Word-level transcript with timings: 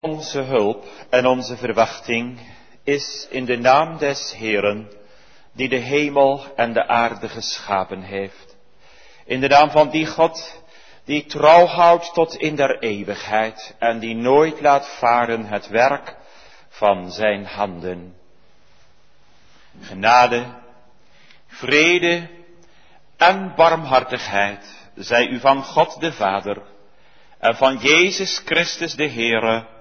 Onze 0.00 0.40
hulp 0.40 0.84
en 1.10 1.26
onze 1.26 1.56
verwachting 1.56 2.38
is 2.84 3.26
in 3.30 3.44
de 3.44 3.56
naam 3.56 3.98
des 3.98 4.34
Heeren, 4.36 4.92
die 5.52 5.68
de 5.68 5.76
hemel 5.76 6.44
en 6.56 6.72
de 6.72 6.86
aarde 6.86 7.28
geschapen 7.28 8.02
heeft. 8.02 8.56
In 9.24 9.40
de 9.40 9.48
naam 9.48 9.70
van 9.70 9.90
die 9.90 10.06
God, 10.06 10.62
die 11.04 11.26
trouw 11.26 11.66
houdt 11.66 12.14
tot 12.14 12.36
in 12.36 12.56
der 12.56 12.78
eeuwigheid 12.78 13.74
en 13.78 13.98
die 13.98 14.14
nooit 14.14 14.60
laat 14.60 14.88
varen 14.98 15.44
het 15.44 15.68
werk 15.68 16.16
van 16.68 17.10
zijn 17.10 17.44
handen. 17.44 18.14
Genade, 19.80 20.44
vrede 21.46 22.28
en 23.16 23.52
barmhartigheid 23.56 24.90
zij 24.94 25.26
u 25.26 25.40
van 25.40 25.62
God 25.62 26.00
de 26.00 26.12
Vader 26.12 26.62
en 27.38 27.56
van 27.56 27.76
Jezus 27.76 28.42
Christus 28.44 28.94
de 28.94 29.08
Heere 29.08 29.76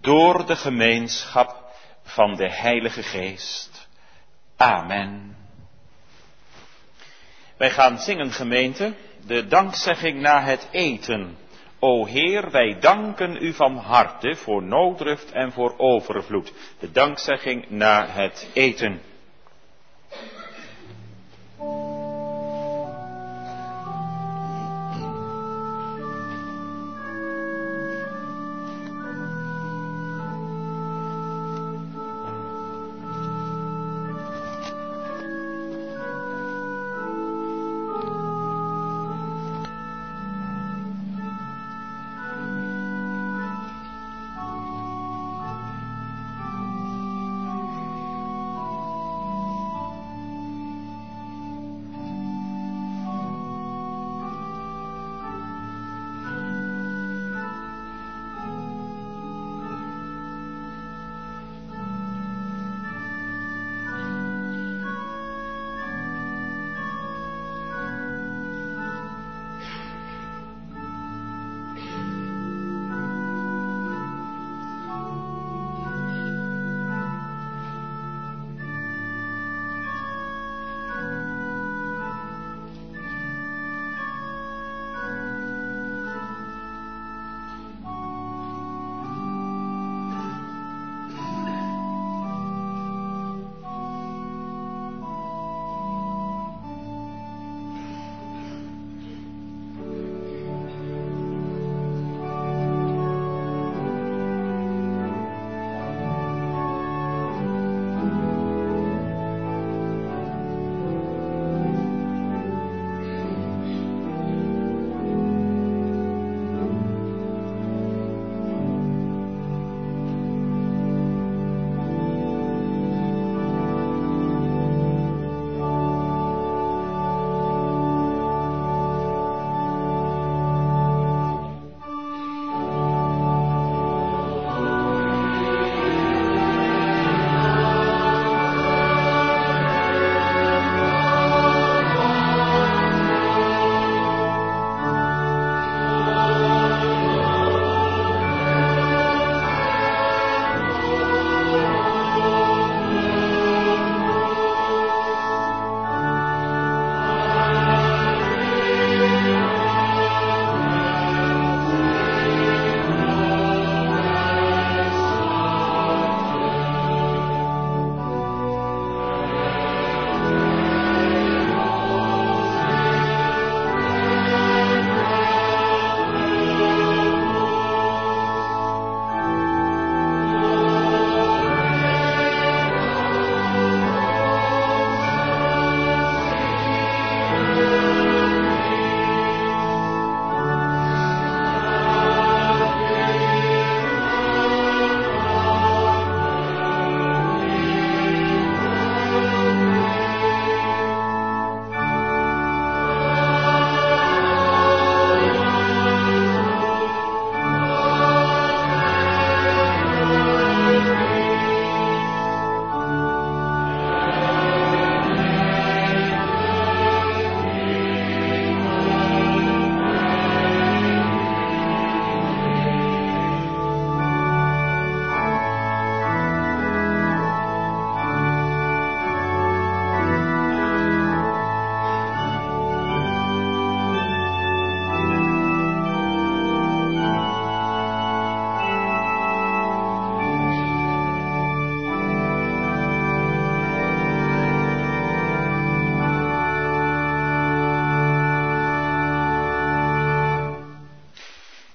door 0.00 0.46
de 0.46 0.56
gemeenschap 0.56 1.64
van 2.02 2.36
de 2.36 2.50
Heilige 2.50 3.02
Geest. 3.02 3.88
Amen. 4.56 5.36
Wij 7.56 7.70
gaan 7.70 7.98
zingen 7.98 8.32
gemeente, 8.32 8.94
de 9.26 9.46
dankzegging 9.46 10.20
na 10.20 10.42
het 10.42 10.68
eten. 10.70 11.36
O 11.78 12.06
Heer, 12.06 12.50
wij 12.50 12.78
danken 12.80 13.36
u 13.42 13.52
van 13.52 13.76
harte 13.76 14.34
voor 14.36 14.62
nooddruft 14.62 15.32
en 15.32 15.52
voor 15.52 15.74
overvloed. 15.78 16.52
De 16.78 16.90
dankzegging 16.90 17.70
na 17.70 18.06
het 18.06 18.50
eten. 18.52 19.00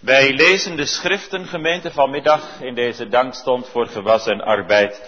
Wij 0.10 0.34
lezen 0.34 0.76
de 0.76 0.86
schriften, 0.86 1.46
gemeente, 1.48 1.92
vanmiddag 1.92 2.62
in 2.62 2.76
deze 2.76 3.08
dankstond 3.08 3.68
voor 3.68 3.88
gewas 3.88 4.28
en 4.28 4.42
arbeid. 4.42 5.02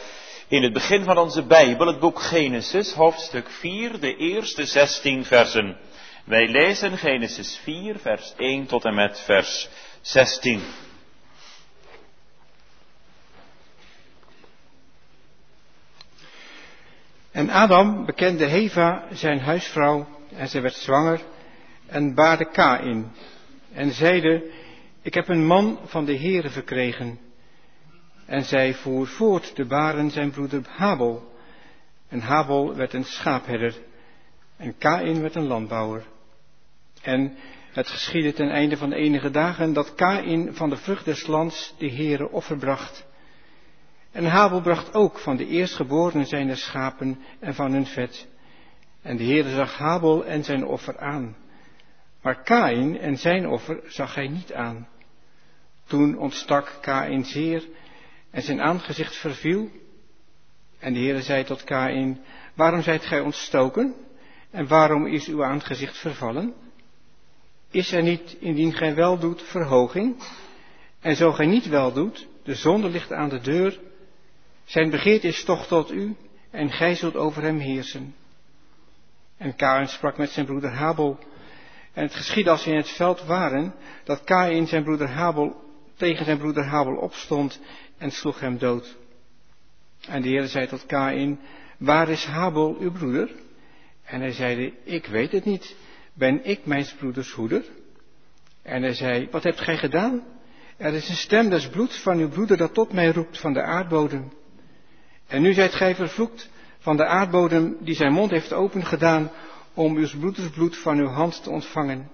In 0.47 0.63
het 0.63 0.73
begin 0.73 1.03
van 1.03 1.17
onze 1.17 1.43
Bijbel, 1.45 1.87
het 1.87 1.99
boek 1.99 2.21
Genesis, 2.21 2.93
hoofdstuk 2.93 3.49
4, 3.49 3.99
de 3.99 4.15
eerste 4.15 4.65
16 4.65 5.25
versen. 5.25 5.77
Wij 6.25 6.47
lezen 6.47 6.97
Genesis 6.97 7.59
4, 7.63 7.99
vers 7.99 8.33
1 8.37 8.65
tot 8.65 8.85
en 8.85 8.95
met 8.95 9.19
vers 9.19 9.69
16. 10.01 10.61
En 17.31 17.49
Adam 17.49 18.05
bekende 18.05 18.45
Heva 18.45 19.07
zijn 19.11 19.39
huisvrouw 19.39 20.07
en 20.35 20.47
zij 20.47 20.61
werd 20.61 20.75
zwanger 20.75 21.21
en 21.87 22.15
baarde 22.15 22.51
Kain 22.51 23.11
en 23.73 23.91
zeide 23.91 24.59
ik 25.01 25.13
heb 25.13 25.27
een 25.27 25.45
man 25.45 25.79
van 25.85 26.05
de 26.05 26.17
Heere 26.17 26.49
verkregen. 26.49 27.19
En 28.25 28.43
zij 28.43 28.73
voer 28.73 29.07
voort 29.07 29.55
te 29.55 29.65
baren 29.65 30.09
zijn 30.09 30.31
broeder 30.31 30.61
Habel. 30.67 31.31
En 32.07 32.19
Habel 32.19 32.75
werd 32.75 32.93
een 32.93 33.03
schaapherder. 33.03 33.75
En 34.57 34.77
Kain 34.77 35.21
werd 35.21 35.35
een 35.35 35.47
landbouwer. 35.47 36.03
En 37.01 37.37
het 37.71 37.87
geschiedde 37.87 38.33
ten 38.33 38.49
einde 38.49 38.77
van 38.77 38.89
de 38.89 38.95
enige 38.95 39.31
dagen 39.31 39.73
dat 39.73 39.95
Kain 39.95 40.53
van 40.53 40.69
de 40.69 40.77
vrucht 40.77 41.05
des 41.05 41.27
lands 41.27 41.75
de 41.77 41.91
Heere 41.91 42.29
offer 42.29 42.57
bracht. 42.57 43.05
En 44.11 44.25
Habel 44.25 44.61
bracht 44.61 44.93
ook 44.93 45.19
van 45.19 45.35
de 45.35 45.47
eerstgeborenen 45.47 46.25
zijn 46.25 46.57
schapen 46.57 47.19
en 47.39 47.53
van 47.53 47.71
hun 47.71 47.85
vet. 47.85 48.27
En 49.01 49.17
de 49.17 49.23
Heere 49.23 49.49
zag 49.49 49.77
Habel 49.77 50.25
en 50.25 50.43
zijn 50.43 50.65
offer 50.65 50.99
aan. 50.99 51.35
Maar 52.21 52.43
Kain 52.43 52.99
en 52.99 53.17
zijn 53.17 53.47
offer 53.47 53.79
zag 53.85 54.15
hij 54.15 54.27
niet 54.27 54.53
aan. 54.53 54.87
Toen 55.87 56.17
ontstak 56.17 56.77
Kain 56.81 57.25
zeer 57.25 57.63
en 58.29 58.41
zijn 58.41 58.61
aangezicht 58.61 59.15
verviel. 59.15 59.69
En 60.79 60.93
de 60.93 60.99
Heere 60.99 61.21
zei 61.21 61.43
tot 61.43 61.63
Kain, 61.63 62.21
waarom 62.53 62.81
zijt 62.81 63.05
gij 63.05 63.19
ontstoken? 63.19 63.95
En 64.51 64.67
waarom 64.67 65.07
is 65.07 65.27
uw 65.27 65.43
aangezicht 65.43 65.97
vervallen? 65.97 66.53
Is 67.71 67.91
er 67.91 68.03
niet, 68.03 68.37
indien 68.39 68.73
gij 68.73 68.95
wel 68.95 69.19
doet, 69.19 69.41
verhoging? 69.41 70.15
En 70.99 71.15
zo 71.15 71.31
gij 71.31 71.45
niet 71.45 71.67
wel 71.67 71.93
doet, 71.93 72.27
de 72.43 72.55
zonde 72.55 72.89
ligt 72.89 73.11
aan 73.11 73.29
de 73.29 73.39
deur. 73.39 73.79
Zijn 74.63 74.89
begeerte 74.89 75.27
is 75.27 75.43
toch 75.43 75.67
tot 75.67 75.91
u, 75.91 76.15
en 76.49 76.69
gij 76.69 76.95
zult 76.95 77.15
over 77.15 77.43
hem 77.43 77.57
heersen. 77.57 78.15
En 79.37 79.55
Kain 79.55 79.87
sprak 79.87 80.17
met 80.17 80.29
zijn 80.29 80.45
broeder 80.45 80.71
Habel. 80.71 81.19
En 81.93 82.03
het 82.03 82.15
geschiedde 82.15 82.49
als 82.49 82.63
ze 82.63 82.69
in 82.69 82.77
het 82.77 82.89
veld 82.89 83.23
waren, 83.23 83.73
dat 84.03 84.23
Kain 84.23 84.67
zijn 84.67 84.83
broeder 84.83 85.07
Habel 85.07 85.63
tegen 85.95 86.25
zijn 86.25 86.37
broeder 86.37 86.63
Habel 86.63 86.95
opstond 86.95 87.59
en 87.97 88.11
sloeg 88.11 88.39
hem 88.39 88.57
dood. 88.57 88.97
En 90.07 90.21
de 90.21 90.27
Heer 90.27 90.47
zei 90.47 90.67
tot 90.67 90.85
Kain, 90.85 91.39
waar 91.77 92.09
is 92.09 92.25
Habel 92.25 92.77
uw 92.79 92.91
broeder? 92.91 93.31
En 94.03 94.19
hij 94.19 94.31
zeide, 94.31 94.73
ik 94.83 95.05
weet 95.05 95.31
het 95.31 95.45
niet, 95.45 95.75
ben 96.13 96.45
ik 96.45 96.65
mijn 96.65 96.85
broeders 96.97 97.31
hoeder? 97.31 97.63
En 98.61 98.81
hij 98.81 98.93
zei, 98.93 99.27
wat 99.31 99.43
hebt 99.43 99.59
gij 99.59 99.77
gedaan? 99.77 100.23
Er 100.77 100.93
is 100.93 101.09
een 101.09 101.15
stem 101.15 101.49
des 101.49 101.69
bloeds 101.69 101.97
van 101.97 102.17
uw 102.17 102.29
broeder 102.29 102.57
dat 102.57 102.73
tot 102.73 102.93
mij 102.93 103.11
roept 103.11 103.39
van 103.39 103.53
de 103.53 103.61
aardbodem. 103.61 104.31
En 105.27 105.41
nu 105.41 105.53
zijt 105.53 105.73
gij 105.73 105.95
vervloekt 105.95 106.49
van 106.79 106.97
de 106.97 107.05
aardbodem 107.05 107.77
die 107.79 107.95
zijn 107.95 108.13
mond 108.13 108.31
heeft 108.31 108.53
opengedaan 108.53 109.31
om 109.73 109.95
uw 109.95 110.07
broeders 110.19 110.49
bloed 110.49 110.77
van 110.77 110.97
uw 110.97 111.07
hand 111.07 111.43
te 111.43 111.49
ontvangen. 111.49 112.11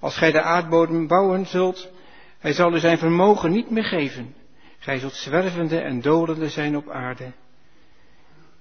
Als 0.00 0.16
gij 0.16 0.32
de 0.32 0.42
aardbodem 0.42 1.06
bouwen 1.06 1.46
zult, 1.46 1.90
hij 2.38 2.52
zal 2.52 2.74
u 2.74 2.78
zijn 2.78 2.98
vermogen 2.98 3.50
niet 3.50 3.70
meer 3.70 3.84
geven. 3.84 4.34
Gij 4.78 4.98
zult 4.98 5.14
zwervende 5.14 5.80
en 5.80 6.00
dolende 6.00 6.48
zijn 6.48 6.76
op 6.76 6.90
aarde. 6.90 7.32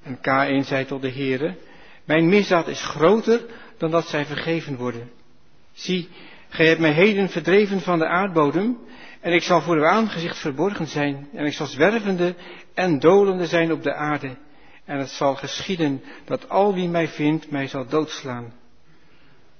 En 0.03 0.17
K1 0.17 0.67
zei 0.67 0.85
tot 0.85 1.01
de 1.01 1.11
Heere, 1.11 1.57
mijn 2.05 2.29
misdaad 2.29 2.67
is 2.67 2.83
groter 2.85 3.45
dan 3.77 3.91
dat 3.91 4.07
zij 4.07 4.25
vergeven 4.25 4.75
worden. 4.75 5.11
Zie, 5.71 6.09
gij 6.49 6.67
hebt 6.67 6.79
mij 6.79 6.93
heden 6.93 7.29
verdreven 7.29 7.81
van 7.81 7.99
de 7.99 8.07
aardbodem, 8.07 8.77
en 9.21 9.33
ik 9.33 9.43
zal 9.43 9.61
voor 9.61 9.75
uw 9.75 9.85
aangezicht 9.85 10.37
verborgen 10.37 10.87
zijn, 10.87 11.27
en 11.33 11.45
ik 11.45 11.53
zal 11.53 11.65
zwervende 11.65 12.35
en 12.73 12.99
dolende 12.99 13.45
zijn 13.45 13.71
op 13.71 13.83
de 13.83 13.93
aarde. 13.93 14.35
En 14.85 14.99
het 14.99 15.09
zal 15.09 15.35
geschieden 15.35 16.03
dat 16.25 16.49
al 16.49 16.73
wie 16.73 16.89
mij 16.89 17.07
vindt 17.07 17.51
mij 17.51 17.67
zal 17.67 17.85
doodslaan. 17.85 18.53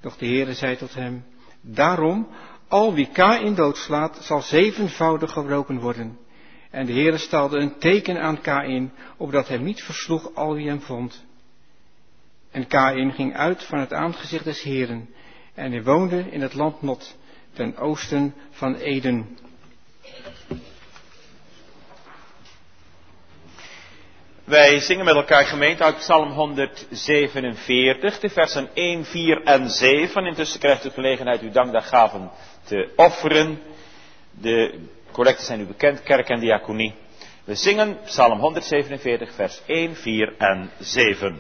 Doch 0.02 0.18
de 0.18 0.26
Heere 0.26 0.54
zei 0.54 0.78
tot 0.78 0.94
hem, 0.94 1.26
daarom, 1.62 2.28
al 2.68 2.94
wie 2.94 3.10
Kain 3.12 3.56
doodslaat, 3.56 4.18
zal 4.22 4.42
zevenvoudig 4.42 5.32
gebroken 5.32 5.80
worden. 5.80 6.18
En 6.70 6.86
de 6.86 6.94
Heere 6.94 7.18
stelde 7.18 7.58
een 7.58 7.78
teken 7.78 8.22
aan 8.22 8.42
Kain, 8.42 8.92
opdat 9.18 9.48
hij 9.48 9.58
niet 9.58 9.84
versloeg 9.84 10.36
al 10.36 10.54
wie 10.54 10.68
hem 10.68 10.82
vond. 10.82 11.24
En 12.52 12.68
Kain 12.68 13.14
ging 13.14 13.36
uit 13.36 13.64
van 13.64 13.80
het 13.80 13.94
aangezicht 13.94 14.44
des 14.44 14.62
Heeren, 14.62 15.10
en 15.54 15.72
hij 15.72 15.84
woonde 15.84 16.32
in 16.32 16.42
het 16.42 16.54
land 16.54 16.82
Not, 16.82 17.18
ten 17.54 17.78
oosten 17.78 18.34
van 18.50 18.76
Eden. 18.76 19.38
Wij 24.44 24.80
zingen 24.80 25.06
met 25.06 25.16
elkaar 25.16 25.46
gemeente 25.46 25.84
uit 25.84 25.98
Psalm 25.98 26.32
147, 26.32 28.20
de 28.20 28.30
versen 28.30 28.70
1, 28.74 29.06
4 29.06 29.44
en 29.44 29.70
7. 29.70 30.26
Intussen 30.26 30.60
krijgt 30.60 30.86
u 30.86 30.90
gelegenheid 30.90 31.42
uw 31.42 31.52
dankdaggaven 31.52 32.32
te 32.64 32.90
offeren. 32.96 33.62
De 34.32 34.80
collecten 35.12 35.46
zijn 35.46 35.60
u 35.60 35.66
bekend, 35.66 36.04
kerk 36.04 36.30
en 36.30 36.40
diaconie. 36.40 36.94
We 37.44 37.56
zingen 37.56 37.98
Psalm 38.06 38.40
147, 38.40 39.34
vers 39.34 39.62
1, 39.66 39.96
4 39.96 40.34
en 40.38 40.72
7. 40.80 41.40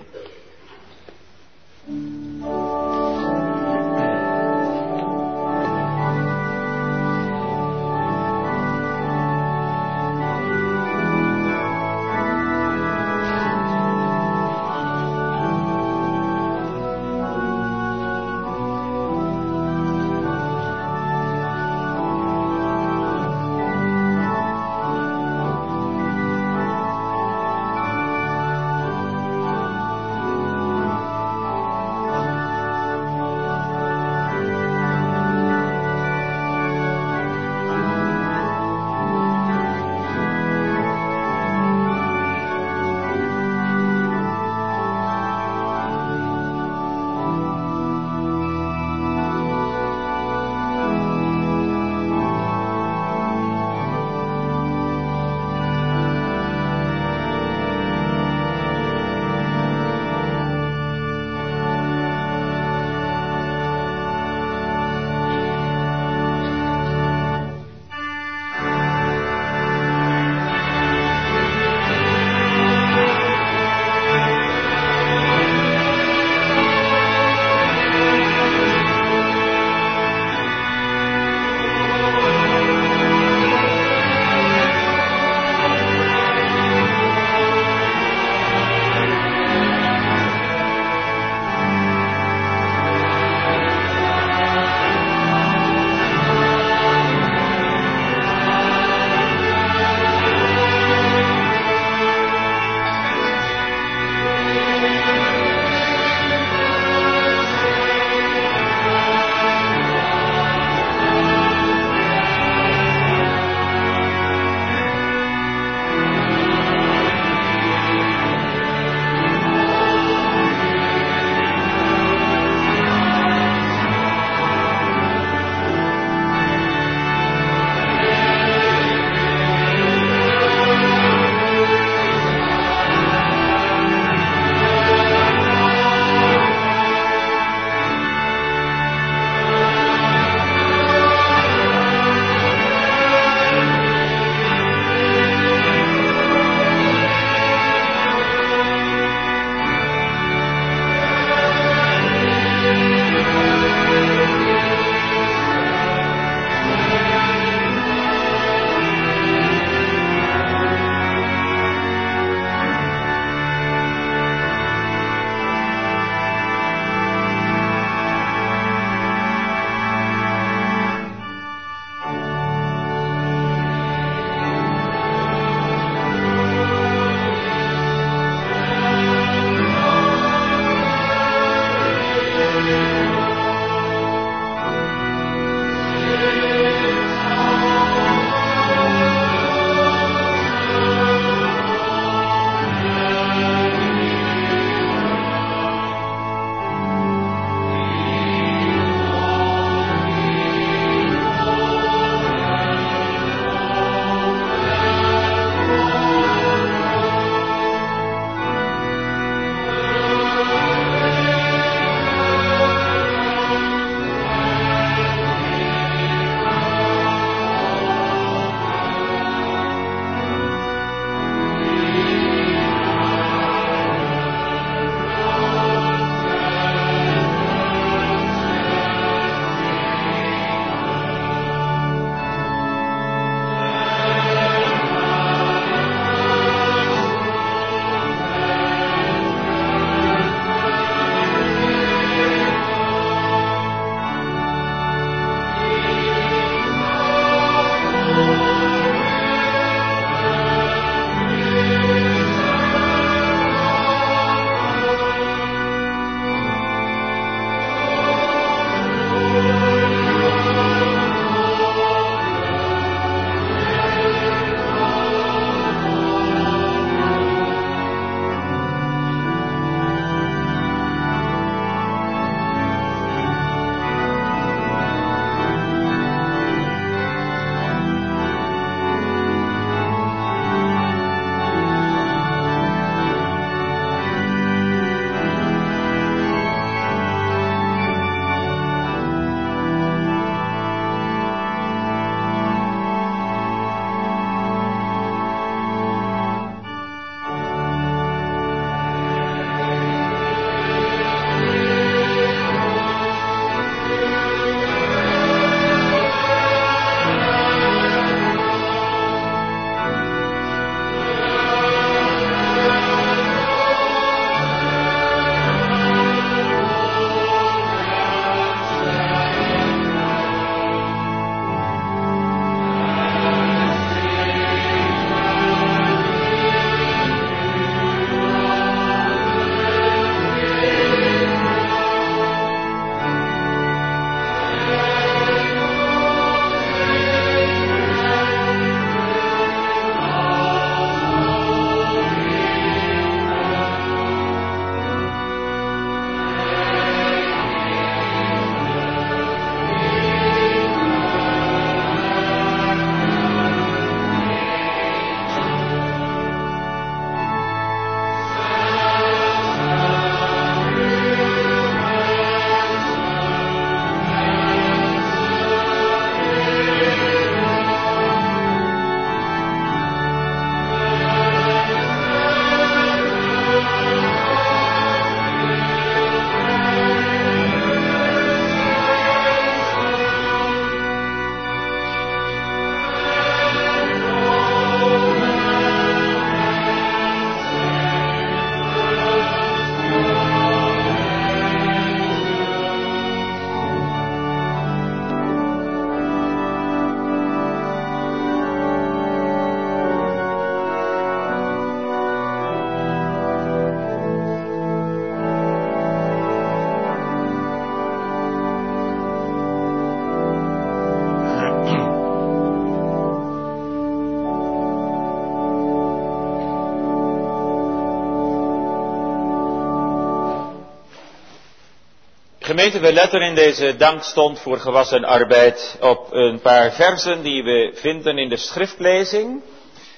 Gemeente, 422.53 422.79
we 422.79 422.93
letten 422.93 423.21
in 423.21 423.35
deze 423.35 423.75
dankstond 423.75 424.39
voor 424.39 424.59
gewassen 424.59 425.03
arbeid 425.03 425.77
op 425.81 426.11
een 426.11 426.39
paar 426.41 426.71
versen 426.73 427.21
die 427.23 427.43
we 427.43 427.71
vinden 427.75 428.17
in 428.17 428.29
de 428.29 428.37
schriftlezing. 428.37 429.41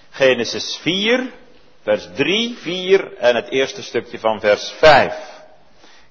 Genesis 0.09 0.77
4, 0.81 1.31
vers 1.83 2.07
3, 2.15 2.55
4 2.57 3.17
en 3.17 3.35
het 3.35 3.49
eerste 3.49 3.83
stukje 3.83 4.19
van 4.19 4.39
vers 4.39 4.69
5. 4.77 5.13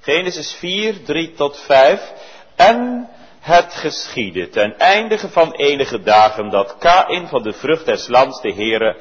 Genesis 0.01 0.53
4, 0.53 1.03
3 1.05 1.33
tot 1.33 1.61
5. 1.61 2.13
En 2.57 3.09
het 3.41 3.75
geschiedde 3.75 4.49
ten 4.49 4.79
eindige 4.79 5.29
van 5.29 5.53
enige 5.53 6.03
dagen 6.03 6.51
dat 6.51 6.77
Kain 6.79 7.29
van 7.29 7.43
de 7.43 7.53
vrucht 7.53 7.85
des 7.87 8.09
lands 8.09 8.41
de 8.41 8.53
Heere 8.53 8.97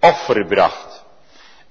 offer 0.00 0.46
bracht. 0.46 1.04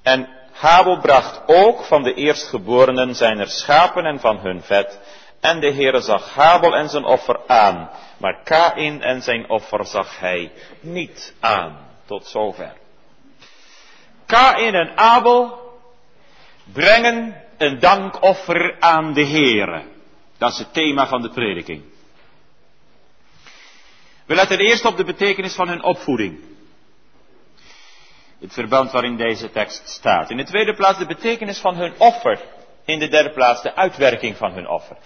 En 0.03 0.27
Habel 0.55 0.99
bracht 0.99 1.41
ook 1.45 1.83
van 1.83 2.03
de 2.03 2.13
eerstgeborenen 2.13 3.15
zijner 3.15 3.47
schapen 3.47 4.05
en 4.05 4.19
van 4.19 4.37
hun 4.37 4.61
vet. 4.61 4.99
En 5.39 5.59
de 5.59 5.73
Heere 5.73 6.01
zag 6.01 6.33
Habel 6.33 6.75
en 6.75 6.89
zijn 6.89 7.05
offer 7.05 7.39
aan, 7.47 7.89
maar 8.17 8.43
Kain 8.43 9.01
en 9.01 9.21
zijn 9.21 9.49
offer 9.49 9.85
zag 9.85 10.19
hij 10.19 10.51
niet 10.79 11.33
aan. 11.39 11.77
Tot 12.05 12.27
zover. 12.27 12.73
Kain 14.25 14.73
en 14.73 14.97
Abel 14.97 15.59
brengen 16.73 17.43
een 17.57 17.79
dankoffer 17.79 18.75
aan 18.79 19.13
de 19.13 19.25
Heere. 19.25 19.83
Dat 20.37 20.51
is 20.51 20.57
het 20.57 20.73
thema 20.73 21.07
van 21.07 21.21
de 21.21 21.29
prediking. 21.29 21.83
We 24.25 24.35
letten 24.35 24.59
eerst 24.59 24.85
op 24.85 24.97
de 24.97 25.03
betekenis 25.03 25.55
van 25.55 25.67
hun 25.67 25.83
opvoeding. 25.83 26.39
Het 28.45 28.53
verband 28.53 28.91
waarin 28.91 29.17
deze 29.17 29.51
tekst 29.51 29.89
staat. 29.89 30.29
In 30.29 30.37
de 30.37 30.43
tweede 30.43 30.75
plaats 30.75 30.97
de 30.97 31.05
betekenis 31.05 31.59
van 31.59 31.75
hun 31.75 31.93
offer. 31.97 32.39
In 32.85 32.99
de 32.99 33.07
derde 33.07 33.31
plaats 33.33 33.61
de 33.61 33.75
uitwerking 33.75 34.37
van 34.37 34.51
hun 34.51 34.67
offer. 34.67 34.97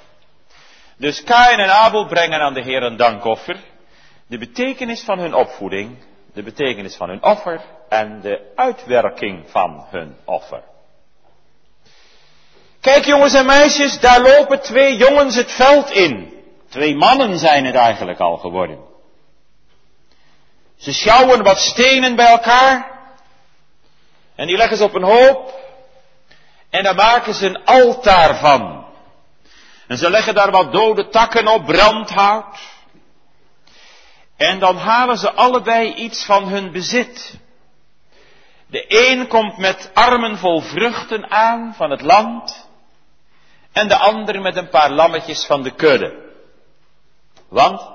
Dus 0.98 1.24
Kain 1.24 1.60
en 1.60 1.69
Abel 1.69 2.08
brengen 2.08 2.39
aan 2.39 2.53
de 2.53 2.63
Heer 2.63 2.84
een 2.84 2.98
dankoffer. 2.98 3.60
De 4.27 4.38
betekenis 4.38 5.03
van 5.03 5.19
hun 5.19 5.34
opvoeding, 5.34 5.98
de 6.34 6.43
betekenis 6.43 6.96
van 6.96 7.10
hun 7.10 7.24
offer 7.24 7.62
en 7.89 8.22
de 8.22 8.51
uitwerking 8.55 9.50
van 9.50 9.86
hun 9.89 10.15
offer. 10.25 10.63
Kijk 12.81 13.05
jongens 13.05 13.34
en 13.34 13.46
meisjes, 13.46 14.00
daar 14.00 14.22
lopen 14.22 14.62
twee 14.62 14.98
jongens 14.98 15.36
het 15.36 15.51
veld 15.51 15.91
in. 15.91 16.34
Twee 16.69 16.96
mannen 16.96 17.38
zijn 17.38 17.65
het 17.65 17.75
eigenlijk 17.75 18.19
al 18.19 18.38
geworden. 18.38 18.79
Ze 20.77 20.93
sjouwen 20.93 21.43
wat 21.43 21.58
stenen 21.58 22.15
bij 22.15 22.27
elkaar. 22.27 22.98
En 24.39 24.48
die 24.48 24.58
leggen 24.58 24.77
ze 24.77 24.84
op 24.84 24.93
een 24.93 25.03
hoop. 25.03 25.53
En 26.69 26.84
daar 26.84 26.96
maken 26.96 27.34
ze 27.34 27.46
een 27.46 27.65
altaar 27.65 28.36
van. 28.36 28.86
En 29.88 29.98
ze 29.98 30.10
leggen 30.10 30.34
daar 30.34 30.51
wat 30.51 30.72
dode 30.72 31.10
takken 31.10 31.48
op, 31.48 31.65
brandhout. 31.65 32.60
En 34.38 34.60
dan 34.60 34.77
halen 34.77 35.17
ze 35.17 35.31
allebei 35.31 35.93
iets 35.93 36.25
van 36.25 36.48
hun 36.48 36.72
bezit. 36.72 37.39
De 38.67 38.86
een 38.88 39.27
komt 39.27 39.58
met 39.58 39.91
armen 39.93 40.38
vol 40.38 40.62
vruchten 40.62 41.31
aan 41.31 41.74
van 41.75 41.89
het 41.89 42.01
land. 42.01 42.69
En 43.72 43.88
de 43.88 43.98
ander 43.98 44.41
met 44.41 44.55
een 44.55 44.69
paar 44.69 44.91
lammetjes 44.91 45.46
van 45.46 45.63
de 45.63 45.72
kudde. 45.72 46.31
Want 47.50 47.89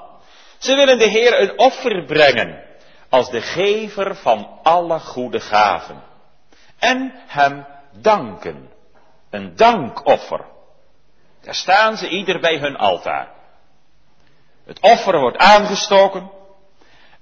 ze 0.58 0.74
willen 0.74 0.98
de 0.98 1.08
Heer 1.08 1.40
een 1.40 1.58
offer 1.58 2.04
brengen 2.04 2.64
als 3.08 3.30
de 3.30 3.40
gever 3.40 4.16
van 4.16 4.58
alle 4.62 4.98
goede 4.98 5.40
gaven. 5.40 6.12
En 6.84 7.12
hem 7.26 7.66
danken. 7.92 8.70
Een 9.30 9.56
dankoffer. 9.56 10.44
Daar 11.40 11.54
staan 11.54 11.96
ze 11.96 12.08
ieder 12.08 12.40
bij 12.40 12.58
hun 12.58 12.76
altaar. 12.76 13.28
Het 14.64 14.80
offer 14.80 15.18
wordt 15.18 15.36
aangestoken. 15.36 16.30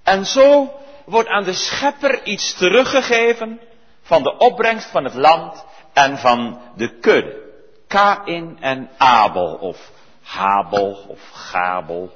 En 0.02 0.26
zo 0.26 0.72
wordt 1.04 1.28
aan 1.28 1.44
de 1.44 1.52
schepper 1.52 2.24
iets 2.24 2.54
teruggegeven 2.54 3.60
van 4.02 4.22
de 4.22 4.36
opbrengst 4.36 4.90
van 4.90 5.04
het 5.04 5.14
land 5.14 5.64
en 5.92 6.18
van 6.18 6.60
de 6.76 6.98
kudde. 6.98 7.40
Kain 7.88 8.58
en 8.60 8.90
Abel 8.96 9.54
of 9.54 9.90
Habel 10.22 11.04
of 11.08 11.30
Gabel. 11.32 12.12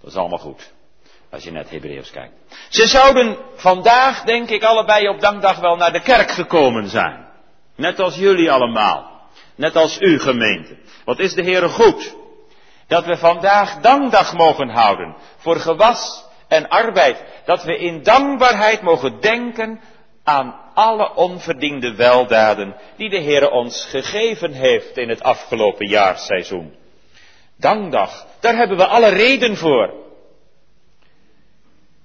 Dat 0.00 0.10
is 0.10 0.16
allemaal 0.16 0.38
goed. 0.38 0.73
Als 1.34 1.44
je 1.44 1.50
net 1.50 1.70
Hebreeuws 1.70 2.10
kijkt. 2.10 2.32
Ze 2.68 2.86
zouden 2.86 3.36
vandaag, 3.54 4.22
denk 4.22 4.50
ik, 4.50 4.62
allebei 4.62 5.08
op 5.08 5.20
dankdag 5.20 5.58
wel 5.58 5.76
naar 5.76 5.92
de 5.92 6.00
kerk 6.00 6.30
gekomen 6.30 6.88
zijn. 6.88 7.26
Net 7.76 8.00
als 8.00 8.16
jullie 8.16 8.50
allemaal. 8.50 9.28
Net 9.54 9.76
als 9.76 10.00
u 10.00 10.18
gemeente. 10.18 10.76
Wat 11.04 11.18
is 11.18 11.34
de 11.34 11.42
Heere 11.42 11.68
goed? 11.68 12.16
Dat 12.86 13.04
we 13.04 13.16
vandaag 13.16 13.80
dankdag 13.80 14.34
mogen 14.34 14.68
houden. 14.68 15.16
Voor 15.36 15.56
gewas 15.56 16.24
en 16.48 16.68
arbeid. 16.68 17.24
Dat 17.44 17.64
we 17.64 17.78
in 17.78 18.02
dankbaarheid 18.02 18.82
mogen 18.82 19.20
denken 19.20 19.80
aan 20.24 20.60
alle 20.74 21.14
onverdiende 21.14 21.94
weldaden 21.94 22.76
die 22.96 23.10
de 23.10 23.22
Heere 23.22 23.50
ons 23.50 23.84
gegeven 23.84 24.52
heeft 24.52 24.96
in 24.96 25.08
het 25.08 25.22
afgelopen 25.22 25.88
jaarseizoen. 25.88 26.74
Dankdag, 27.58 28.26
daar 28.40 28.56
hebben 28.56 28.76
we 28.76 28.86
alle 28.86 29.08
reden 29.08 29.56
voor. 29.56 30.03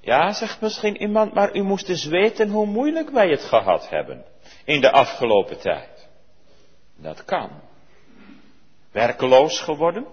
Ja, 0.09 0.33
zegt 0.33 0.61
misschien 0.61 1.01
iemand, 1.01 1.33
maar 1.33 1.55
u 1.55 1.61
moest 1.61 1.89
eens 1.89 2.05
weten 2.05 2.49
hoe 2.49 2.65
moeilijk 2.65 3.09
wij 3.09 3.29
het 3.29 3.43
gehad 3.43 3.89
hebben 3.89 4.25
in 4.63 4.81
de 4.81 4.91
afgelopen 4.91 5.59
tijd. 5.59 6.07
Dat 6.95 7.25
kan. 7.25 7.49
Werkeloos 8.91 9.59
geworden. 9.59 10.05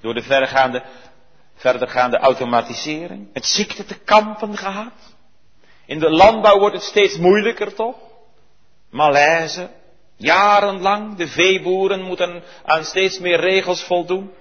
Door 0.00 0.14
de 0.14 0.22
verdergaande, 0.22 0.82
verdergaande 1.54 2.18
automatisering. 2.18 3.32
Met 3.32 3.46
ziekte 3.46 3.84
te 3.84 3.98
kampen 3.98 4.56
gehad. 4.56 5.14
In 5.86 5.98
de 5.98 6.10
landbouw 6.10 6.58
wordt 6.58 6.74
het 6.74 6.84
steeds 6.84 7.18
moeilijker 7.18 7.74
toch? 7.74 7.96
Malaise. 8.90 9.70
Jarenlang. 10.16 11.16
De 11.16 11.28
veeboeren 11.28 12.02
moeten 12.02 12.42
aan 12.64 12.84
steeds 12.84 13.18
meer 13.18 13.40
regels 13.40 13.82
voldoen. 13.82 14.32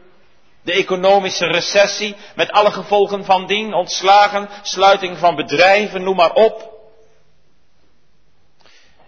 De 0.64 0.74
economische 0.74 1.46
recessie 1.46 2.16
met 2.36 2.52
alle 2.52 2.72
gevolgen 2.72 3.26
van 3.26 3.48
dien, 3.48 3.74
ontslagen, 3.74 4.50
sluiting 4.62 5.18
van 5.18 5.36
bedrijven, 5.36 6.04
noem 6.04 6.16
maar 6.16 6.34
op. 6.34 6.72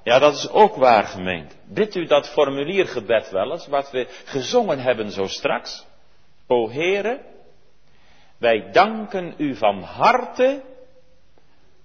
Ja, 0.04 0.20
dat 0.20 0.36
is 0.36 0.50
ook 0.50 0.76
waar 0.76 1.04
gemeend. 1.04 1.56
Bidt 1.64 1.96
u 1.96 2.06
dat 2.06 2.30
formuliergebed 2.30 3.30
wel 3.30 3.52
eens, 3.52 3.68
wat 3.68 3.92
we 3.92 4.08
gezongen 4.26 4.80
hebben 4.80 5.12
zo 5.12 5.28
straks? 5.28 5.86
O 6.48 6.70
Heere, 6.70 7.22
wij 8.38 8.72
danken 8.72 9.34
u 9.38 9.56
van 9.56 9.82
harte 9.82 10.62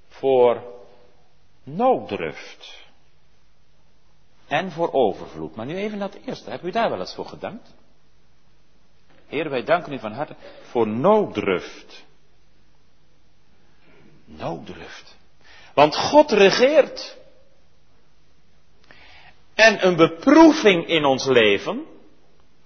voor 0.08 0.62
nooddruft 1.62 2.78
en 4.48 4.70
voor 4.70 4.92
overvloed. 4.92 5.56
Maar 5.56 5.66
nu 5.66 5.76
even 5.76 5.98
dat 5.98 6.16
eerste. 6.26 6.50
Heb 6.50 6.62
u 6.62 6.70
daar 6.70 6.90
wel 6.90 7.00
eens 7.00 7.14
voor 7.14 7.26
gedankt? 7.26 7.74
Heer, 9.30 9.50
wij 9.50 9.64
danken 9.64 9.92
u 9.92 9.98
van 9.98 10.12
harte 10.12 10.34
voor 10.62 10.88
nooddruft. 10.88 12.04
Nooddruft. 14.24 15.16
Want 15.74 15.96
God 15.96 16.30
regeert. 16.30 17.16
En 19.54 19.86
een 19.86 19.96
beproeving 19.96 20.86
in 20.86 21.04
ons 21.04 21.24
leven 21.24 21.84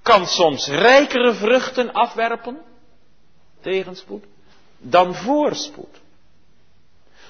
kan 0.03 0.27
soms 0.27 0.69
rijkere 0.69 1.35
vruchten 1.35 1.93
afwerpen, 1.93 2.63
tegenspoed, 3.61 4.25
dan 4.79 5.15
voorspoed. 5.15 6.01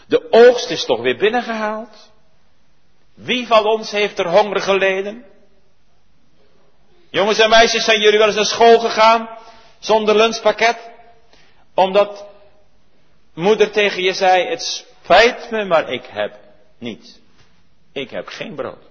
De 0.07 0.33
oogst 0.33 0.71
is 0.71 0.85
toch 0.85 1.01
weer 1.01 1.17
binnengehaald. 1.17 2.13
Wie 3.15 3.47
van 3.47 3.67
ons 3.67 3.91
heeft 3.91 4.19
er 4.19 4.29
honger 4.29 4.61
geleden? 4.61 5.25
Jongens 7.15 7.39
en 7.39 7.49
meisjes, 7.49 7.85
zijn 7.85 8.01
jullie 8.01 8.19
wel 8.19 8.27
eens 8.27 8.37
naar 8.37 8.45
school 8.45 8.79
gegaan 8.79 9.29
zonder 9.79 10.17
lunchpakket? 10.17 10.77
Omdat 11.75 12.27
moeder 13.35 13.71
tegen 13.71 14.03
je 14.03 14.13
zei, 14.13 14.49
het 14.49 14.63
spijt 14.63 15.51
me, 15.51 15.65
maar 15.65 15.93
ik 15.93 16.05
heb 16.07 16.35
niets. 16.79 17.19
Ik 17.93 18.11
heb 18.11 18.29
geen 18.29 18.55
brood. 18.55 18.83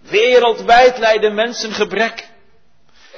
Wereldwijd 0.00 0.98
lijden 0.98 1.34
mensen 1.34 1.72
gebrek. 1.72 2.28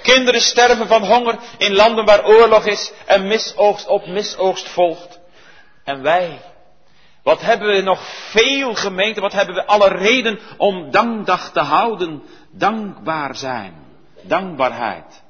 Kinderen 0.02 0.40
sterven 0.40 0.86
van 0.86 1.04
honger 1.04 1.38
in 1.58 1.72
landen 1.72 2.04
waar 2.04 2.26
oorlog 2.26 2.66
is 2.66 2.92
en 3.06 3.26
misoogst 3.26 3.86
op 3.86 4.06
misoogst 4.06 4.68
volgt. 4.68 5.18
En 5.84 6.02
wij, 6.02 6.40
wat 7.22 7.40
hebben 7.40 7.68
we 7.68 7.80
nog 7.80 8.00
veel 8.30 8.74
gemeenten, 8.74 9.22
wat 9.22 9.32
hebben 9.32 9.54
we 9.54 9.66
alle 9.66 9.88
reden 9.88 10.40
om 10.56 10.90
dankdag 10.90 11.52
te 11.52 11.60
houden. 11.60 12.22
Dankbaar 12.50 13.36
zijn. 13.36 13.74
Dankbaarheid. 14.22 15.22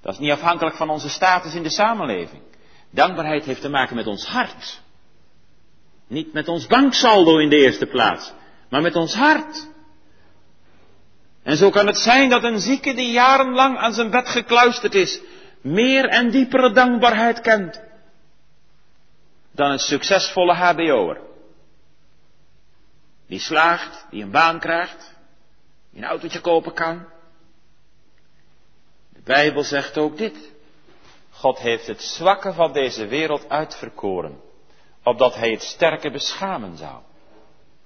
Dat 0.00 0.12
is 0.12 0.18
niet 0.18 0.30
afhankelijk 0.30 0.76
van 0.76 0.90
onze 0.90 1.08
status 1.08 1.54
in 1.54 1.62
de 1.62 1.70
samenleving. 1.70 2.42
Dankbaarheid 2.90 3.44
heeft 3.44 3.60
te 3.60 3.68
maken 3.68 3.96
met 3.96 4.06
ons 4.06 4.26
hart. 4.26 4.80
Niet 6.06 6.32
met 6.32 6.48
ons 6.48 6.66
banksaldo 6.66 7.38
in 7.38 7.48
de 7.48 7.56
eerste 7.56 7.86
plaats, 7.86 8.32
maar 8.68 8.82
met 8.82 8.96
ons 8.96 9.14
hart. 9.14 9.68
En 11.42 11.56
zo 11.56 11.70
kan 11.70 11.86
het 11.86 11.98
zijn 11.98 12.30
dat 12.30 12.42
een 12.42 12.60
zieke 12.60 12.94
die 12.94 13.10
jarenlang 13.10 13.78
aan 13.78 13.92
zijn 13.92 14.10
bed 14.10 14.28
gekluisterd 14.28 14.94
is, 14.94 15.20
meer 15.60 16.08
en 16.08 16.30
diepere 16.30 16.72
dankbaarheid 16.72 17.40
kent 17.40 17.80
dan 19.52 19.70
een 19.70 19.78
succesvolle 19.78 20.54
HBO'er. 20.54 21.20
Die 23.26 23.40
slaagt, 23.40 24.06
die 24.10 24.22
een 24.22 24.30
baan 24.30 24.60
krijgt, 24.60 25.11
die 25.92 26.02
een 26.02 26.08
autootje 26.08 26.40
kopen 26.40 26.72
kan. 26.72 27.06
De 29.08 29.20
Bijbel 29.24 29.62
zegt 29.62 29.98
ook 29.98 30.16
dit. 30.16 30.52
God 31.30 31.58
heeft 31.58 31.86
het 31.86 32.02
zwakke 32.02 32.52
van 32.52 32.72
deze 32.72 33.06
wereld 33.06 33.48
uitverkoren, 33.48 34.40
opdat 35.02 35.34
hij 35.34 35.50
het 35.50 35.62
sterke 35.62 36.10
beschamen 36.10 36.76
zou. 36.76 37.00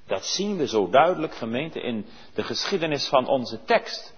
Dat 0.07 0.25
zien 0.25 0.57
we 0.57 0.69
zo 0.69 0.91
duidelijk, 0.91 1.35
gemeente, 1.35 1.81
in 1.81 2.07
de 2.35 2.43
geschiedenis 2.43 3.07
van 3.07 3.27
onze 3.27 3.65
tekst. 3.65 4.15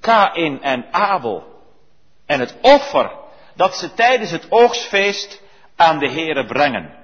Kain 0.00 0.62
en 0.62 0.92
Abel. 0.92 1.62
En 2.26 2.40
het 2.40 2.56
offer 2.60 3.10
dat 3.54 3.76
ze 3.76 3.94
tijdens 3.94 4.30
het 4.30 4.46
oogstfeest 4.50 5.42
aan 5.76 5.98
de 5.98 6.10
Here 6.10 6.46
brengen. 6.46 6.94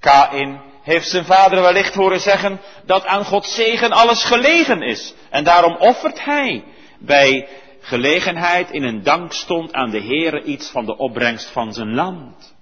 Kain 0.00 0.60
heeft 0.88 1.08
zijn 1.08 1.24
vader 1.24 1.62
wellicht 1.62 1.94
horen 1.94 2.20
zeggen 2.20 2.60
dat 2.84 3.06
aan 3.06 3.24
Gods 3.24 3.54
zegen 3.54 3.92
alles 3.92 4.24
gelegen 4.24 4.82
is. 4.82 5.14
En 5.30 5.44
daarom 5.44 5.76
offert 5.76 6.24
hij 6.24 6.64
bij 6.98 7.48
gelegenheid 7.80 8.70
in 8.70 8.82
een 8.82 9.02
dankstond 9.02 9.72
aan 9.72 9.90
de 9.90 10.00
Heere 10.00 10.42
iets 10.42 10.70
van 10.70 10.86
de 10.86 10.96
opbrengst 10.96 11.50
van 11.50 11.72
zijn 11.72 11.94
land. 11.94 12.54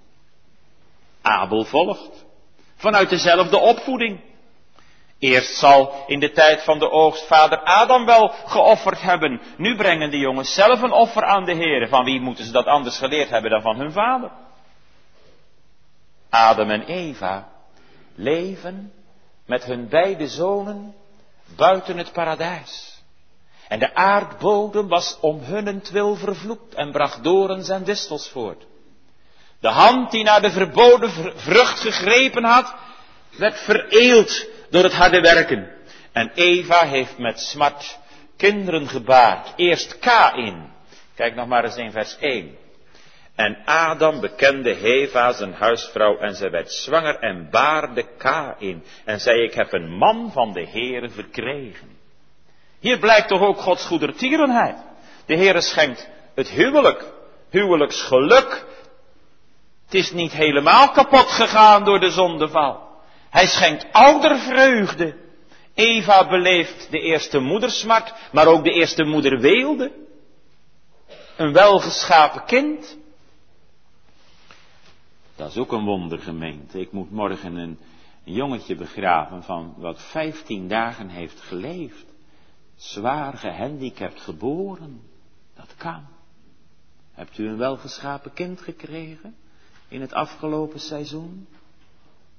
Abel 1.21 1.63
volgt. 1.63 2.25
Vanuit 2.75 3.09
dezelfde 3.09 3.57
opvoeding. 3.57 4.19
Eerst 5.19 5.57
zal 5.57 6.03
in 6.07 6.19
de 6.19 6.31
tijd 6.31 6.63
van 6.63 6.79
de 6.79 6.91
oogst 6.91 7.27
vader 7.27 7.59
Adam 7.59 8.05
wel 8.05 8.33
geofferd 8.45 9.01
hebben. 9.01 9.41
Nu 9.57 9.75
brengen 9.75 10.11
de 10.11 10.17
jongens 10.17 10.53
zelf 10.53 10.81
een 10.81 10.91
offer 10.91 11.23
aan 11.23 11.45
de 11.45 11.53
Heer. 11.53 11.87
Van 11.87 12.03
wie 12.03 12.21
moeten 12.21 12.45
ze 12.45 12.51
dat 12.51 12.65
anders 12.65 12.97
geleerd 12.97 13.29
hebben 13.29 13.51
dan 13.51 13.61
van 13.61 13.77
hun 13.77 13.91
vader? 13.91 14.31
Adam 16.29 16.69
en 16.69 16.81
Eva 16.81 17.55
leven 18.17 18.93
met 19.45 19.63
hun 19.63 19.87
beide 19.87 20.27
zonen 20.27 20.95
buiten 21.55 21.97
het 21.97 22.11
paradijs. 22.11 23.01
En 23.67 23.79
de 23.79 23.95
aardbodem 23.95 24.87
was 24.87 25.17
om 25.21 25.39
hunnentwil 25.39 26.15
vervloekt 26.15 26.73
en 26.73 26.91
bracht 26.91 27.23
dorens 27.23 27.69
en 27.69 27.83
distels 27.83 28.29
voort. 28.29 28.65
De 29.59 29.67
hand 29.67 30.11
die 30.11 30.23
naar 30.23 30.41
de 30.41 30.51
verboden 30.51 31.11
vrucht 31.35 31.79
gegrepen 31.79 32.43
had, 32.43 32.75
werd 33.37 33.59
vereeld 33.59 34.45
door 34.69 34.83
het 34.83 34.93
harde 34.93 35.21
werken. 35.21 35.71
En 36.11 36.31
Eva 36.33 36.85
heeft 36.85 37.17
met 37.17 37.39
smart 37.39 37.99
kinderen 38.37 38.87
gebaard. 38.87 39.53
Eerst 39.55 39.99
Kain. 39.99 40.71
Kijk 41.15 41.35
nog 41.35 41.47
maar 41.47 41.63
eens 41.63 41.75
in 41.75 41.91
vers 41.91 42.17
1. 42.17 42.57
En 43.37 43.57
Adam 43.65 44.19
bekende 44.19 44.73
Heva 44.73 45.33
zijn 45.33 45.53
huisvrouw 45.53 46.17
en 46.17 46.35
zij 46.35 46.51
werd 46.51 46.71
zwanger 46.71 47.19
en 47.19 47.49
baarde 47.49 48.05
Kain. 48.17 48.83
En 49.05 49.19
zei 49.19 49.43
ik 49.43 49.53
heb 49.53 49.73
een 49.73 49.89
man 49.89 50.31
van 50.31 50.53
de 50.53 50.67
Heere 50.67 51.09
verkregen. 51.09 51.97
Hier 52.79 52.99
blijkt 52.99 53.27
toch 53.27 53.41
ook 53.41 53.57
Gods 53.57 53.85
goedertierenheid. 53.85 54.77
De 55.25 55.35
Heere 55.35 55.61
schenkt 55.61 56.09
het 56.35 56.49
huwelijk, 56.49 57.03
huwelijksgeluk. 57.49 58.65
Het 59.85 59.93
is 59.93 60.11
niet 60.11 60.31
helemaal 60.31 60.91
kapot 60.91 61.27
gegaan 61.27 61.83
door 61.83 61.99
de 61.99 62.11
zondeval. 62.11 62.87
Hij 63.29 63.47
schenkt 63.47 63.85
oudervreugde. 63.91 65.15
Eva 65.73 66.27
beleeft 66.27 66.91
de 66.91 66.99
eerste 66.99 67.39
moedersmart, 67.39 68.13
maar 68.31 68.47
ook 68.47 68.63
de 68.63 68.71
eerste 68.71 69.03
moederweelde. 69.03 69.91
Een 71.35 71.53
welgeschapen 71.53 72.45
kind. 72.45 72.97
Dat 75.37 75.49
is 75.49 75.57
ook 75.57 75.71
een 75.71 75.85
wondergemeente. 75.85 76.79
Ik 76.79 76.91
moet 76.91 77.11
morgen 77.11 77.55
een, 77.55 77.79
jongetje 78.23 78.75
begraven 78.75 79.43
van 79.43 79.73
wat 79.77 80.01
vijftien 80.01 80.67
dagen 80.67 81.09
heeft 81.09 81.41
geleefd. 81.41 82.05
Zwaar 82.75 83.33
gehandicapt 83.33 84.21
geboren. 84.21 85.01
Dat 85.55 85.75
kan. 85.75 86.05
Hebt 87.11 87.37
u 87.37 87.47
een 87.47 87.57
welgeschapen 87.57 88.33
kind 88.33 88.61
gekregen 88.61 89.35
in 89.87 90.01
het 90.01 90.13
afgelopen 90.13 90.79
seizoen? 90.79 91.47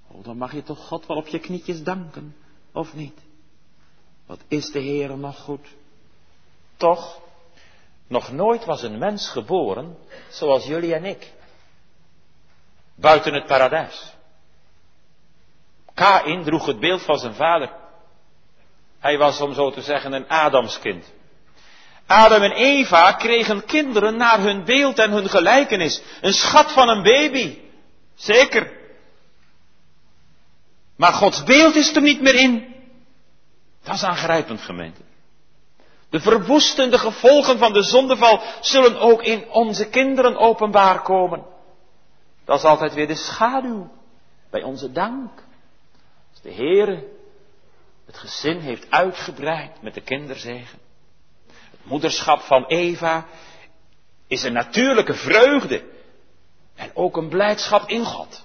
Oh, 0.08 0.24
dan 0.24 0.37
mag 0.37 0.52
je 0.52 0.62
toch 0.62 0.87
God 0.87 1.06
wel 1.06 1.16
op 1.16 1.26
je 1.26 1.38
knietjes 1.38 1.82
danken, 1.82 2.37
of 2.72 2.94
niet? 2.94 3.20
Wat 4.26 4.40
is 4.48 4.70
de 4.70 4.80
Heer 4.80 5.18
nog 5.18 5.38
goed? 5.38 5.74
Toch, 6.76 7.20
nog 8.06 8.32
nooit 8.32 8.64
was 8.64 8.82
een 8.82 8.98
mens 8.98 9.28
geboren 9.28 9.96
zoals 10.30 10.66
jullie 10.66 10.94
en 10.94 11.04
ik. 11.04 11.37
Buiten 13.00 13.34
het 13.34 13.46
paradijs. 13.46 14.12
Kain 15.94 16.44
droeg 16.44 16.66
het 16.66 16.80
beeld 16.80 17.02
van 17.02 17.18
zijn 17.18 17.34
vader. 17.34 17.70
Hij 18.98 19.18
was, 19.18 19.40
om 19.40 19.54
zo 19.54 19.70
te 19.70 19.82
zeggen, 19.82 20.12
een 20.12 20.28
Adamskind. 20.28 21.12
Adam 22.06 22.42
en 22.42 22.52
Eva 22.52 23.12
kregen 23.12 23.64
kinderen 23.64 24.16
naar 24.16 24.40
hun 24.40 24.64
beeld 24.64 24.98
en 24.98 25.11
hun 25.11 25.28
gelijkenis. 25.28 26.02
Een 26.20 26.32
schat 26.32 26.72
van 26.72 26.88
een 26.88 27.02
baby. 27.02 27.58
Zeker. 28.14 28.72
Maar 30.96 31.12
Gods 31.12 31.42
beeld 31.42 31.74
is 31.74 31.96
er 31.96 32.02
niet 32.02 32.20
meer 32.20 32.34
in. 32.34 32.74
Dat 33.84 33.94
is 33.94 34.02
aangrijpend, 34.02 34.61
gemeente. 34.61 35.00
De 36.11 36.20
verwoestende 36.20 36.98
gevolgen 36.98 37.58
van 37.58 37.72
de 37.72 37.82
zondeval 37.82 38.42
zullen 38.61 39.00
ook 39.00 39.22
in 39.22 39.50
onze 39.50 39.88
kinderen 39.88 40.37
openbaar 40.37 41.02
komen. 41.02 41.56
Dat 42.48 42.58
is 42.58 42.64
altijd 42.64 42.94
weer 42.94 43.06
de 43.06 43.14
schaduw 43.14 43.90
bij 44.50 44.62
onze 44.62 44.92
dank. 44.92 45.30
Als 46.30 46.40
de 46.42 46.50
Heer 46.50 47.04
het 48.06 48.16
gezin 48.16 48.58
heeft 48.61 48.90
uitgebreid 48.90 49.82
met 49.82 49.94
de 49.94 50.00
kinderzegen. 50.00 50.78
Het 51.46 51.80
moederschap 51.82 52.40
van 52.40 52.64
Eva 52.66 53.26
is 54.26 54.42
een 54.42 54.52
natuurlijke 54.52 55.14
vreugde 55.14 55.84
en 56.74 56.90
ook 56.94 57.16
een 57.16 57.28
blijdschap 57.28 57.88
in 57.88 58.04
God. 58.04 58.44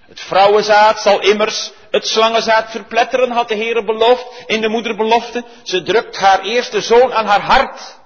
Het 0.00 0.20
vrouwenzaad 0.20 1.00
zal 1.00 1.20
immers 1.20 1.72
het 1.90 2.06
slangenzaad 2.06 2.70
verpletteren, 2.70 3.30
had 3.30 3.48
de 3.48 3.56
Heere 3.56 3.84
beloofd 3.84 4.44
in 4.46 4.60
de 4.60 4.68
moederbelofte. 4.68 5.44
Ze 5.62 5.82
drukt 5.82 6.16
haar 6.16 6.40
eerste 6.40 6.80
zoon 6.80 7.12
aan 7.12 7.26
haar 7.26 7.42
hart. 7.42 7.98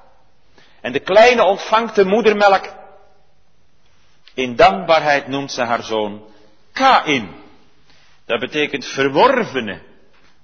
En 0.80 0.92
de 0.92 1.00
kleine 1.00 1.44
ontvangt 1.44 1.94
de 1.94 2.04
moedermelk. 2.04 2.84
In 4.36 4.56
dankbaarheid 4.56 5.28
noemt 5.28 5.52
ze 5.52 5.62
haar 5.62 5.82
zoon 5.82 6.22
Kain. 6.72 7.34
Dat 8.24 8.40
betekent 8.40 8.86
verworvene 8.86 9.82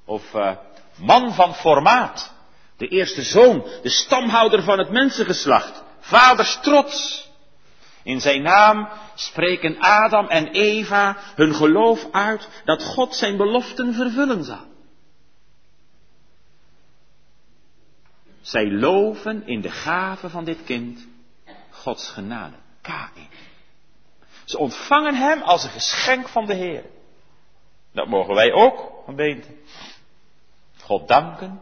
of 0.04 0.34
uh, 0.34 0.56
man 0.96 1.34
van 1.34 1.54
formaat. 1.54 2.32
De 2.76 2.88
eerste 2.88 3.22
zoon, 3.22 3.66
de 3.82 3.88
stamhouder 3.88 4.62
van 4.62 4.78
het 4.78 4.90
mensengeslacht. 4.90 5.82
Vaders 6.00 6.58
trots. 6.62 7.28
In 8.02 8.20
zijn 8.20 8.42
naam 8.42 8.88
spreken 9.14 9.78
Adam 9.78 10.28
en 10.28 10.46
Eva 10.46 11.16
hun 11.34 11.54
geloof 11.54 12.08
uit 12.12 12.48
dat 12.64 12.82
God 12.82 13.14
zijn 13.14 13.36
beloften 13.36 13.94
vervullen 13.94 14.44
zal. 14.44 14.70
Zij 18.40 18.70
loven 18.70 19.46
in 19.46 19.60
de 19.60 19.70
gave 19.70 20.30
van 20.30 20.44
dit 20.44 20.64
kind 20.64 21.06
Gods 21.70 22.08
genade. 22.10 22.56
Kain. 22.80 23.28
Ze 24.52 24.58
ontvangen 24.58 25.14
hem 25.14 25.42
als 25.42 25.64
een 25.64 25.70
geschenk 25.70 26.28
van 26.28 26.46
de 26.46 26.54
Heer. 26.54 26.84
Dat 27.92 28.08
mogen 28.08 28.34
wij 28.34 28.52
ook, 28.52 28.92
gemeente. 29.04 29.48
God 30.80 31.08
danken 31.08 31.60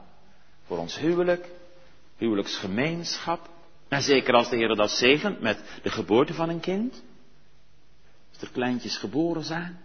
voor 0.66 0.78
ons 0.78 0.98
huwelijk, 0.98 1.48
huwelijksgemeenschap. 2.16 3.48
En 3.88 4.02
zeker 4.02 4.34
als 4.34 4.50
de 4.50 4.56
Heer 4.56 4.74
dat 4.74 4.90
zegent 4.90 5.40
met 5.40 5.80
de 5.82 5.90
geboorte 5.90 6.34
van 6.34 6.48
een 6.48 6.60
kind 6.60 7.02
er 8.40 8.50
kleintjes 8.52 8.96
geboren 8.96 9.44
zijn 9.44 9.80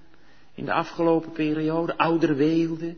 in 0.54 0.66
de 0.66 0.74
afgelopen 0.74 1.32
periode, 1.32 1.98
ouderweelde. 1.98 2.96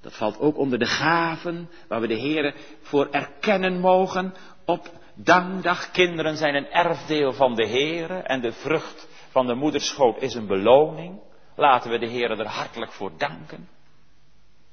Dat 0.00 0.16
valt 0.16 0.38
ook 0.38 0.56
onder 0.56 0.78
de 0.78 0.86
gaven 0.86 1.70
waar 1.88 2.00
we 2.00 2.06
de 2.06 2.14
Heer 2.14 2.54
voor 2.80 3.08
erkennen 3.10 3.80
mogen. 3.80 4.34
Op 4.64 4.90
dankdag, 5.14 5.90
kinderen 5.90 6.36
zijn 6.36 6.54
een 6.54 6.70
erfdeel 6.70 7.32
van 7.32 7.54
de 7.54 7.66
Heer 7.66 8.10
en 8.10 8.40
de 8.40 8.52
vrucht 8.52 9.10
van 9.32 9.46
de 9.46 9.54
moederschoot 9.54 10.22
is 10.22 10.34
een 10.34 10.46
beloning. 10.46 11.20
Laten 11.56 11.90
we 11.90 11.98
de 11.98 12.06
Heer 12.06 12.30
er 12.30 12.46
hartelijk 12.46 12.92
voor 12.92 13.12
danken. 13.18 13.68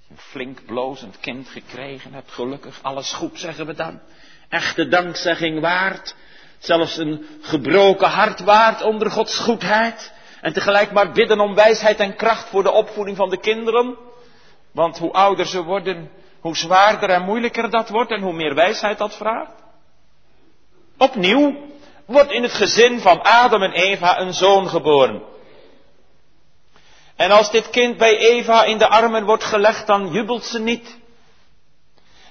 Een 0.10 0.17
flink 0.17 0.65
blozend 0.65 1.19
kind 1.19 1.50
gekregen 1.50 2.13
hebt, 2.13 2.32
gelukkig, 2.32 2.80
alles 2.82 3.13
goed 3.13 3.39
zeggen 3.39 3.65
we 3.65 3.74
dan. 3.74 4.00
Echte 4.50 4.88
dankzegging 4.88 5.60
waard, 5.60 6.15
Zelfs 6.60 6.98
een 6.98 7.26
gebroken 7.41 8.08
hart 8.08 8.39
waard 8.39 8.82
onder 8.82 9.12
Gods 9.12 9.39
goedheid. 9.39 10.13
En 10.41 10.54
tegelijk 10.54 10.91
maar 10.91 11.12
bidden 11.12 11.39
om 11.39 11.56
wijsheid 11.56 12.00
en 12.00 12.15
kracht 12.15 12.50
voor 12.50 12.63
de 12.63 12.72
opvoeding 12.72 13.17
van 13.17 13.30
de 13.30 13.39
kinderen. 13.39 13.98
Want 14.72 14.98
hoe 14.98 15.12
ouder 15.12 15.45
ze 15.45 15.63
worden, 15.63 16.12
hoe 16.39 16.56
zwaarder 16.56 17.10
en 17.10 17.22
moeilijker 17.22 17.69
dat 17.69 17.89
wordt 17.89 18.12
en 18.12 18.22
hoe 18.22 18.34
meer 18.34 18.56
wijsheid 18.56 18.98
dat 18.98 19.15
vraagt? 19.15 19.52
Opnieuw 20.98 21.58
wordt 22.10 22.32
in 22.32 22.43
het 22.43 22.54
gezin 22.54 23.00
van 23.00 23.22
Adam 23.22 23.63
en 23.63 23.72
Eva 23.72 24.19
een 24.19 24.34
zoon 24.34 24.69
geboren. 24.69 25.22
En 27.15 27.32
als 27.32 27.52
dit 27.52 27.69
kind 27.69 27.98
bij 27.98 28.17
Eva 28.17 28.63
in 28.63 28.78
de 28.78 28.88
armen 28.88 29.26
wordt 29.26 29.43
gelegd, 29.43 29.88
dan 29.88 30.12
jubelt 30.12 30.43
ze 30.43 30.60
niet. 30.60 30.98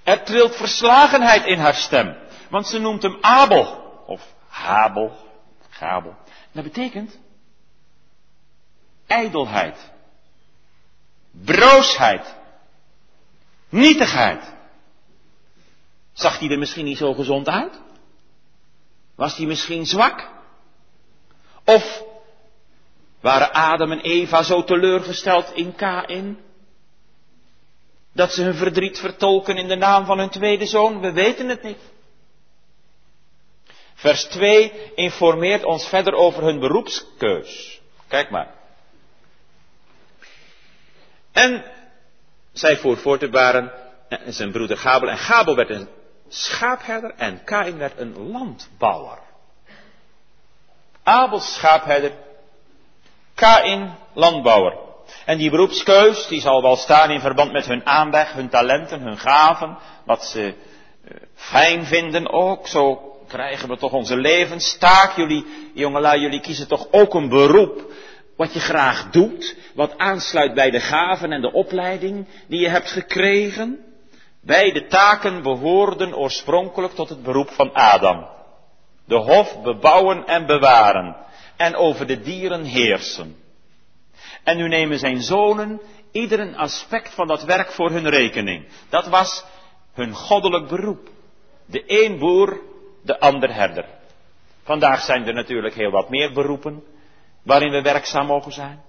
Er 0.02 0.22
trilt 0.22 0.56
verslagenheid 0.56 1.44
in 1.44 1.58
haar 1.58 1.74
stem, 1.74 2.16
want 2.50 2.66
ze 2.66 2.78
noemt 2.78 3.02
hem 3.02 3.18
Abel, 3.20 3.64
of 4.06 4.34
Habel, 4.48 5.16
Gabel. 5.70 6.16
Dat 6.52 6.64
betekent 6.64 7.18
ijdelheid, 9.06 9.90
broosheid, 11.30 12.34
nietigheid. 13.68 14.56
Zag 16.12 16.38
hij 16.38 16.48
er 16.50 16.58
misschien 16.58 16.84
niet 16.84 16.98
zo 16.98 17.14
gezond 17.14 17.48
uit? 17.48 17.80
Was 19.18 19.36
hij 19.36 19.46
misschien 19.46 19.86
zwak? 19.86 20.28
Of 21.64 22.02
waren 23.20 23.52
Adam 23.52 23.92
en 23.92 24.00
Eva 24.00 24.42
zo 24.42 24.64
teleurgesteld 24.64 25.52
in 25.54 25.74
Kain? 25.74 26.38
Dat 28.12 28.32
ze 28.32 28.42
hun 28.42 28.54
verdriet 28.54 28.98
vertolken 28.98 29.56
in 29.56 29.68
de 29.68 29.76
naam 29.76 30.04
van 30.04 30.18
hun 30.18 30.28
tweede 30.30 30.66
zoon? 30.66 31.00
We 31.00 31.12
weten 31.12 31.48
het 31.48 31.62
niet. 31.62 31.78
Vers 33.94 34.24
2 34.24 34.92
informeert 34.94 35.64
ons 35.64 35.88
verder 35.88 36.14
over 36.14 36.42
hun 36.42 36.58
beroepskeus. 36.58 37.80
Kijk 38.08 38.30
maar. 38.30 38.54
En 41.32 41.64
zij 42.52 42.76
voer 42.76 42.96
voort 42.96 43.20
te 43.20 43.28
baren 43.28 43.72
zijn 44.26 44.52
broeder 44.52 44.76
Gabel. 44.76 45.08
En 45.08 45.18
Gabel 45.18 45.56
werd 45.56 45.70
een 45.70 45.88
schaapherder 46.28 47.14
en 47.16 47.44
Kain 47.44 47.78
werd 47.78 47.98
een 47.98 48.30
landbouwer. 48.30 49.18
Abel 51.02 51.40
schaapherdер, 51.40 52.12
Kain 53.34 53.94
landbouwer. 54.12 54.86
En 55.24 55.38
die 55.38 55.50
beroepskeus, 55.50 56.26
die 56.26 56.40
zal 56.40 56.62
wel 56.62 56.76
staan 56.76 57.10
in 57.10 57.20
verband 57.20 57.52
met 57.52 57.66
hun 57.66 57.86
aanleg, 57.86 58.32
hun 58.32 58.48
talenten, 58.48 59.00
hun 59.00 59.18
gaven, 59.18 59.78
wat 60.04 60.24
ze 60.24 60.54
eh, 61.04 61.16
fijn 61.34 61.84
vinden 61.84 62.32
ook. 62.32 62.66
Zo 62.66 63.12
krijgen 63.28 63.68
we 63.68 63.76
toch 63.76 63.92
onze 63.92 64.16
levenstaak. 64.16 65.16
Jullie, 65.16 65.70
jongelui, 65.74 66.20
jullie 66.20 66.40
kiezen 66.40 66.68
toch 66.68 66.86
ook 66.90 67.14
een 67.14 67.28
beroep 67.28 67.92
wat 68.36 68.52
je 68.52 68.60
graag 68.60 69.10
doet, 69.10 69.56
wat 69.74 69.98
aansluit 69.98 70.54
bij 70.54 70.70
de 70.70 70.80
gaven 70.80 71.32
en 71.32 71.40
de 71.40 71.52
opleiding 71.52 72.26
die 72.48 72.60
je 72.60 72.68
hebt 72.68 72.90
gekregen. 72.90 73.87
Beide 74.48 74.86
taken 74.86 75.42
behoorden 75.42 76.16
oorspronkelijk 76.16 76.94
tot 76.94 77.08
het 77.08 77.22
beroep 77.22 77.50
van 77.50 77.72
Adam. 77.72 78.26
De 79.04 79.16
hof 79.16 79.62
bebouwen 79.62 80.26
en 80.26 80.46
bewaren 80.46 81.16
en 81.56 81.76
over 81.76 82.06
de 82.06 82.20
dieren 82.20 82.64
heersen. 82.64 83.36
En 84.44 84.56
nu 84.56 84.68
nemen 84.68 84.98
zijn 84.98 85.20
zonen 85.22 85.80
ieder 86.12 86.40
een 86.40 86.56
aspect 86.56 87.14
van 87.14 87.26
dat 87.26 87.44
werk 87.44 87.72
voor 87.72 87.90
hun 87.90 88.08
rekening. 88.08 88.68
Dat 88.88 89.06
was 89.06 89.44
hun 89.92 90.14
goddelijk 90.14 90.68
beroep. 90.68 91.08
De 91.66 91.82
een 91.86 92.18
boer, 92.18 92.60
de 93.02 93.20
ander 93.20 93.54
herder. 93.54 93.84
Vandaag 94.62 95.00
zijn 95.00 95.26
er 95.26 95.34
natuurlijk 95.34 95.74
heel 95.74 95.90
wat 95.90 96.08
meer 96.08 96.32
beroepen 96.32 96.84
waarin 97.42 97.70
we 97.70 97.82
werkzaam 97.82 98.26
mogen 98.26 98.52
zijn. 98.52 98.82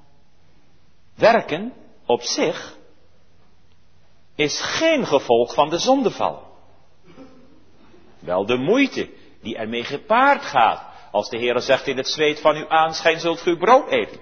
Werken 1.15 1.73
op 2.05 2.21
zich 2.21 2.77
is 4.39 4.59
geen 4.59 5.07
gevolg 5.07 5.53
van 5.53 5.69
de 5.69 5.77
zondeval. 5.77 6.47
Wel 8.19 8.45
de 8.45 8.57
moeite 8.57 9.09
die 9.41 9.57
ermee 9.57 9.83
gepaard 9.83 10.41
gaat. 10.45 10.83
Als 11.11 11.29
de 11.29 11.37
Heer 11.37 11.59
zegt 11.59 11.87
in 11.87 11.97
het 11.97 12.07
zweet 12.07 12.39
van 12.39 12.55
uw 12.55 12.69
aanschijn 12.69 13.19
zult 13.19 13.45
u 13.45 13.57
brood 13.57 13.89
eten. 13.89 14.19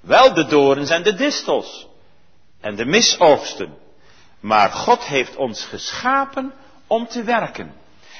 Wel 0.00 0.34
de 0.34 0.46
dorens 0.46 0.90
en 0.90 1.02
de 1.02 1.14
distels. 1.14 1.88
En 2.60 2.76
de 2.76 2.84
misoogsten. 2.84 3.78
Maar 4.40 4.70
God 4.70 5.04
heeft 5.04 5.36
ons 5.36 5.64
geschapen 5.64 6.52
om 6.86 7.06
te 7.06 7.22
werken. 7.22 7.74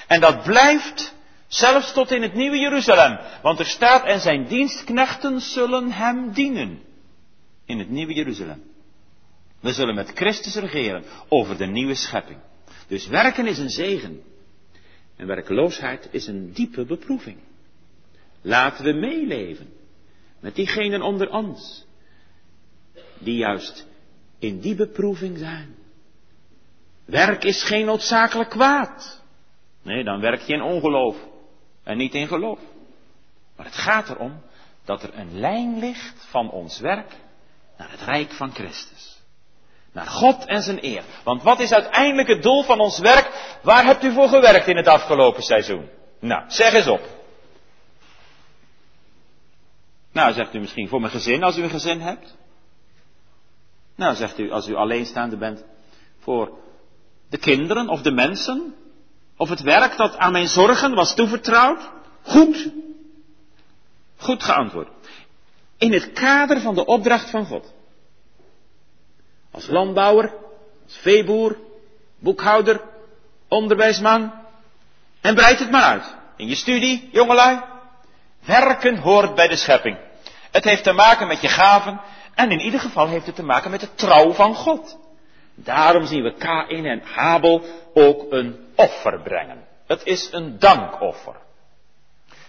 En 0.07 0.21
dat 0.21 0.43
blijft 0.43 1.15
zelfs 1.47 1.93
tot 1.93 2.11
in 2.11 2.23
het 2.23 2.35
nieuwe 2.35 2.59
Jeruzalem. 2.59 3.19
Want 3.43 3.59
er 3.59 3.67
staat 3.67 4.05
en 4.05 4.21
zijn 4.21 4.47
dienstknechten 4.47 5.41
zullen 5.41 5.93
hem 5.93 6.33
dienen. 6.33 6.83
In 7.65 7.79
het 7.79 7.91
nieuwe 7.91 8.15
Jeruzalem. 8.15 8.70
We 9.61 9.73
zullen 9.73 9.95
met 9.95 10.11
Christus 10.15 10.55
regeren 10.55 11.05
over 11.29 11.57
de 11.57 11.67
nieuwe 11.67 11.95
schepping. 11.95 12.39
Dus 12.87 13.07
werken 13.07 13.47
is 13.47 13.59
een 13.59 13.71
zegen. 13.71 14.23
En 15.17 15.27
werkeloosheid 15.27 16.09
is 16.11 16.27
een 16.27 16.53
diepe 16.53 16.85
beproeving. 16.85 17.39
Laten 18.41 18.85
we 18.85 18.93
meeleven 18.93 19.73
met 20.41 20.55
diegenen 20.55 21.03
onder 21.03 21.31
ons, 21.31 21.87
die 23.19 23.37
juist 23.37 23.87
in 24.39 24.61
die 24.61 24.75
beproeving 24.75 25.39
zijn. 25.39 25.75
Werk 27.05 27.45
is 27.45 27.63
geen 27.63 27.85
noodzakelijk 27.85 28.51
kwaad. 28.51 29.23
Nee, 29.83 30.05
dan 30.05 30.21
werk 30.21 30.41
je 30.41 30.53
in 30.53 30.63
ongeloof 30.63 31.17
en 31.83 31.97
niet 31.97 32.15
in 32.15 32.29
geloof. 32.29 32.59
Maar 33.57 33.67
het 33.67 33.75
gaat 33.75 34.09
erom 34.09 34.41
dat 34.85 35.03
er 35.03 35.19
een 35.19 35.39
lijn 35.39 35.79
ligt 35.79 36.27
van 36.29 36.51
ons 36.51 36.81
werk 36.81 37.17
naar 37.79 37.91
het 37.91 38.01
rijk 38.01 38.31
van 38.31 38.51
Christus. 38.53 39.10
Naar 39.93 40.07
God 40.07 40.45
en 40.45 40.63
zijn 40.63 40.85
eer. 40.85 41.03
Want 41.25 41.43
wat 41.43 41.61
is 41.61 41.73
uiteindelijk 41.73 42.29
het 42.29 42.43
doel 42.43 42.63
van 42.63 42.81
ons 42.81 42.99
werk? 42.99 43.59
Waar 43.63 43.85
hebt 43.85 44.05
u 44.05 44.13
voor 44.13 44.29
gewerkt 44.29 44.67
in 44.67 44.77
het 44.77 44.89
afgelopen 44.89 45.43
seizoen? 45.43 45.89
Nou, 46.21 46.45
zeg 46.49 46.73
eens 46.73 46.87
op. 46.87 47.01
Nou, 50.13 50.33
zegt 50.33 50.55
u 50.55 50.59
misschien 50.59 50.89
voor 50.89 51.01
mijn 51.01 51.13
gezin, 51.13 51.43
als 51.43 51.57
u 51.57 51.63
een 51.63 51.71
gezin 51.71 52.01
hebt. 52.01 52.37
Nou, 53.97 54.15
zegt 54.15 54.39
u, 54.39 54.51
als 54.51 54.69
u 54.69 54.75
alleenstaande 54.75 55.37
bent, 55.37 55.65
voor 56.19 56.59
de 57.29 57.39
kinderen 57.39 57.89
of 57.89 58.03
de 58.03 58.11
mensen. 58.11 58.75
Of 59.37 59.49
het 59.49 59.61
werk 59.61 59.97
dat 59.97 60.17
aan 60.17 60.33
mijn 60.33 60.49
zorgen 60.49 60.95
was 60.95 61.15
toevertrouwd. 61.15 61.91
Goed. 62.23 62.71
Goed 64.17 64.43
geantwoord. 64.43 64.89
In 65.79 65.93
het 65.93 66.13
kader 66.13 66.61
van 66.61 66.75
de 66.75 66.85
opdracht 66.85 67.31
van 67.31 67.47
God. 67.47 67.73
Als 69.51 69.67
landbouwer, 69.67 70.33
als 70.85 70.97
veeboer, 70.97 71.57
boekhouder, 72.19 72.81
onderwijsman. 73.49 74.33
En 75.21 75.35
breid 75.35 75.59
het 75.59 75.71
maar 75.71 75.83
uit. 75.83 76.15
In 76.37 76.47
je 76.47 76.55
studie, 76.55 77.09
jongelui. 77.13 77.61
Werken 78.45 78.97
hoort 78.99 79.35
bij 79.35 79.49
de 79.49 79.57
schepping. 79.57 79.99
Het 80.51 80.65
heeft 80.65 80.83
te 80.83 80.93
maken 80.93 81.27
met 81.27 81.41
je 81.41 81.49
gaven. 81.49 82.01
En 82.35 82.51
in 82.51 82.61
ieder 82.61 82.81
geval 82.81 83.07
heeft 83.07 83.27
het 83.27 83.35
te 83.35 83.43
maken 83.43 83.71
met 83.71 83.81
de 83.81 83.95
trouw 83.95 84.33
van 84.33 84.55
God. 84.55 84.99
Daarom 85.55 86.07
zien 86.07 86.23
we 86.23 86.35
Kain 86.35 86.87
en 86.87 87.03
Habel 87.05 87.63
ook 87.95 88.33
een 88.33 88.67
offer 88.75 89.21
brengen. 89.21 89.67
Het 89.87 90.05
is 90.05 90.29
een 90.33 90.59
dankoffer. 90.59 91.37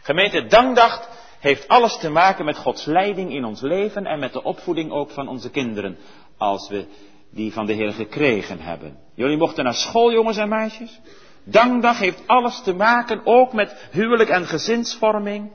Gemeente 0.02 0.46
Dankdag 0.46 1.10
heeft 1.40 1.68
alles 1.68 1.98
te 1.98 2.10
maken 2.10 2.46
met 2.46 2.58
Gods 2.58 2.86
leiding 2.86 3.34
in 3.34 3.46
ons 3.46 3.62
leven 3.62 4.06
en 4.06 4.20
met 4.20 4.34
de 4.34 4.44
opvoeding 4.44 4.92
ook 4.92 5.12
van 5.12 5.28
onze 5.28 5.50
kinderen 5.50 5.98
als 6.42 6.70
we 6.70 6.86
die 7.32 7.54
van 7.54 7.66
de 7.66 7.74
Heer 7.74 7.92
gekregen 7.94 8.60
hebben. 8.60 8.98
Jullie 9.16 9.38
mochten 9.38 9.64
naar 9.64 9.74
school, 9.74 10.12
jongens 10.12 10.38
en 10.38 10.50
meisjes. 10.50 11.00
Dankdag 11.44 12.00
heeft 12.00 12.28
alles 12.28 12.62
te 12.62 12.74
maken 12.74 13.22
ook 13.24 13.54
met 13.54 13.88
huwelijk 13.92 14.30
en 14.30 14.46
gezinsvorming. 14.46 15.52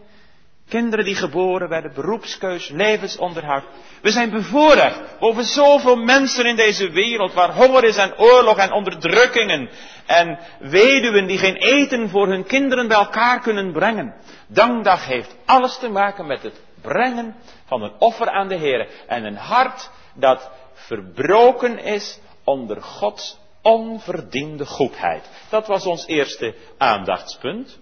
Kinderen 0.69 1.05
die 1.05 1.15
geboren 1.15 1.69
werden, 1.69 1.93
beroepskeus, 1.95 2.69
levensonderhoud. 2.69 3.65
We 4.03 4.11
zijn 4.11 4.31
bevoorrecht 4.31 5.01
boven 5.19 5.45
zoveel 5.45 5.97
mensen 5.97 6.47
in 6.47 6.57
deze 6.57 6.91
wereld 6.91 7.33
waar 7.33 7.55
honger 7.55 7.85
is 7.85 7.97
en 7.97 8.19
oorlog 8.19 8.57
en 8.59 8.73
onderdrukkingen 8.73 9.69
en 10.07 10.39
weduwen 10.61 11.27
die 11.27 11.39
geen 11.39 11.57
eten 11.57 12.09
voor 12.09 12.29
hun 12.29 12.45
kinderen 12.45 12.89
bij 12.89 12.97
elkaar 12.97 13.41
kunnen 13.41 13.73
brengen. 13.73 14.15
Dankdag 14.49 15.07
heeft 15.07 15.37
alles 15.45 15.79
te 15.79 15.89
maken 15.89 16.27
met 16.27 16.43
het 16.43 16.61
brengen 16.83 17.35
van 17.65 17.83
een 17.83 17.93
offer 17.99 18.31
aan 18.31 18.49
de 18.49 18.57
Heer 18.57 18.89
en 19.07 19.25
een 19.25 19.37
hart 19.37 19.91
dat 20.17 20.51
verbroken 20.73 21.79
is 21.79 22.19
onder 22.45 22.83
Gods 22.83 23.39
onverdiende 23.63 24.67
goedheid. 24.67 25.31
Dat 25.49 25.67
was 25.67 25.87
ons 25.87 26.07
eerste 26.07 26.55
aandachtspunt. 26.79 27.79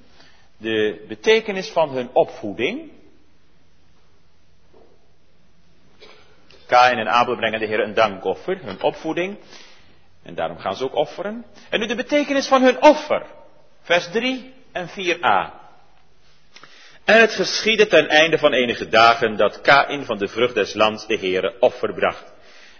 De 0.56 1.04
betekenis 1.08 1.70
van 1.70 1.90
hun 1.90 2.10
opvoeding. 2.12 2.90
Kain 6.66 6.98
en 6.98 7.08
Abel 7.08 7.36
brengen 7.36 7.60
de 7.60 7.66
Heer 7.66 7.80
een 7.80 7.94
dankoffer, 7.94 8.58
hun 8.62 8.82
opvoeding. 8.82 9.38
En 10.22 10.34
daarom 10.34 10.58
gaan 10.58 10.76
ze 10.76 10.84
ook 10.84 10.94
offeren. 10.94 11.44
En 11.70 11.80
nu 11.80 11.86
de 11.86 11.94
betekenis 11.94 12.46
van 12.48 12.62
hun 12.62 12.82
offer. 12.82 13.26
Vers 13.80 14.10
3 14.10 14.54
en 14.72 14.88
4a. 14.88 15.63
En 17.04 17.20
het 17.20 17.32
geschiedde 17.32 17.86
ten 17.86 18.08
einde 18.08 18.38
van 18.38 18.52
enige 18.52 18.88
dagen 18.88 19.36
dat 19.36 19.60
Kain 19.60 20.04
van 20.04 20.18
de 20.18 20.28
vrucht 20.28 20.54
des 20.54 20.74
lands 20.74 21.06
de 21.06 21.18
Heere 21.18 21.56
offer 21.60 21.94
bracht. 21.94 22.32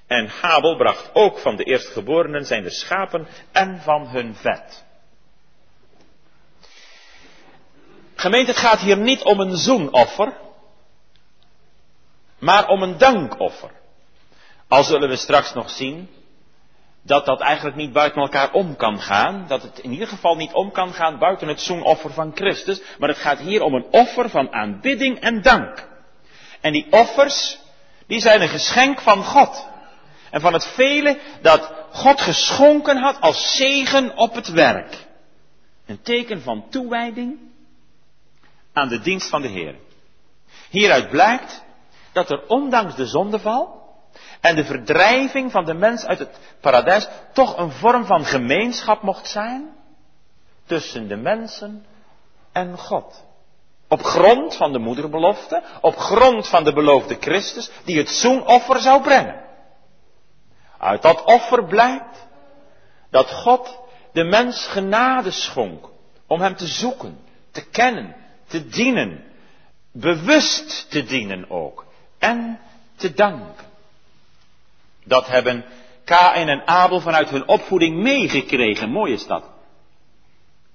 En 0.06 0.28
Habel 0.40 0.76
bracht 0.76 1.10
ook 1.12 1.38
van 1.38 1.56
de 1.56 1.64
eerstgeborenen 1.64 2.44
zijn 2.44 2.62
de 2.62 2.70
schapen 2.70 3.26
en 3.52 3.80
van 3.82 4.08
hun 4.08 4.34
vet. 4.34 4.84
Gemeente, 8.14 8.50
het 8.50 8.60
gaat 8.60 8.80
hier 8.80 8.96
niet 8.96 9.22
om 9.22 9.40
een 9.40 9.56
zoenoffer, 9.56 10.32
maar 12.38 12.68
om 12.68 12.82
een 12.82 12.98
dankoffer. 12.98 13.70
Al 14.68 14.84
zullen 14.84 15.08
we 15.08 15.16
straks 15.16 15.54
nog 15.54 15.70
zien 15.70 16.08
dat 17.06 17.26
dat 17.26 17.40
eigenlijk 17.40 17.76
niet 17.76 17.92
buiten 17.92 18.22
elkaar 18.22 18.52
om 18.52 18.76
kan 18.76 19.00
gaan. 19.00 19.44
Dat 19.48 19.62
het 19.62 19.78
in 19.78 19.92
ieder 19.92 20.08
geval 20.08 20.36
niet 20.36 20.52
om 20.52 20.70
kan 20.70 20.92
gaan 20.92 21.18
buiten 21.18 21.48
het 21.48 21.60
zoenoffer 21.60 22.12
van 22.12 22.32
Christus. 22.34 22.82
Maar 22.98 23.08
het 23.08 23.18
gaat 23.18 23.38
hier 23.38 23.62
om 23.62 23.74
een 23.74 23.86
offer 23.90 24.30
van 24.30 24.52
aanbidding 24.52 25.20
en 25.20 25.42
dank. 25.42 25.88
En 26.60 26.72
die 26.72 26.86
offers, 26.90 27.58
die 28.06 28.20
zijn 28.20 28.42
een 28.42 28.48
geschenk 28.48 29.00
van 29.00 29.24
God. 29.24 29.68
En 30.30 30.40
van 30.40 30.52
het 30.52 30.66
vele 30.66 31.18
dat 31.42 31.72
God 31.90 32.20
geschonken 32.20 32.96
had 32.96 33.20
als 33.20 33.56
zegen 33.56 34.16
op 34.16 34.34
het 34.34 34.48
werk. 34.48 35.06
Een 35.86 36.02
teken 36.02 36.42
van 36.42 36.68
toewijding 36.70 37.38
aan 38.72 38.88
de 38.88 39.00
dienst 39.00 39.28
van 39.28 39.42
de 39.42 39.48
Heer. 39.48 39.74
Hieruit 40.70 41.10
blijkt 41.10 41.64
dat 42.12 42.30
er 42.30 42.46
ondanks 42.46 42.96
de 42.96 43.06
zondeval 43.06 43.83
en 44.40 44.56
de 44.56 44.64
verdrijving 44.64 45.50
van 45.50 45.64
de 45.64 45.74
mens 45.74 46.04
uit 46.04 46.18
het 46.18 46.38
paradijs 46.60 47.08
toch 47.32 47.58
een 47.58 47.70
vorm 47.70 48.04
van 48.04 48.24
gemeenschap 48.24 49.02
mocht 49.02 49.28
zijn 49.28 49.70
tussen 50.66 51.08
de 51.08 51.16
mensen 51.16 51.86
en 52.52 52.78
God. 52.78 53.24
Op 53.88 54.02
grond 54.02 54.56
van 54.56 54.72
de 54.72 54.78
moederbelofte, 54.78 55.62
op 55.80 55.96
grond 55.96 56.48
van 56.48 56.64
de 56.64 56.72
beloofde 56.72 57.16
Christus, 57.20 57.70
die 57.84 57.98
het 57.98 58.08
zoenoffer 58.08 58.80
zou 58.80 59.02
brengen. 59.02 59.42
Uit 60.78 61.02
dat 61.02 61.24
offer 61.24 61.64
blijkt 61.64 62.26
dat 63.10 63.30
God 63.30 63.78
de 64.12 64.24
mens 64.24 64.66
genade 64.66 65.30
schonk 65.30 65.88
om 66.26 66.40
hem 66.40 66.56
te 66.56 66.66
zoeken, 66.66 67.18
te 67.50 67.64
kennen, 67.64 68.16
te 68.46 68.66
dienen, 68.66 69.24
bewust 69.92 70.90
te 70.90 71.04
dienen 71.04 71.50
ook 71.50 71.84
en 72.18 72.60
te 72.96 73.12
danken. 73.12 73.72
Dat 75.04 75.26
hebben 75.26 75.64
Kain 76.04 76.48
en 76.48 76.66
Abel 76.66 77.00
vanuit 77.00 77.30
hun 77.30 77.48
opvoeding 77.48 78.02
meegekregen. 78.02 78.90
Mooi 78.90 79.12
is 79.12 79.26
dat. 79.26 79.52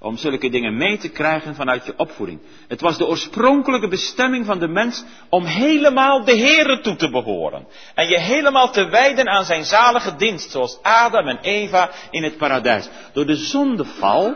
Om 0.02 0.18
zulke 0.18 0.50
dingen 0.50 0.78
mee 0.78 0.98
te 0.98 1.10
krijgen 1.10 1.56
vanuit 1.56 1.86
je 1.86 1.94
opvoeding. 1.98 2.40
Het 2.68 2.82
was 2.82 2.98
de 2.98 3.08
oorspronkelijke 3.08 3.88
bestemming 3.88 4.46
van 4.46 4.60
de 4.60 4.68
mens 4.68 5.04
om 5.30 5.46
helemaal 5.46 6.24
de 6.24 6.38
Heere 6.38 6.82
toe 6.82 6.96
te 6.96 7.10
behoren. 7.10 7.68
En 7.96 8.08
je 8.08 8.20
helemaal 8.20 8.72
te 8.72 8.86
wijden 8.86 9.30
aan 9.30 9.46
zijn 9.46 9.66
zalige 9.66 10.16
dienst, 10.16 10.52
zoals 10.52 10.80
Adam 10.82 11.28
en 11.28 11.40
Eva 11.42 11.90
in 12.12 12.24
het 12.24 12.38
paradijs. 12.38 12.90
Door 13.14 13.26
de 13.26 13.36
zondeval 13.36 14.36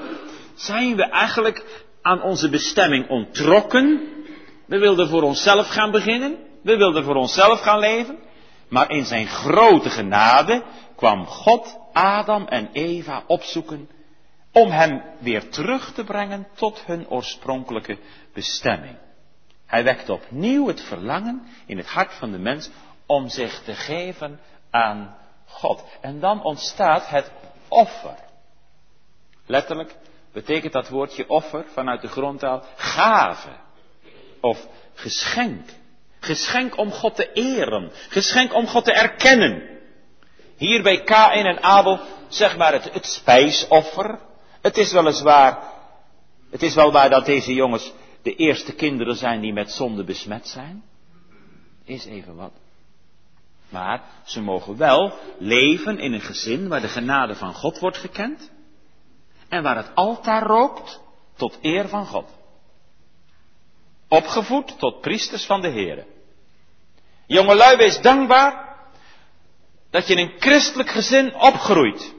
zijn 0.55 0.95
we 0.95 1.03
eigenlijk 1.03 1.85
aan 2.01 2.21
onze 2.21 2.49
bestemming 2.49 3.09
ontrokken. 3.09 4.01
We 4.67 4.77
wilden 4.77 5.09
voor 5.09 5.21
onszelf 5.21 5.67
gaan 5.67 5.91
beginnen. 5.91 6.37
We 6.63 6.77
wilden 6.77 7.03
voor 7.03 7.15
onszelf 7.15 7.61
gaan 7.61 7.79
leven. 7.79 8.17
Maar 8.73 8.91
in 8.91 9.05
zijn 9.05 9.27
grote 9.27 9.89
genade 9.89 10.63
kwam 10.95 11.25
God 11.25 11.77
Adam 11.91 12.47
en 12.47 12.69
Eva 12.71 13.23
opzoeken 13.27 13.89
om 14.51 14.69
hem 14.69 15.03
weer 15.19 15.49
terug 15.49 15.93
te 15.93 16.03
brengen 16.03 16.47
tot 16.55 16.85
hun 16.85 17.09
oorspronkelijke 17.09 17.97
bestemming. 18.33 18.97
Hij 19.65 19.83
wekte 19.83 20.13
opnieuw 20.13 20.67
het 20.67 20.81
verlangen 20.81 21.47
in 21.65 21.77
het 21.77 21.87
hart 21.87 22.13
van 22.13 22.31
de 22.31 22.37
mens 22.37 22.69
om 23.05 23.29
zich 23.29 23.63
te 23.63 23.73
geven 23.73 24.39
aan 24.69 25.17
God. 25.45 25.83
En 26.01 26.19
dan 26.19 26.43
ontstaat 26.43 27.09
het 27.09 27.31
offer. 27.67 28.15
Letterlijk 29.45 29.95
betekent 30.31 30.73
dat 30.73 30.89
woordje 30.89 31.29
offer 31.29 31.65
vanuit 31.73 32.01
de 32.01 32.07
grondtaal 32.07 32.63
gave 32.75 33.49
of 34.41 34.67
geschenk. 34.93 35.69
Geschenk 36.23 36.77
om 36.77 36.91
God 36.91 37.15
te 37.15 37.31
eren. 37.33 37.91
Geschenk 38.09 38.53
om 38.53 38.67
God 38.67 38.85
te 38.85 38.93
erkennen. 38.93 39.69
Hier 40.57 40.83
bij 40.83 41.03
Kain 41.03 41.45
en 41.45 41.63
Abel, 41.63 41.99
zeg 42.27 42.57
maar 42.57 42.73
het, 42.73 42.93
het 42.93 43.05
spijsoffer. 43.05 44.19
Het 44.61 44.77
is 44.77 44.91
weliswaar, 44.91 45.57
het 46.51 46.61
is 46.61 46.75
wel 46.75 46.91
waar 46.91 47.09
dat 47.09 47.25
deze 47.25 47.53
jongens 47.53 47.91
de 48.21 48.35
eerste 48.35 48.73
kinderen 48.73 49.15
zijn 49.15 49.41
die 49.41 49.53
met 49.53 49.71
zonde 49.71 50.03
besmet 50.03 50.47
zijn. 50.47 50.83
Is 51.85 52.05
even 52.05 52.35
wat. 52.35 52.51
Maar 53.69 54.01
ze 54.25 54.41
mogen 54.41 54.77
wel 54.77 55.13
leven 55.37 55.99
in 55.99 56.13
een 56.13 56.21
gezin 56.21 56.67
waar 56.67 56.81
de 56.81 56.87
genade 56.87 57.35
van 57.35 57.53
God 57.53 57.79
wordt 57.79 57.97
gekend. 57.97 58.51
En 59.49 59.63
waar 59.63 59.75
het 59.75 59.95
altaar 59.95 60.43
rookt 60.43 61.01
tot 61.35 61.57
eer 61.61 61.87
van 61.87 62.05
God. 62.05 62.25
Opgevoed 64.13 64.79
tot 64.79 65.01
priesters 65.01 65.45
van 65.45 65.61
de 65.61 65.69
Heer. 65.69 66.05
Jongelui, 67.27 67.77
wees 67.77 68.01
dankbaar 68.01 68.75
dat 69.91 70.07
je 70.07 70.13
in 70.13 70.19
een 70.19 70.33
christelijk 70.39 70.89
gezin 70.89 71.35
opgroeit. 71.35 72.13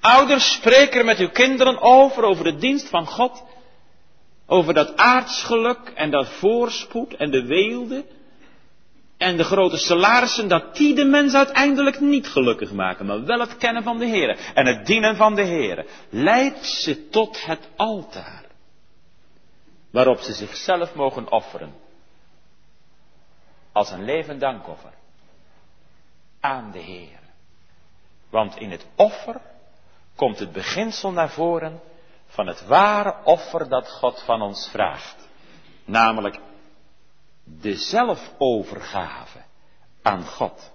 Ouders, 0.00 0.52
spreek 0.52 0.94
er 0.94 1.04
met 1.04 1.18
uw 1.18 1.30
kinderen 1.30 1.80
over, 1.80 2.22
over 2.22 2.44
de 2.44 2.56
dienst 2.56 2.88
van 2.88 3.06
God. 3.06 3.42
Over 4.46 4.74
dat 4.74 4.96
aardsgeluk 4.96 5.92
en 5.94 6.10
dat 6.10 6.28
voorspoed 6.28 7.14
en 7.14 7.30
de 7.30 7.46
weelde. 7.46 8.04
En 9.18 9.36
de 9.36 9.44
grote 9.44 9.76
salarissen, 9.76 10.48
dat 10.48 10.76
die 10.76 10.94
de 10.94 11.04
mens 11.04 11.34
uiteindelijk 11.34 12.00
niet 12.00 12.28
gelukkig 12.28 12.72
maken, 12.72 13.06
maar 13.06 13.24
wel 13.24 13.40
het 13.40 13.56
kennen 13.56 13.82
van 13.82 13.98
de 13.98 14.06
Heer 14.06 14.38
en 14.54 14.66
het 14.66 14.86
dienen 14.86 15.16
van 15.16 15.34
de 15.34 15.42
Heer. 15.42 15.86
Leidt 16.10 16.66
ze 16.66 17.08
tot 17.08 17.44
het 17.44 17.68
altaar, 17.76 18.45
waarop 19.96 20.20
ze 20.20 20.32
zichzelf 20.32 20.94
mogen 20.94 21.30
offeren 21.30 21.74
als 23.72 23.90
een 23.90 24.04
levend 24.04 24.40
dankoffer 24.40 24.92
aan 26.40 26.70
de 26.70 26.78
Heer. 26.78 27.18
Want 28.30 28.56
in 28.56 28.70
het 28.70 28.86
offer 28.96 29.40
komt 30.16 30.38
het 30.38 30.52
beginsel 30.52 31.12
naar 31.12 31.30
voren 31.30 31.80
van 32.26 32.46
het 32.46 32.66
ware 32.66 33.14
offer 33.24 33.68
dat 33.68 33.90
God 33.90 34.22
van 34.22 34.42
ons 34.42 34.68
vraagt. 34.68 35.28
Namelijk 35.84 36.40
de 37.44 37.74
zelfovergave 37.74 39.38
aan 40.02 40.26
God. 40.26 40.72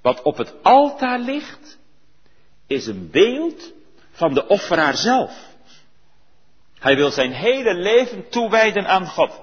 Wat 0.00 0.22
op 0.22 0.36
het 0.36 0.62
altaar 0.62 1.18
ligt, 1.18 1.78
is 2.66 2.86
een 2.86 3.10
beeld 3.10 3.72
van 4.10 4.34
de 4.34 4.46
offeraar 4.46 4.96
zelf. 4.96 5.53
Hij 6.84 6.96
wil 6.96 7.10
zijn 7.10 7.32
hele 7.32 7.74
leven 7.74 8.28
toewijden 8.28 8.86
aan 8.86 9.06
God. 9.06 9.40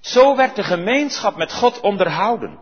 Zo 0.00 0.36
werd 0.36 0.56
de 0.56 0.62
gemeenschap 0.62 1.36
met 1.36 1.52
God 1.52 1.80
onderhouden. 1.80 2.58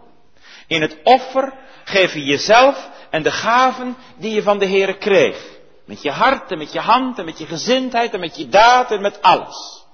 In 0.67 0.83
het 0.83 0.99
offer 1.03 1.53
geef 1.85 2.15
je 2.15 2.25
jezelf 2.25 2.91
en 3.11 3.23
de 3.23 3.31
gaven 3.31 3.97
die 4.17 4.35
je 4.35 4.43
van 4.43 4.59
de 4.59 4.67
Heere 4.67 4.99
kreeg. 4.99 5.45
Met 5.85 6.03
je 6.03 6.11
hart 6.11 6.51
en 6.51 6.59
met 6.59 6.73
je 6.73 6.81
hand 6.81 7.19
en 7.19 7.25
met 7.25 7.39
je 7.39 7.47
gezindheid 7.47 8.13
en 8.13 8.21
met 8.21 8.37
je 8.37 8.49
daad 8.49 8.91
en 8.91 9.01
met 9.01 9.23
alles. 9.23 9.85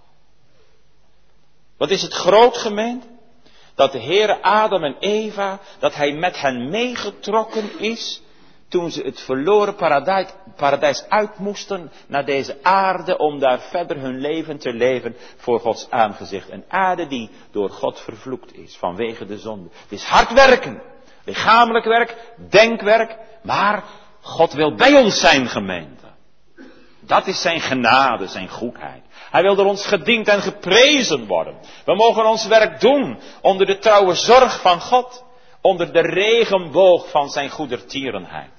Wat 1.77 1.91
is 1.91 2.03
het 2.03 2.13
groot 2.13 2.57
gemeend? 2.57 3.05
Dat 3.75 3.93
de 3.93 4.01
Heere 4.01 4.43
Adam 4.43 4.85
en 4.85 4.97
Eva, 4.99 5.61
dat 5.79 5.95
hij 5.95 6.13
met 6.13 6.41
hen 6.41 6.71
meegetrokken 6.71 7.79
is 7.79 8.23
toen 8.75 8.91
ze 8.91 9.03
het 9.03 9.21
verloren 9.21 9.75
paradijs, 9.75 10.29
paradijs 10.57 11.05
uit 11.09 11.39
moesten 11.39 11.93
naar 12.07 12.25
deze 12.25 12.59
aarde 12.63 13.19
om 13.19 13.39
daar 13.39 13.61
verder 13.61 14.01
hun 14.01 14.21
leven 14.21 14.59
te 14.59 14.73
leven 14.73 15.17
voor 15.37 15.61
Gods 15.61 15.91
aangezicht. 15.91 16.51
Een 16.51 16.65
aarde 16.69 17.07
die 17.07 17.31
door 17.51 17.71
God 17.71 18.01
vervloekt 18.01 18.57
is 18.57 18.77
vanwege 18.77 19.27
de 19.27 19.39
zonde. 19.39 19.69
Het 19.83 19.93
is 19.93 20.05
hard 20.05 20.33
werken, 20.33 20.83
lichamelijk 21.25 21.85
werk, 21.85 22.17
denkwerk, 22.51 23.17
maar 23.43 23.85
God 24.21 24.53
wil 24.53 24.75
bij 24.75 24.95
ons 24.95 25.21
zijn 25.21 25.49
gemeente. 25.49 26.05
Dat 27.01 27.27
is 27.27 27.41
zijn 27.41 27.61
genade, 27.61 28.27
zijn 28.27 28.49
goedheid. 28.49 29.03
Hij 29.31 29.43
wil 29.43 29.55
door 29.55 29.66
ons 29.66 29.87
gediend 29.87 30.29
en 30.29 30.41
geprezen 30.41 31.27
worden. 31.27 31.55
We 31.85 31.95
mogen 31.95 32.27
ons 32.27 32.47
werk 32.47 32.81
doen 32.81 33.18
onder 33.41 33.66
de 33.66 33.79
trouwe 33.79 34.14
zorg 34.14 34.61
van 34.61 34.81
God, 34.81 35.25
onder 35.61 35.93
de 35.93 36.01
regenboog 36.01 37.11
van 37.11 37.31
zijn 37.31 37.51
goedertierenheid. 37.51 38.53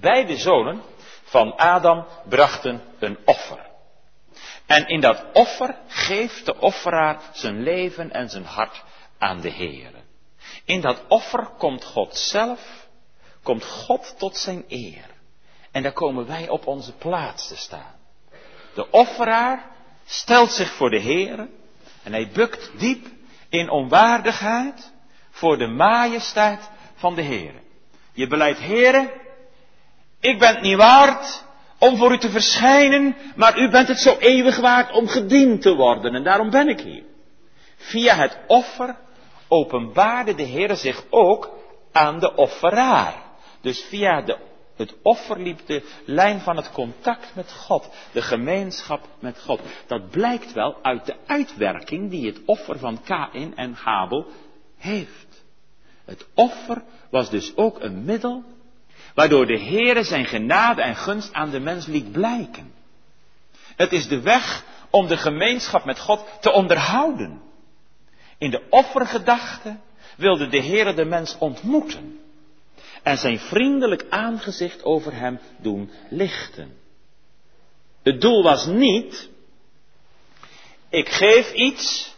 Beide 0.00 0.36
zonen 0.36 0.82
van 1.22 1.56
Adam 1.56 2.06
brachten 2.28 2.82
een 2.98 3.18
offer. 3.24 3.66
En 4.66 4.86
in 4.86 5.00
dat 5.00 5.24
offer 5.32 5.76
geeft 5.86 6.46
de 6.46 6.58
offeraar 6.60 7.20
zijn 7.32 7.62
leven 7.62 8.12
en 8.12 8.28
zijn 8.28 8.44
hart 8.44 8.82
aan 9.18 9.40
de 9.40 9.48
Heer. 9.48 9.90
In 10.64 10.80
dat 10.80 11.04
offer 11.08 11.46
komt 11.58 11.84
God 11.84 12.16
zelf, 12.16 12.88
komt 13.42 13.64
God 13.64 14.14
tot 14.18 14.36
zijn 14.36 14.64
eer. 14.68 15.04
En 15.70 15.82
daar 15.82 15.92
komen 15.92 16.26
wij 16.26 16.48
op 16.48 16.66
onze 16.66 16.92
plaats 16.92 17.48
te 17.48 17.56
staan. 17.56 17.94
De 18.74 18.90
offeraar 18.90 19.70
stelt 20.06 20.52
zich 20.52 20.72
voor 20.72 20.90
de 20.90 20.98
Heer 20.98 21.48
en 22.02 22.12
hij 22.12 22.30
bukt 22.32 22.70
diep 22.78 23.06
in 23.48 23.70
onwaardigheid 23.70 24.92
voor 25.30 25.58
de 25.58 25.66
majesteit 25.66 26.70
van 26.94 27.14
de 27.14 27.22
Heer. 27.22 27.52
Je 28.12 28.26
beleidt, 28.26 28.58
Heere, 28.58 29.12
ik 30.20 30.38
ben 30.38 30.48
het 30.48 30.60
niet 30.60 30.76
waard 30.76 31.44
om 31.78 31.96
voor 31.96 32.12
u 32.12 32.18
te 32.18 32.30
verschijnen, 32.30 33.16
maar 33.36 33.58
u 33.58 33.70
bent 33.70 33.88
het 33.88 33.98
zo 33.98 34.16
eeuwig 34.18 34.56
waard 34.56 34.92
om 34.92 35.08
gediend 35.08 35.62
te 35.62 35.74
worden 35.74 36.14
en 36.14 36.24
daarom 36.24 36.50
ben 36.50 36.68
ik 36.68 36.80
hier. 36.80 37.04
Via 37.76 38.14
het 38.14 38.38
offer 38.46 38.96
openbaarde 39.48 40.34
de 40.34 40.42
Heer 40.42 40.76
zich 40.76 41.04
ook 41.10 41.50
aan 41.92 42.20
de 42.20 42.34
offeraar. 42.34 43.14
Dus 43.60 43.80
via 43.80 44.22
de, 44.22 44.38
het 44.76 44.94
offer 45.02 45.40
liep 45.40 45.66
de 45.66 45.88
lijn 46.04 46.40
van 46.40 46.56
het 46.56 46.72
contact 46.72 47.34
met 47.34 47.52
God, 47.52 47.88
de 48.12 48.22
gemeenschap 48.22 49.08
met 49.18 49.40
God. 49.40 49.60
Dat 49.86 50.10
blijkt 50.10 50.52
wel 50.52 50.76
uit 50.82 51.06
de 51.06 51.16
uitwerking 51.26 52.10
die 52.10 52.26
het 52.26 52.40
offer 52.44 52.78
van 52.78 53.02
Kain 53.02 53.56
en 53.56 53.74
Habel 53.74 54.26
heeft. 54.76 55.44
Het 56.04 56.26
offer 56.34 56.82
was 57.10 57.30
dus 57.30 57.56
ook 57.56 57.82
een 57.82 58.04
middel 58.04 58.44
waardoor 59.18 59.46
de 59.46 59.58
Heere 59.58 60.02
zijn 60.02 60.24
genade 60.24 60.82
en 60.82 60.96
gunst 60.96 61.32
aan 61.32 61.50
de 61.50 61.60
mens 61.60 61.86
liet 61.86 62.12
blijken. 62.12 62.74
Het 63.76 63.92
is 63.92 64.08
de 64.08 64.20
weg 64.20 64.64
om 64.90 65.06
de 65.06 65.16
gemeenschap 65.16 65.84
met 65.84 65.98
God 65.98 66.24
te 66.40 66.52
onderhouden. 66.52 67.42
In 68.38 68.50
de 68.50 68.62
offergedachte 68.70 69.76
wilde 70.16 70.48
de 70.48 70.62
Heere 70.62 70.94
de 70.94 71.04
mens 71.04 71.36
ontmoeten 71.38 72.20
en 73.02 73.18
zijn 73.18 73.38
vriendelijk 73.38 74.06
aangezicht 74.08 74.84
over 74.84 75.14
hem 75.14 75.38
doen 75.56 75.90
lichten. 76.10 76.76
Het 78.02 78.20
doel 78.20 78.42
was 78.42 78.66
niet, 78.66 79.28
ik 80.88 81.08
geef 81.08 81.52
iets 81.52 82.14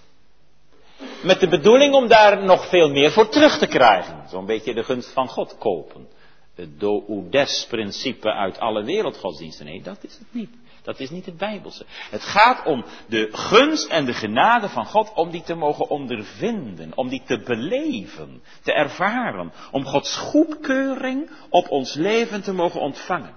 met 1.22 1.40
de 1.40 1.48
bedoeling 1.48 1.94
om 1.94 2.09
daar 2.09 2.44
nog 2.44 2.68
veel 2.68 2.90
meer 2.90 3.11
voor 3.11 3.28
terug 3.28 3.59
te 3.59 3.66
krijgen. 3.66 4.24
Zo'n 4.28 4.46
beetje 4.46 4.74
de 4.74 4.84
gunst 4.84 5.12
van 5.12 5.28
God 5.28 5.59
kopen. 5.59 6.18
Het 6.61 6.80
do-des-principe 6.80 8.32
uit 8.32 8.58
alle 8.58 8.84
wereldgodsdiensten. 8.84 9.66
Nee, 9.66 9.82
dat 9.82 10.04
is 10.04 10.18
het 10.18 10.26
niet. 10.30 10.50
Dat 10.82 11.00
is 11.00 11.11
niet 11.11 11.26
het 11.26 11.36
Bijbelse. 11.36 11.84
Het 12.11 12.22
gaat 12.22 12.66
om 12.66 12.84
de 13.06 13.28
gunst 13.32 13.88
en 13.88 14.04
de 14.04 14.12
genade 14.12 14.68
van 14.68 14.86
God, 14.86 15.12
om 15.14 15.30
die 15.30 15.42
te 15.42 15.54
mogen 15.54 15.88
ondervinden, 15.88 16.92
om 16.94 17.08
die 17.08 17.22
te 17.26 17.38
beleven, 17.38 18.42
te 18.62 18.72
ervaren, 18.72 19.52
om 19.70 19.84
Gods 19.84 20.16
goedkeuring 20.16 21.30
op 21.50 21.68
ons 21.68 21.94
leven 21.94 22.42
te 22.42 22.52
mogen 22.52 22.80
ontvangen. 22.80 23.34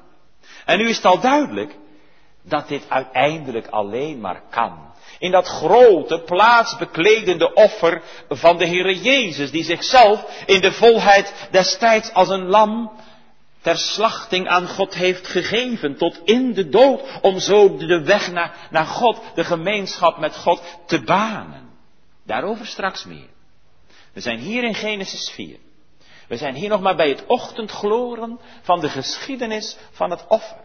En 0.65 0.77
nu 0.77 0.89
is 0.89 0.95
het 0.95 1.05
al 1.05 1.19
duidelijk 1.19 1.77
dat 2.43 2.67
dit 2.67 2.85
uiteindelijk 2.89 3.67
alleen 3.67 4.19
maar 4.19 4.41
kan. 4.49 4.91
In 5.19 5.31
dat 5.31 5.47
grote, 5.47 6.19
plaatsbekledende 6.19 7.53
offer 7.53 8.01
van 8.29 8.57
de 8.57 8.67
Heere 8.67 9.01
Jezus, 9.01 9.51
die 9.51 9.63
zichzelf 9.63 10.43
in 10.45 10.61
de 10.61 10.71
volheid 10.71 11.47
des 11.51 11.77
tijds 11.77 12.13
als 12.13 12.29
een 12.29 12.45
lam 12.45 12.91
ter 13.63 13.77
slachting 13.77 14.47
aan 14.47 14.67
God 14.67 14.93
heeft 14.93 15.27
gegeven, 15.27 15.97
tot 15.97 16.19
in 16.23 16.53
de 16.53 16.69
dood, 16.69 17.01
om 17.21 17.39
zo 17.39 17.77
de 17.77 18.03
weg 18.03 18.31
naar, 18.31 18.67
naar 18.69 18.85
God, 18.85 19.21
de 19.35 19.43
gemeenschap 19.43 20.17
met 20.17 20.35
God, 20.35 20.61
te 20.85 21.01
banen. 21.01 21.69
Daarover 22.25 22.65
straks 22.65 23.05
meer. 23.05 23.29
We 24.13 24.19
zijn 24.21 24.39
hier 24.39 24.63
in 24.63 24.75
Genesis 24.75 25.29
4. 25.29 25.57
We 26.27 26.37
zijn 26.37 26.55
hier 26.55 26.69
nog 26.69 26.81
maar 26.81 26.95
bij 26.95 27.09
het 27.09 27.25
ochtendgloren 27.25 28.39
van 28.61 28.79
de 28.79 28.89
geschiedenis 28.89 29.77
van 29.91 30.09
het 30.09 30.25
offer. 30.27 30.61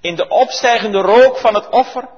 In 0.00 0.16
de 0.16 0.28
opstijgende 0.28 1.00
rook 1.00 1.36
van 1.36 1.54
het 1.54 1.68
offer 1.68 2.08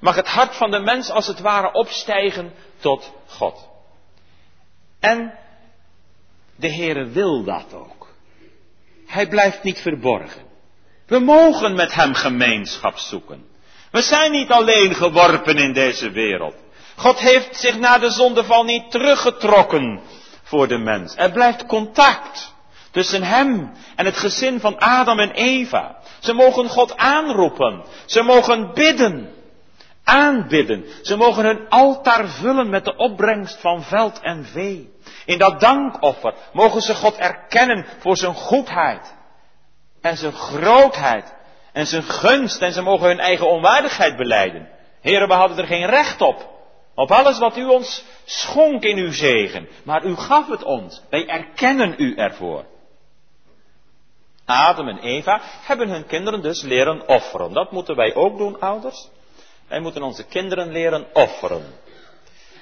mag 0.00 0.14
het 0.14 0.28
hart 0.28 0.56
van 0.56 0.70
de 0.70 0.80
mens 0.80 1.10
als 1.10 1.26
het 1.26 1.40
ware 1.40 1.72
opstijgen 1.72 2.52
tot 2.80 3.12
God. 3.26 3.68
En 5.00 5.38
de 6.56 6.70
Heere 6.70 7.04
wil 7.04 7.44
dat 7.44 7.74
ook. 7.74 8.01
Hij 9.12 9.28
blijft 9.28 9.62
niet 9.62 9.80
verborgen. 9.80 10.42
We 11.06 11.18
mogen 11.18 11.74
met 11.74 11.94
Hem 11.94 12.14
gemeenschap 12.14 12.98
zoeken. 12.98 13.44
We 13.90 14.02
zijn 14.02 14.32
niet 14.32 14.50
alleen 14.50 14.94
geworpen 14.94 15.56
in 15.56 15.72
deze 15.72 16.10
wereld. 16.10 16.54
God 16.96 17.18
heeft 17.18 17.56
zich 17.56 17.78
na 17.78 17.98
de 17.98 18.10
zondeval 18.10 18.64
niet 18.64 18.90
teruggetrokken 18.90 20.00
voor 20.42 20.68
de 20.68 20.78
mens. 20.78 21.14
Er 21.16 21.30
blijft 21.30 21.66
contact 21.66 22.54
tussen 22.90 23.22
Hem 23.22 23.72
en 23.96 24.04
het 24.04 24.16
gezin 24.16 24.60
van 24.60 24.78
Adam 24.78 25.18
en 25.18 25.30
Eva. 25.30 25.96
Ze 26.20 26.32
mogen 26.32 26.68
God 26.68 26.96
aanroepen. 26.96 27.84
Ze 28.06 28.22
mogen 28.22 28.74
bidden. 28.74 29.34
Aanbidden. 30.04 30.84
Ze 31.02 31.16
mogen 31.16 31.44
hun 31.44 31.68
altaar 31.68 32.28
vullen 32.28 32.70
met 32.70 32.84
de 32.84 32.96
opbrengst 32.96 33.60
van 33.60 33.82
veld 33.82 34.20
en 34.20 34.44
vee. 34.44 34.91
In 35.24 35.38
dat 35.38 35.60
dankoffer 35.60 36.34
mogen 36.52 36.80
ze 36.80 36.94
God 36.94 37.16
erkennen 37.16 37.86
voor 37.98 38.16
zijn 38.16 38.34
goedheid 38.34 39.14
en 40.00 40.16
zijn 40.16 40.32
grootheid 40.32 41.34
en 41.72 41.86
zijn 41.86 42.02
gunst 42.02 42.60
en 42.60 42.72
ze 42.72 42.82
mogen 42.82 43.06
hun 43.06 43.20
eigen 43.20 43.48
onwaardigheid 43.48 44.16
beleiden. 44.16 44.68
Heren, 45.00 45.28
we 45.28 45.34
hadden 45.34 45.58
er 45.58 45.66
geen 45.66 45.86
recht 45.86 46.20
op. 46.20 46.50
Op 46.94 47.10
alles 47.10 47.38
wat 47.38 47.56
u 47.56 47.64
ons 47.64 48.04
schonk 48.24 48.82
in 48.82 48.96
uw 48.96 49.12
zegen. 49.12 49.68
Maar 49.84 50.04
u 50.04 50.16
gaf 50.16 50.48
het 50.48 50.62
ons. 50.62 51.02
Wij 51.10 51.26
erkennen 51.26 51.94
u 51.96 52.14
ervoor. 52.14 52.64
Adam 54.44 54.88
en 54.88 54.98
Eva 54.98 55.40
hebben 55.42 55.88
hun 55.88 56.06
kinderen 56.06 56.42
dus 56.42 56.62
leren 56.62 57.08
offeren. 57.08 57.52
Dat 57.52 57.72
moeten 57.72 57.96
wij 57.96 58.14
ook 58.14 58.38
doen, 58.38 58.60
ouders. 58.60 59.08
Wij 59.68 59.80
moeten 59.80 60.02
onze 60.02 60.24
kinderen 60.24 60.72
leren 60.72 61.06
offeren. 61.12 61.74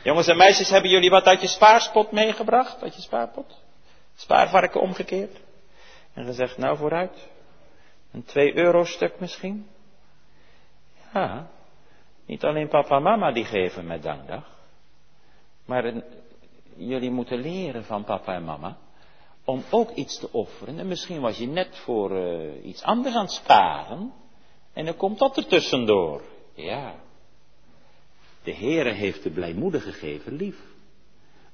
Jongens 0.02 0.26
en 0.26 0.36
meisjes, 0.36 0.70
hebben 0.70 0.90
jullie 0.90 1.10
wat 1.10 1.24
uit 1.24 1.40
je 1.40 1.48
spaarspot 1.48 2.12
meegebracht? 2.12 2.82
Uit 2.82 2.94
je 2.94 3.00
spaarpot? 3.02 3.62
Spaarvarken 4.14 4.80
omgekeerd? 4.80 5.40
En 6.14 6.24
gezegd, 6.24 6.58
nou 6.58 6.76
vooruit. 6.76 7.28
Een 8.12 8.24
2 8.24 8.56
euro 8.56 8.84
stuk 8.84 9.20
misschien? 9.20 9.66
Ja, 11.14 11.50
niet 12.26 12.44
alleen 12.44 12.68
papa 12.68 12.96
en 12.96 13.02
mama 13.02 13.32
die 13.32 13.44
geven 13.44 13.86
met 13.86 14.02
dankdag. 14.02 14.44
Maar 15.64 15.92
jullie 16.76 17.10
moeten 17.10 17.38
leren 17.38 17.84
van 17.84 18.04
papa 18.04 18.34
en 18.34 18.44
mama 18.44 18.76
om 19.44 19.64
ook 19.70 19.90
iets 19.90 20.18
te 20.18 20.32
offeren. 20.32 20.78
En 20.78 20.88
misschien 20.88 21.20
was 21.20 21.38
je 21.38 21.46
net 21.46 21.78
voor 21.78 22.10
uh, 22.10 22.64
iets 22.64 22.82
anders 22.82 23.14
aan 23.14 23.24
het 23.24 23.32
sparen. 23.32 24.12
En 24.72 24.84
dan 24.84 24.96
komt 24.96 25.18
dat 25.18 25.36
er 25.36 25.46
tussendoor. 25.46 26.22
Ja, 26.54 26.94
de 28.42 28.54
Heere 28.54 28.90
heeft 28.90 29.22
de 29.22 29.30
blijmoedige 29.30 29.92
gegeven 29.92 30.36
lief. 30.36 30.56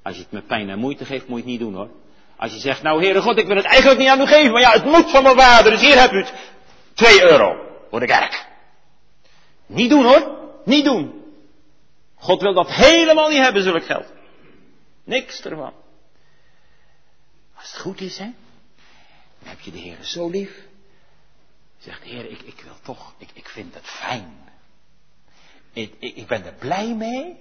Als 0.01 0.15
je 0.15 0.21
het 0.21 0.31
met 0.31 0.47
pijn 0.47 0.69
en 0.69 0.79
moeite 0.79 1.05
geeft, 1.05 1.27
moet 1.27 1.37
je 1.37 1.43
het 1.43 1.51
niet 1.51 1.59
doen 1.59 1.75
hoor. 1.75 1.89
Als 2.37 2.53
je 2.53 2.59
zegt, 2.59 2.81
nou 2.81 3.01
Heere 3.01 3.21
God, 3.21 3.37
ik 3.37 3.47
wil 3.47 3.55
het 3.55 3.65
eigenlijk 3.65 3.99
niet 3.99 4.07
aan 4.07 4.21
u 4.21 4.25
geven, 4.25 4.51
maar 4.51 4.61
ja, 4.61 4.71
het 4.71 4.85
moet 4.85 5.11
van 5.11 5.23
mijn 5.23 5.39
vader, 5.39 5.71
dus 5.71 5.81
hier 5.81 5.99
heb 5.99 6.11
u 6.11 6.17
het. 6.17 6.33
Twee 6.93 7.23
euro 7.23 7.55
voor 7.89 7.99
de 7.99 8.05
kerk. 8.05 8.47
Niet 9.65 9.89
doen 9.89 10.05
hoor, 10.05 10.37
niet 10.65 10.85
doen. 10.85 11.25
God 12.15 12.41
wil 12.41 12.53
dat 12.53 12.71
helemaal 12.71 13.29
niet 13.29 13.37
hebben, 13.37 13.63
zulk 13.63 13.85
geld. 13.85 14.13
Niks 15.03 15.41
ervan. 15.41 15.73
Als 17.55 17.71
het 17.71 17.81
goed 17.81 18.01
is, 18.01 18.17
hè, 18.17 18.29
dan 19.39 19.49
heb 19.49 19.59
je 19.59 19.71
de 19.71 19.77
Heer 19.77 19.97
zo 20.01 20.29
lief. 20.29 20.65
Zegt, 21.77 22.03
Heer, 22.03 22.29
ik, 22.29 22.41
ik 22.41 22.61
wil 22.63 22.75
toch, 22.83 23.13
ik, 23.17 23.29
ik 23.33 23.47
vind 23.47 23.73
het 23.73 23.85
fijn 23.85 24.46
ik, 25.77 25.95
ik 25.99 26.27
ben 26.27 26.45
er 26.45 26.53
blij 26.53 26.95
mee 26.95 27.37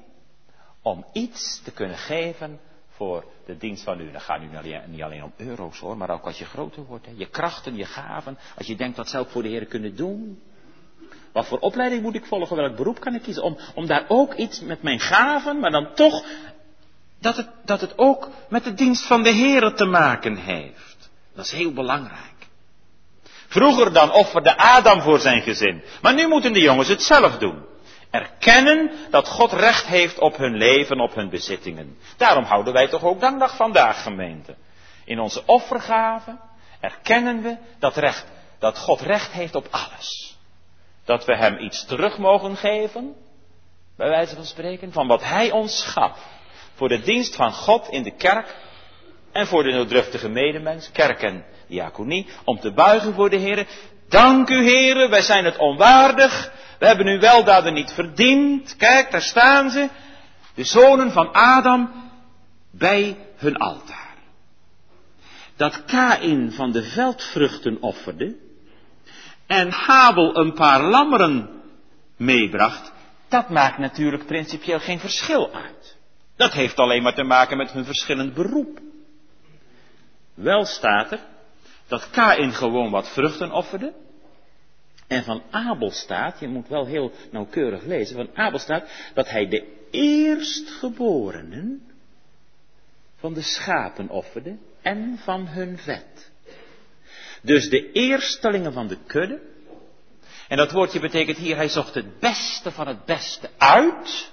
om 0.82 1.04
iets 1.12 1.60
te 1.64 1.72
kunnen 1.72 1.96
geven 1.96 2.60
voor 2.90 3.24
de 3.46 3.56
dienst 3.56 3.82
van 3.82 4.00
u. 4.00 4.10
Dan 4.10 4.20
gaat 4.20 4.40
nu 4.40 4.48
niet 4.86 5.02
alleen 5.02 5.22
om 5.22 5.32
euro's 5.36 5.78
hoor, 5.78 5.96
maar 5.96 6.10
ook 6.10 6.24
als 6.24 6.38
je 6.38 6.44
groter 6.44 6.84
wordt. 6.84 7.06
Je 7.14 7.28
krachten, 7.28 7.76
je 7.76 7.84
gaven. 7.84 8.38
Als 8.56 8.66
je 8.66 8.76
denkt, 8.76 8.96
wat 8.96 9.12
ik 9.12 9.28
voor 9.28 9.42
de 9.42 9.48
Heer 9.48 9.66
kunnen 9.66 9.96
doen? 9.96 10.42
Wat 11.32 11.46
voor 11.46 11.58
opleiding 11.58 12.02
moet 12.02 12.14
ik 12.14 12.24
volgen? 12.24 12.56
Welk 12.56 12.76
beroep 12.76 13.00
kan 13.00 13.14
ik 13.14 13.22
kiezen? 13.22 13.42
Om, 13.42 13.58
om 13.74 13.86
daar 13.86 14.04
ook 14.08 14.34
iets 14.34 14.60
met 14.60 14.82
mijn 14.82 15.00
gaven, 15.00 15.60
maar 15.60 15.70
dan 15.70 15.94
toch 15.94 16.24
dat 17.18 17.36
het, 17.36 17.48
dat 17.64 17.80
het 17.80 17.98
ook 17.98 18.28
met 18.48 18.64
de 18.64 18.74
dienst 18.74 19.06
van 19.06 19.22
de 19.22 19.30
Heer 19.30 19.74
te 19.74 19.84
maken 19.84 20.36
heeft. 20.36 21.10
Dat 21.34 21.44
is 21.44 21.52
heel 21.52 21.72
belangrijk. 21.72 22.34
Vroeger 23.48 23.92
dan 23.92 24.12
offerde 24.12 24.56
Adam 24.56 25.00
voor 25.00 25.18
zijn 25.18 25.42
gezin. 25.42 25.82
Maar 26.02 26.14
nu 26.14 26.28
moeten 26.28 26.52
de 26.52 26.60
jongens 26.60 26.88
het 26.88 27.02
zelf 27.02 27.38
doen. 27.38 27.64
Erkennen 28.10 28.90
dat 29.10 29.28
God 29.28 29.52
recht 29.52 29.86
heeft 29.86 30.18
op 30.18 30.36
hun 30.36 30.56
leven, 30.56 31.00
op 31.00 31.14
hun 31.14 31.28
bezittingen. 31.28 31.98
Daarom 32.16 32.44
houden 32.44 32.72
wij 32.72 32.88
toch 32.88 33.02
ook 33.02 33.20
dankdag 33.20 33.56
vandaag, 33.56 34.02
gemeente. 34.02 34.54
In 35.04 35.20
onze 35.20 35.42
offergave 35.46 36.36
erkennen 36.80 37.42
we 37.42 37.56
dat, 37.78 37.96
recht, 37.96 38.26
dat 38.58 38.78
God 38.78 39.00
recht 39.00 39.32
heeft 39.32 39.54
op 39.54 39.66
alles. 39.70 40.36
Dat 41.04 41.24
we 41.24 41.36
Hem 41.36 41.58
iets 41.58 41.84
terug 41.84 42.18
mogen 42.18 42.56
geven, 42.56 43.14
bij 43.96 44.08
wijze 44.08 44.34
van 44.34 44.44
spreken, 44.44 44.92
van 44.92 45.06
wat 45.06 45.22
Hij 45.22 45.50
ons 45.50 45.84
gaf. 45.84 46.18
Voor 46.74 46.88
de 46.88 47.00
dienst 47.00 47.36
van 47.36 47.52
God 47.52 47.88
in 47.88 48.02
de 48.02 48.14
kerk 48.16 48.56
en 49.32 49.46
voor 49.46 49.62
de 49.62 49.72
nooddruftige 49.72 50.28
medemens, 50.28 50.92
kerk 50.92 51.22
en 51.22 51.44
diaconie, 51.66 52.26
om 52.44 52.60
te 52.60 52.72
buigen 52.72 53.14
voor 53.14 53.30
de 53.30 53.36
Heer. 53.36 53.66
Dank 54.08 54.48
u, 54.50 54.64
Heere, 54.64 55.08
wij 55.08 55.22
zijn 55.22 55.44
het 55.44 55.56
onwaardig, 55.56 56.52
we 56.78 56.86
hebben 56.86 57.06
uw 57.06 57.20
weldaden 57.20 57.74
niet 57.74 57.92
verdiend. 57.92 58.76
Kijk, 58.76 59.10
daar 59.10 59.22
staan 59.22 59.70
ze. 59.70 59.88
De 60.54 60.64
zonen 60.64 61.12
van 61.12 61.32
Adam, 61.32 62.10
bij 62.70 63.16
hun 63.36 63.56
altaar. 63.56 64.14
Dat 65.56 65.84
Kain 65.84 66.52
van 66.52 66.72
de 66.72 66.82
veldvruchten 66.82 67.80
offerde 67.80 68.36
en 69.46 69.70
Habel 69.70 70.36
een 70.36 70.52
paar 70.52 70.82
lammeren 70.82 71.62
meebracht, 72.16 72.92
dat 73.28 73.48
maakt 73.48 73.78
natuurlijk 73.78 74.26
principieel 74.26 74.78
geen 74.78 74.98
verschil 74.98 75.54
uit. 75.54 75.96
Dat 76.36 76.52
heeft 76.52 76.76
alleen 76.76 77.02
maar 77.02 77.14
te 77.14 77.22
maken 77.22 77.56
met 77.56 77.70
hun 77.70 77.84
verschillend 77.84 78.34
beroep. 78.34 78.78
Wel 80.34 80.64
staat 80.64 81.12
er 81.12 81.20
dat 81.88 82.10
Kain 82.10 82.52
gewoon 82.52 82.90
wat 82.90 83.08
vruchten 83.08 83.52
offerde. 83.52 83.92
En 85.06 85.24
van 85.24 85.42
Abel 85.50 85.90
staat, 85.90 86.40
je 86.40 86.48
moet 86.48 86.68
wel 86.68 86.86
heel 86.86 87.12
nauwkeurig 87.30 87.82
lezen, 87.82 88.16
van 88.16 88.30
Abel 88.34 88.58
staat 88.58 88.88
dat 89.14 89.28
hij 89.28 89.48
de 89.48 89.86
eerstgeborenen 89.90 91.90
van 93.16 93.34
de 93.34 93.42
schapen 93.42 94.08
offerde 94.08 94.56
en 94.82 95.18
van 95.22 95.46
hun 95.46 95.78
vet. 95.78 96.30
Dus 97.42 97.68
de 97.68 97.92
eerstelingen 97.92 98.72
van 98.72 98.86
de 98.86 98.98
kudde. 99.06 99.40
En 100.48 100.56
dat 100.56 100.72
woordje 100.72 101.00
betekent 101.00 101.36
hier, 101.36 101.56
hij 101.56 101.68
zocht 101.68 101.94
het 101.94 102.18
beste 102.18 102.72
van 102.72 102.86
het 102.86 103.04
beste 103.04 103.50
uit. 103.56 104.30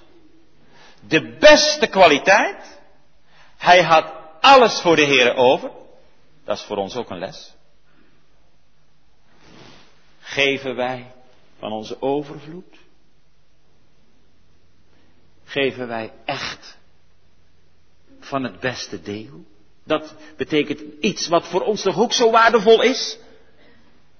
De 1.08 1.36
beste 1.38 1.86
kwaliteit. 1.86 2.80
Hij 3.56 3.82
had 3.82 4.12
alles 4.40 4.80
voor 4.80 4.96
de 4.96 5.04
Heer 5.04 5.34
over. 5.34 5.70
Dat 6.44 6.56
is 6.58 6.64
voor 6.64 6.76
ons 6.76 6.96
ook 6.96 7.10
een 7.10 7.18
les. 7.18 7.54
Geven 10.20 10.76
wij 10.76 11.12
van 11.58 11.72
onze 11.72 12.02
overvloed? 12.02 12.76
Geven 15.44 15.88
wij 15.88 16.12
echt 16.24 16.78
van 18.20 18.44
het 18.44 18.60
beste 18.60 19.02
deel? 19.02 19.44
Dat 19.84 20.14
betekent 20.36 20.80
iets 21.00 21.28
wat 21.28 21.48
voor 21.48 21.60
ons 21.60 21.82
toch 21.82 21.98
ook 21.98 22.12
zo 22.12 22.30
waardevol 22.30 22.82
is? 22.82 23.18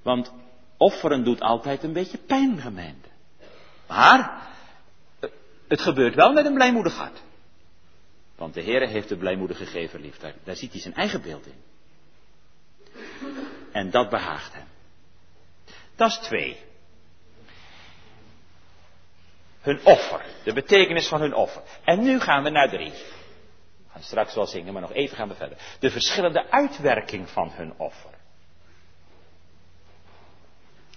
Want 0.02 0.32
offeren 0.76 1.24
doet 1.24 1.40
altijd 1.40 1.82
een 1.82 1.92
beetje 1.92 2.18
pijn, 2.18 2.60
gemeente. 2.60 3.08
Maar 3.86 4.48
het 5.68 5.80
gebeurt 5.80 6.14
wel 6.14 6.32
met 6.32 6.46
een 6.46 6.54
blijmoedig 6.54 6.96
hart. 6.96 7.22
Want 8.36 8.54
de 8.54 8.60
Heer 8.60 8.88
heeft 8.88 9.08
de 9.08 9.16
blijmoedige 9.16 9.64
gegeven 9.64 10.00
lief. 10.00 10.18
Daar 10.44 10.56
ziet 10.56 10.72
hij 10.72 10.80
zijn 10.80 10.94
eigen 10.94 11.22
beeld 11.22 11.46
in. 11.46 11.73
En 13.74 13.90
dat 13.90 14.10
behaagt 14.10 14.52
hem. 14.54 14.68
Dat 15.96 16.10
is 16.10 16.16
twee. 16.16 16.56
Hun 19.60 19.80
offer. 19.84 20.24
De 20.44 20.52
betekenis 20.52 21.08
van 21.08 21.20
hun 21.20 21.34
offer. 21.34 21.62
En 21.84 22.02
nu 22.02 22.20
gaan 22.20 22.42
we 22.42 22.50
naar 22.50 22.68
drie. 22.68 22.90
We 22.90 23.90
gaan 23.92 24.02
straks 24.02 24.34
wel 24.34 24.46
zingen, 24.46 24.72
maar 24.72 24.82
nog 24.82 24.92
even 24.92 25.16
gaan 25.16 25.28
we 25.28 25.34
verder. 25.34 25.58
De 25.78 25.90
verschillende 25.90 26.50
uitwerking 26.50 27.28
van 27.28 27.50
hun 27.52 27.74
offer. 27.76 28.10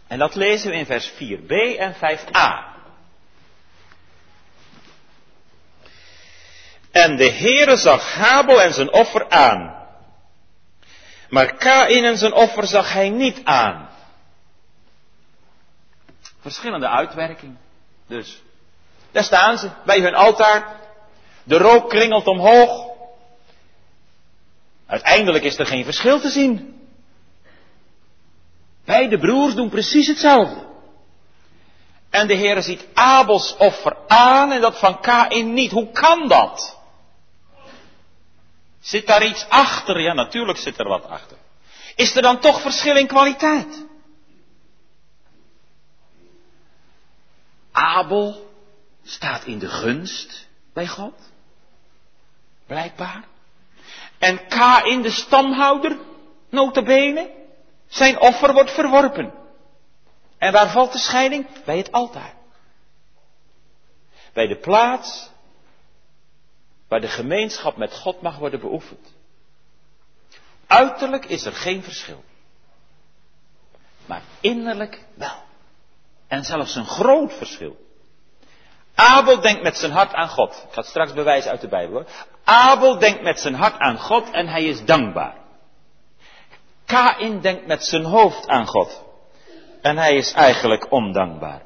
En 0.08 0.20
dat 0.20 0.36
lezen 0.36 0.70
we 0.70 0.76
in 0.78 0.86
vers 0.86 1.12
4b 1.12 1.78
en 1.78 1.94
5a. 1.96 2.76
En 6.92 7.18
de 7.18 7.32
Heere 7.32 7.78
zag 7.78 8.14
Habel 8.14 8.62
en 8.62 8.74
zijn 8.74 8.94
offer 8.94 9.30
aan. 9.30 9.87
Maar 11.30 11.56
Kain 11.56 12.04
en 12.04 12.18
zijn 12.18 12.34
offer 12.34 12.68
zag 12.68 12.94
hij 12.94 13.10
niet 13.10 13.42
aan. 13.44 13.90
Verschillende 16.40 16.90
uitwerking. 16.90 17.58
Dus. 18.08 18.42
Daar 19.12 19.24
staan 19.24 19.58
ze, 19.58 19.70
bij 19.86 20.00
hun 20.00 20.16
altaar. 20.16 20.76
De 21.44 21.58
rook 21.58 21.90
kringelt 21.90 22.28
omhoog. 22.28 22.88
Uiteindelijk 24.86 25.44
is 25.44 25.60
er 25.60 25.66
geen 25.66 25.84
verschil 25.84 26.20
te 26.20 26.30
zien. 26.30 26.82
Beide 28.86 29.18
broers 29.18 29.56
doen 29.56 29.70
precies 29.70 30.08
hetzelfde. 30.08 30.66
En 32.10 32.28
de 32.28 32.34
Heer 32.34 32.62
ziet 32.62 32.88
Abels 32.94 33.56
offer 33.58 33.98
aan 34.08 34.52
en 34.52 34.62
dat 34.62 34.80
van 34.80 35.00
Kain 35.00 35.54
niet. 35.54 35.72
Hoe 35.72 35.92
kan 35.92 36.28
dat? 36.28 36.77
Zit 38.80 39.08
daar 39.08 39.26
iets 39.26 39.50
achter? 39.50 40.00
Ja, 40.02 40.14
natuurlijk 40.14 40.58
zit 40.58 40.80
er 40.80 40.88
wat 40.88 41.06
achter. 41.06 41.38
Is 41.96 42.16
er 42.16 42.22
dan 42.22 42.40
toch 42.40 42.62
verschil 42.62 42.96
in 42.96 43.08
kwaliteit? 43.08 43.86
Abel 47.72 48.52
staat 49.04 49.46
in 49.46 49.60
de 49.60 49.68
gunst 49.68 50.48
bij 50.74 50.88
God. 50.88 51.14
Blijkbaar. 52.66 53.24
En 54.18 54.48
Kain, 54.48 55.02
de 55.02 55.12
stamhouder, 55.12 55.98
notabene, 56.50 57.32
zijn 57.88 58.20
offer 58.20 58.54
wordt 58.54 58.72
verworpen. 58.72 59.34
En 60.38 60.52
waar 60.52 60.70
valt 60.70 60.92
de 60.92 60.98
scheiding? 60.98 61.64
Bij 61.66 61.78
het 61.78 61.92
altaar. 61.92 62.34
Bij 64.34 64.48
de 64.48 64.58
plaats 64.58 65.30
waar 66.88 67.02
de 67.02 67.08
gemeenschap 67.08 67.78
met 67.78 67.94
God 67.94 68.22
mag 68.22 68.38
worden 68.38 68.60
beoefend. 68.60 69.14
Uiterlijk 70.68 71.26
is 71.26 71.46
er 71.46 71.54
geen 71.54 71.84
verschil. 71.84 72.24
Maar 74.06 74.22
innerlijk 74.40 75.04
wel. 75.14 75.44
En 76.28 76.44
zelfs 76.44 76.76
een 76.76 76.86
groot 76.86 77.34
verschil. 77.34 77.86
Abel 78.96 79.40
denkt 79.40 79.64
met 79.64 79.78
zijn 79.78 79.92
hart 79.92 80.14
aan 80.14 80.30
God. 80.30 80.66
Ik 80.68 80.74
ga 80.74 80.82
straks 80.82 81.14
bewijzen 81.14 81.52
uit 81.52 81.62
de 81.62 81.68
Bijbel 81.68 81.96
hoor. 81.96 82.06
Abel 82.44 83.00
denkt 83.00 83.22
met 83.22 83.40
zijn 83.40 83.56
hart 83.56 83.80
aan 83.80 84.00
God 84.00 84.32
en 84.32 84.48
hij 84.48 84.66
is 84.66 84.86
dankbaar. 84.86 85.36
Kain 86.86 87.42
denkt 87.42 87.68
met 87.68 87.84
zijn 87.84 88.04
hoofd 88.04 88.48
aan 88.48 88.68
God. 88.68 89.04
En 89.82 89.98
hij 89.98 90.16
is 90.16 90.32
eigenlijk 90.32 90.92
ondankbaar. 90.92 91.62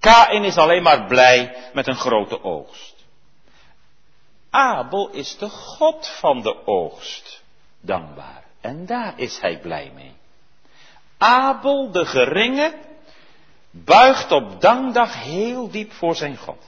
Kain 0.00 0.44
is 0.44 0.56
alleen 0.56 0.82
maar 0.82 1.06
blij 1.06 1.56
met 1.72 1.86
een 1.86 1.96
grote 1.96 2.42
oogst. 2.42 2.97
Abel 4.50 5.10
is 5.10 5.38
de 5.38 5.48
God 5.48 6.08
van 6.08 6.42
de 6.42 6.66
oogst 6.66 7.42
dankbaar. 7.80 8.44
En 8.60 8.86
daar 8.86 9.12
is 9.16 9.40
hij 9.40 9.58
blij 9.58 9.92
mee. 9.94 10.12
Abel, 11.18 11.90
de 11.90 12.06
geringe, 12.06 12.74
buigt 13.70 14.32
op 14.32 14.60
dankdag 14.60 15.22
heel 15.22 15.70
diep 15.70 15.92
voor 15.92 16.16
zijn 16.16 16.36
God. 16.36 16.62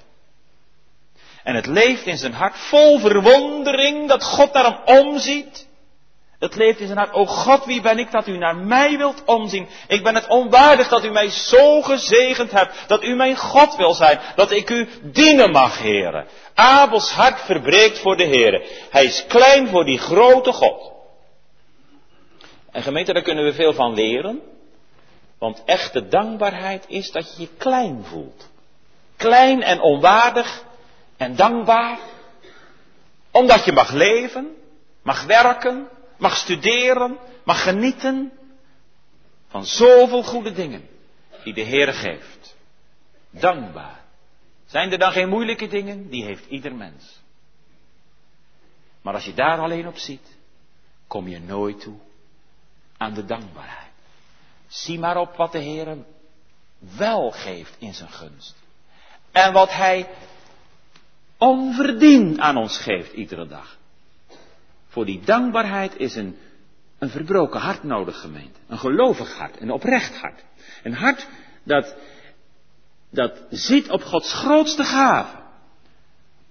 En 1.43 1.55
het 1.55 1.67
leeft 1.67 2.07
in 2.07 2.19
zijn 2.19 2.33
hart 2.33 2.59
vol 2.59 2.99
verwondering 2.99 4.09
dat 4.09 4.25
God 4.25 4.53
naar 4.53 4.65
hem 4.65 4.99
omziet. 4.99 5.69
Het 6.41 6.57
leeft 6.57 6.81
in 6.81 6.87
zijn 6.87 6.99
hart, 6.99 7.13
o 7.13 7.27
God, 7.27 7.65
wie 7.65 7.81
ben 7.81 7.99
ik 7.99 8.11
dat 8.11 8.27
u 8.27 8.37
naar 8.37 8.57
mij 8.57 8.97
wilt 8.97 9.23
omzien? 9.25 9.69
Ik 9.89 10.03
ben 10.03 10.15
het 10.15 10.27
onwaardig 10.27 10.89
dat 10.89 11.05
u 11.05 11.11
mij 11.11 11.31
zo 11.31 11.83
gezegend 11.83 12.51
hebt, 12.51 12.75
dat 12.87 13.03
u 13.05 13.15
mijn 13.15 13.37
God 13.37 13.77
wil 13.77 13.95
zijn, 13.95 14.21
dat 14.35 14.51
ik 14.51 14.71
u 14.71 14.89
dienen 15.03 15.51
mag, 15.51 15.79
heren. 15.79 16.27
Abels 16.55 17.11
hart 17.11 17.41
verbreekt 17.41 17.99
voor 17.99 18.17
de 18.17 18.25
heren. 18.25 18.63
Hij 18.91 19.05
is 19.05 19.25
klein 19.29 19.69
voor 19.69 19.85
die 19.85 19.99
grote 19.99 20.53
God. 20.53 20.93
En 22.71 22.83
gemeente, 22.83 23.13
daar 23.13 23.23
kunnen 23.23 23.45
we 23.45 23.53
veel 23.53 23.73
van 23.73 23.95
leren. 23.95 24.41
Want 25.39 25.63
echte 25.65 26.09
dankbaarheid 26.09 26.85
is 26.89 27.11
dat 27.11 27.37
je 27.37 27.43
je 27.43 27.49
klein 27.59 28.05
voelt. 28.05 28.49
Klein 29.17 29.63
en 29.63 29.81
onwaardig 29.81 30.65
en 31.17 31.37
dankbaar. 31.37 31.99
Omdat 33.31 33.65
je 33.65 33.73
mag 33.73 33.91
leven, 33.91 34.57
mag 35.03 35.25
werken, 35.25 35.89
mag 36.21 36.37
studeren, 36.37 37.19
mag 37.45 37.63
genieten 37.63 38.33
van 39.49 39.65
zoveel 39.65 40.23
goede 40.23 40.53
dingen 40.53 40.89
die 41.45 41.55
de 41.55 41.61
Heer 41.61 41.93
geeft. 41.93 42.57
Dankbaar. 43.31 44.01
Zijn 44.67 44.93
er 44.93 44.99
dan 44.99 45.13
geen 45.13 45.29
moeilijke 45.29 45.67
dingen? 45.67 46.09
Die 46.09 46.25
heeft 46.25 46.47
ieder 46.47 46.75
mens. 46.75 47.21
Maar 49.03 49.15
als 49.15 49.25
je 49.25 49.35
daar 49.35 49.59
alleen 49.59 49.87
op 49.87 49.97
ziet, 49.97 50.37
kom 51.07 51.29
je 51.29 51.41
nooit 51.41 51.81
toe 51.81 51.99
aan 52.97 53.15
de 53.15 53.25
dankbaarheid. 53.25 53.91
Zie 54.67 54.99
maar 54.99 55.17
op 55.17 55.37
wat 55.37 55.53
de 55.53 55.59
Heer 55.59 55.97
wel 56.79 57.31
geeft 57.31 57.77
in 57.79 57.95
zijn 57.95 58.11
gunst. 58.11 58.57
En 59.33 59.53
wat 59.53 59.73
Hij 59.73 60.09
onverdiend 61.39 62.39
aan 62.39 62.57
ons 62.57 62.79
geeft 62.79 63.13
iedere 63.13 63.47
dag. 63.47 63.79
Voor 64.91 65.05
die 65.05 65.21
dankbaarheid 65.25 65.97
is 65.97 66.15
een, 66.15 66.39
een 66.99 67.11
verbroken 67.11 67.61
hart 67.61 67.83
nodig, 67.83 68.21
gemeente. 68.21 68.61
Een 68.69 68.79
gelovig 68.79 69.37
hart, 69.37 69.61
een 69.61 69.71
oprecht 69.71 70.17
hart. 70.21 70.45
Een 70.83 70.95
hart 70.95 71.27
dat, 71.63 71.95
dat 73.11 73.43
ziet 73.51 73.91
op 73.91 74.03
Gods 74.03 74.33
grootste 74.33 74.85
gave. 74.85 75.37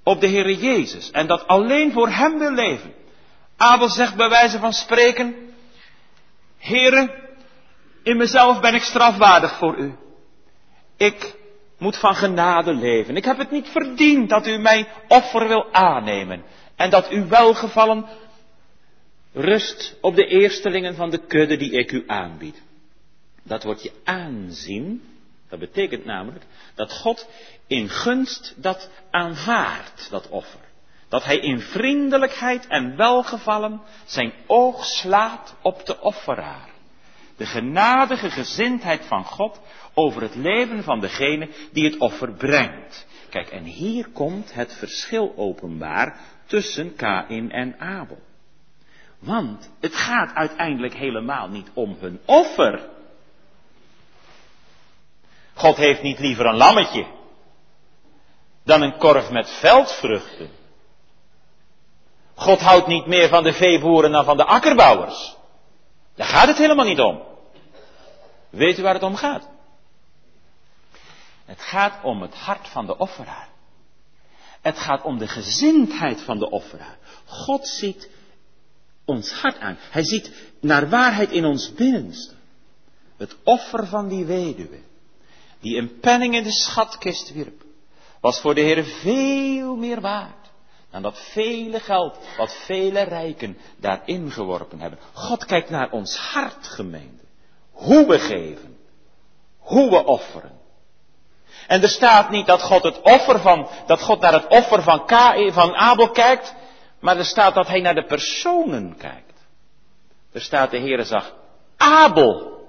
Op 0.04 0.22
de 0.22 0.28
Heere 0.28 0.58
Jezus. 0.58 1.12
En 1.12 1.28
dat 1.28 1.48
alleen 1.48 1.92
voor 1.92 2.10
Hem 2.10 2.40
wil 2.40 2.52
leven. 2.52 2.94
Abel 3.58 3.90
zegt 3.90 4.16
bij 4.16 4.30
wijze 4.30 4.60
van 4.60 4.74
spreken, 4.74 5.36
Heere, 6.58 7.28
in 8.04 8.18
mezelf 8.18 8.60
ben 8.60 8.76
ik 8.76 8.82
strafwaardig 8.82 9.58
voor 9.58 9.78
u. 9.78 9.96
Ik 10.98 11.36
moet 11.78 11.98
van 11.98 12.16
genade 12.16 12.74
leven. 12.74 13.16
Ik 13.16 13.26
heb 13.26 13.38
het 13.38 13.52
niet 13.52 13.68
verdiend 13.68 14.30
dat 14.30 14.48
u 14.48 14.58
mijn 14.58 14.88
offer 15.08 15.48
wil 15.48 15.74
aannemen. 15.74 16.44
En 16.76 16.90
dat 16.90 17.10
uw 17.10 17.28
welgevallen 17.28 18.06
rust 19.34 19.97
op 20.01 20.15
de 20.15 20.25
eerstelingen 20.25 20.95
van 20.95 21.09
de 21.09 21.25
kudde 21.25 21.57
die 21.57 21.71
ik 21.71 21.91
u 21.91 22.03
aanbied. 22.07 22.61
Dat 23.43 23.63
wordt 23.63 23.84
je 23.84 23.91
aanzien. 24.03 25.03
Dat 25.49 25.59
betekent 25.59 26.05
namelijk 26.05 26.45
dat 26.75 26.93
God 26.93 27.30
in 27.67 27.89
gunst 27.89 28.53
dat 28.57 28.89
aanvaardt, 29.11 30.07
dat 30.09 30.30
offer. 30.30 30.59
Dat 31.09 31.23
hij 31.23 31.38
in 31.38 31.59
vriendelijkheid 31.59 32.67
en 32.67 32.97
welgevallen 32.97 33.82
zijn 34.05 34.34
oog 34.47 34.86
slaat 34.86 35.55
op 35.61 35.86
de 35.86 36.01
offeraar. 36.01 36.69
De 37.38 37.45
genadige 37.45 38.30
gezindheid 38.30 39.05
van 39.05 39.23
God 39.23 39.59
over 39.93 40.21
het 40.21 40.36
leven 40.36 40.84
van 40.84 40.99
degene 40.99 41.49
die 41.71 41.86
het 41.86 41.97
offer 41.97 42.34
brengt. 42.34 43.07
Kijk, 43.30 43.49
en 43.49 43.63
hier 43.63 44.07
komt 44.09 44.53
het 44.53 44.73
verschil 44.73 45.34
openbaar 45.36 46.19
tussen 46.45 46.95
Kain 46.95 47.51
en 47.51 47.80
Abel. 47.80 48.19
Want 49.20 49.70
het 49.80 49.95
gaat 49.95 50.34
uiteindelijk 50.34 50.93
helemaal 50.93 51.47
niet 51.47 51.67
om 51.74 51.97
hun 51.99 52.20
offer. 52.26 52.89
God 55.53 55.78
heeft 55.78 56.01
niet 56.01 56.20
liever 56.20 56.45
een 56.45 56.57
lammetje 56.57 57.05
dan 58.63 58.82
een 58.82 58.97
korf 58.97 59.30
met 59.30 59.49
veldvruchten. 59.49 60.49
God 62.36 62.59
houdt 62.59 62.88
niet 62.88 63.05
meer 63.05 63.30
van 63.30 63.43
de 63.43 63.53
veeboeren 63.53 64.11
dan 64.11 64.26
van 64.26 64.38
de 64.38 64.45
akkerbouwers. 64.45 65.36
Daar 66.15 66.28
gaat 66.28 66.47
het 66.47 66.57
helemaal 66.57 66.86
niet 66.86 66.99
om. 66.99 67.22
Weet 68.49 68.80
u 68.80 68.82
waar 68.82 68.93
het 68.93 69.03
om 69.03 69.15
gaat? 69.15 69.47
Het 71.45 71.61
gaat 71.61 72.03
om 72.03 72.22
het 72.22 72.34
hart 72.34 72.67
van 72.67 72.86
de 72.86 72.97
offeraar. 72.97 73.47
Het 74.61 74.78
gaat 74.78 75.01
om 75.01 75.17
de 75.17 75.28
gezindheid 75.28 76.22
van 76.22 76.39
de 76.39 76.49
offeraar. 76.49 76.97
God 77.26 77.67
ziet 77.67 78.09
ons 79.10 79.32
hart 79.32 79.60
aan. 79.60 79.78
Hij 79.91 80.03
ziet 80.03 80.32
naar 80.62 80.89
waarheid 80.89 81.32
in 81.32 81.45
ons 81.45 81.74
binnenste. 81.74 82.34
Het 83.18 83.36
offer 83.43 83.88
van 83.88 84.07
die 84.07 84.26
weduwe, 84.26 84.80
die 85.60 85.78
een 85.78 85.99
penning 85.99 86.36
in 86.36 86.43
de 86.43 86.51
schatkist 86.51 87.34
wierp, 87.34 87.64
was 88.22 88.39
voor 88.39 88.55
de 88.55 88.62
Heer 88.62 88.84
veel 88.84 89.76
meer 89.76 90.01
waard 90.01 90.39
dan 90.91 91.01
dat 91.01 91.20
vele 91.20 91.80
geld 91.80 92.18
wat 92.38 92.53
vele 92.53 93.01
rijken 93.01 93.57
daarin 93.78 94.32
geworpen 94.32 94.80
hebben. 94.80 94.99
God 95.14 95.45
kijkt 95.45 95.70
naar 95.70 95.91
ons 95.91 96.18
hart, 96.18 96.68
gemeente. 96.68 97.24
Hoe 97.72 98.07
we 98.07 98.20
geven, 98.20 98.78
hoe 99.57 99.89
we 99.89 100.05
offeren. 100.05 100.57
En 101.68 101.82
er 101.82 101.89
staat 101.89 102.30
niet 102.30 102.45
dat 102.45 102.62
God 102.62 102.84
het 102.84 103.01
offer 103.01 103.39
van, 103.39 103.70
dat 103.86 104.01
God 104.01 104.20
naar 104.20 104.34
het 104.34 104.47
offer 104.47 104.84
van, 104.84 105.05
K, 105.05 105.14
van 105.53 105.76
Abel 105.76 106.10
kijkt, 106.10 106.53
maar 107.00 107.18
er 107.18 107.26
staat 107.26 107.54
dat 107.54 107.68
hij 107.68 107.82
naar 107.82 107.95
de 107.95 108.06
personen 108.06 108.97
kijkt. 108.97 109.47
Er 110.32 110.41
staat 110.41 110.72
de 110.72 110.80
Heere 110.80 111.04
zag 111.04 111.34
Abel 111.78 112.60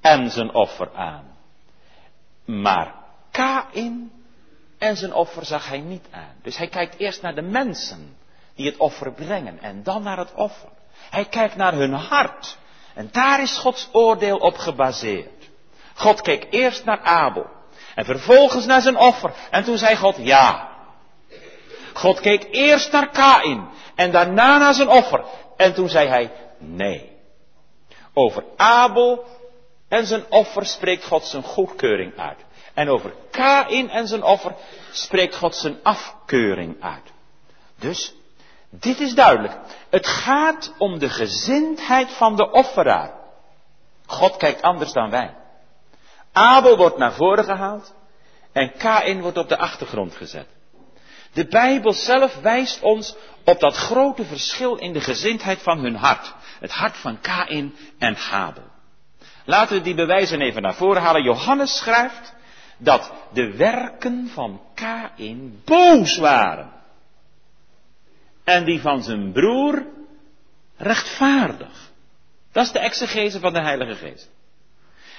en 0.00 0.30
zijn 0.30 0.54
offer 0.54 0.90
aan. 0.94 1.36
Maar 2.44 2.94
Kain 3.30 4.12
en 4.78 4.96
zijn 4.96 5.12
offer 5.12 5.44
zag 5.44 5.68
hij 5.68 5.78
niet 5.78 6.06
aan. 6.10 6.34
Dus 6.42 6.56
hij 6.56 6.68
kijkt 6.68 6.98
eerst 6.98 7.22
naar 7.22 7.34
de 7.34 7.42
mensen 7.42 8.16
die 8.54 8.66
het 8.66 8.76
offer 8.76 9.12
brengen 9.12 9.62
en 9.62 9.82
dan 9.82 10.02
naar 10.02 10.18
het 10.18 10.34
offer. 10.34 10.68
Hij 11.10 11.24
kijkt 11.24 11.56
naar 11.56 11.72
hun 11.72 11.92
hart. 11.92 12.58
En 12.94 13.08
daar 13.12 13.42
is 13.42 13.58
Gods 13.58 13.88
oordeel 13.92 14.36
op 14.36 14.56
gebaseerd. 14.56 15.50
God 15.94 16.20
keek 16.20 16.46
eerst 16.50 16.84
naar 16.84 17.00
Abel 17.00 17.46
en 17.94 18.04
vervolgens 18.04 18.66
naar 18.66 18.80
zijn 18.80 18.96
offer. 18.96 19.34
En 19.50 19.64
toen 19.64 19.78
zei 19.78 19.96
God 19.96 20.16
ja. 20.18 20.65
God 21.96 22.20
keek 22.20 22.48
eerst 22.50 22.92
naar 22.92 23.10
Kain 23.10 23.68
en 23.94 24.10
daarna 24.10 24.58
naar 24.58 24.74
zijn 24.74 24.88
offer. 24.88 25.24
En 25.56 25.74
toen 25.74 25.88
zei 25.88 26.08
hij 26.08 26.32
nee. 26.58 27.12
Over 28.14 28.44
Abel 28.56 29.24
en 29.88 30.06
zijn 30.06 30.24
offer 30.28 30.66
spreekt 30.66 31.04
God 31.04 31.24
zijn 31.24 31.42
goedkeuring 31.42 32.18
uit. 32.18 32.38
En 32.74 32.88
over 32.88 33.14
Kain 33.30 33.90
en 33.90 34.06
zijn 34.06 34.22
offer 34.22 34.54
spreekt 34.90 35.36
God 35.36 35.54
zijn 35.54 35.78
afkeuring 35.82 36.76
uit. 36.80 37.12
Dus, 37.78 38.14
dit 38.70 39.00
is 39.00 39.14
duidelijk. 39.14 39.56
Het 39.90 40.06
gaat 40.06 40.72
om 40.78 40.98
de 40.98 41.08
gezindheid 41.08 42.10
van 42.10 42.36
de 42.36 42.50
offeraar. 42.50 43.12
God 44.06 44.36
kijkt 44.36 44.62
anders 44.62 44.92
dan 44.92 45.10
wij. 45.10 45.34
Abel 46.32 46.76
wordt 46.76 46.98
naar 46.98 47.12
voren 47.12 47.44
gehaald 47.44 47.94
en 48.52 48.72
Kain 48.76 49.20
wordt 49.20 49.38
op 49.38 49.48
de 49.48 49.58
achtergrond 49.58 50.14
gezet. 50.14 50.55
De 51.36 51.46
Bijbel 51.46 51.92
zelf 51.92 52.40
wijst 52.40 52.80
ons 52.80 53.14
op 53.44 53.60
dat 53.60 53.76
grote 53.76 54.24
verschil 54.24 54.76
in 54.76 54.92
de 54.92 55.00
gezindheid 55.00 55.62
van 55.62 55.78
hun 55.78 55.94
hart. 55.94 56.34
Het 56.60 56.70
hart 56.70 56.96
van 56.96 57.20
Kain 57.20 57.74
en 57.98 58.14
Habel. 58.14 58.70
Laten 59.44 59.76
we 59.76 59.82
die 59.82 59.94
bewijzen 59.94 60.40
even 60.40 60.62
naar 60.62 60.74
voren 60.74 61.02
halen. 61.02 61.22
Johannes 61.22 61.76
schrijft 61.76 62.34
dat 62.78 63.12
de 63.32 63.56
werken 63.56 64.30
van 64.32 64.60
Kain 64.74 65.60
boos 65.64 66.16
waren. 66.16 66.72
En 68.44 68.64
die 68.64 68.80
van 68.80 69.02
zijn 69.02 69.32
broer 69.32 69.86
rechtvaardig. 70.76 71.90
Dat 72.52 72.64
is 72.64 72.72
de 72.72 72.78
exegese 72.78 73.40
van 73.40 73.52
de 73.52 73.60
Heilige 73.60 73.94
Geest. 73.94 74.30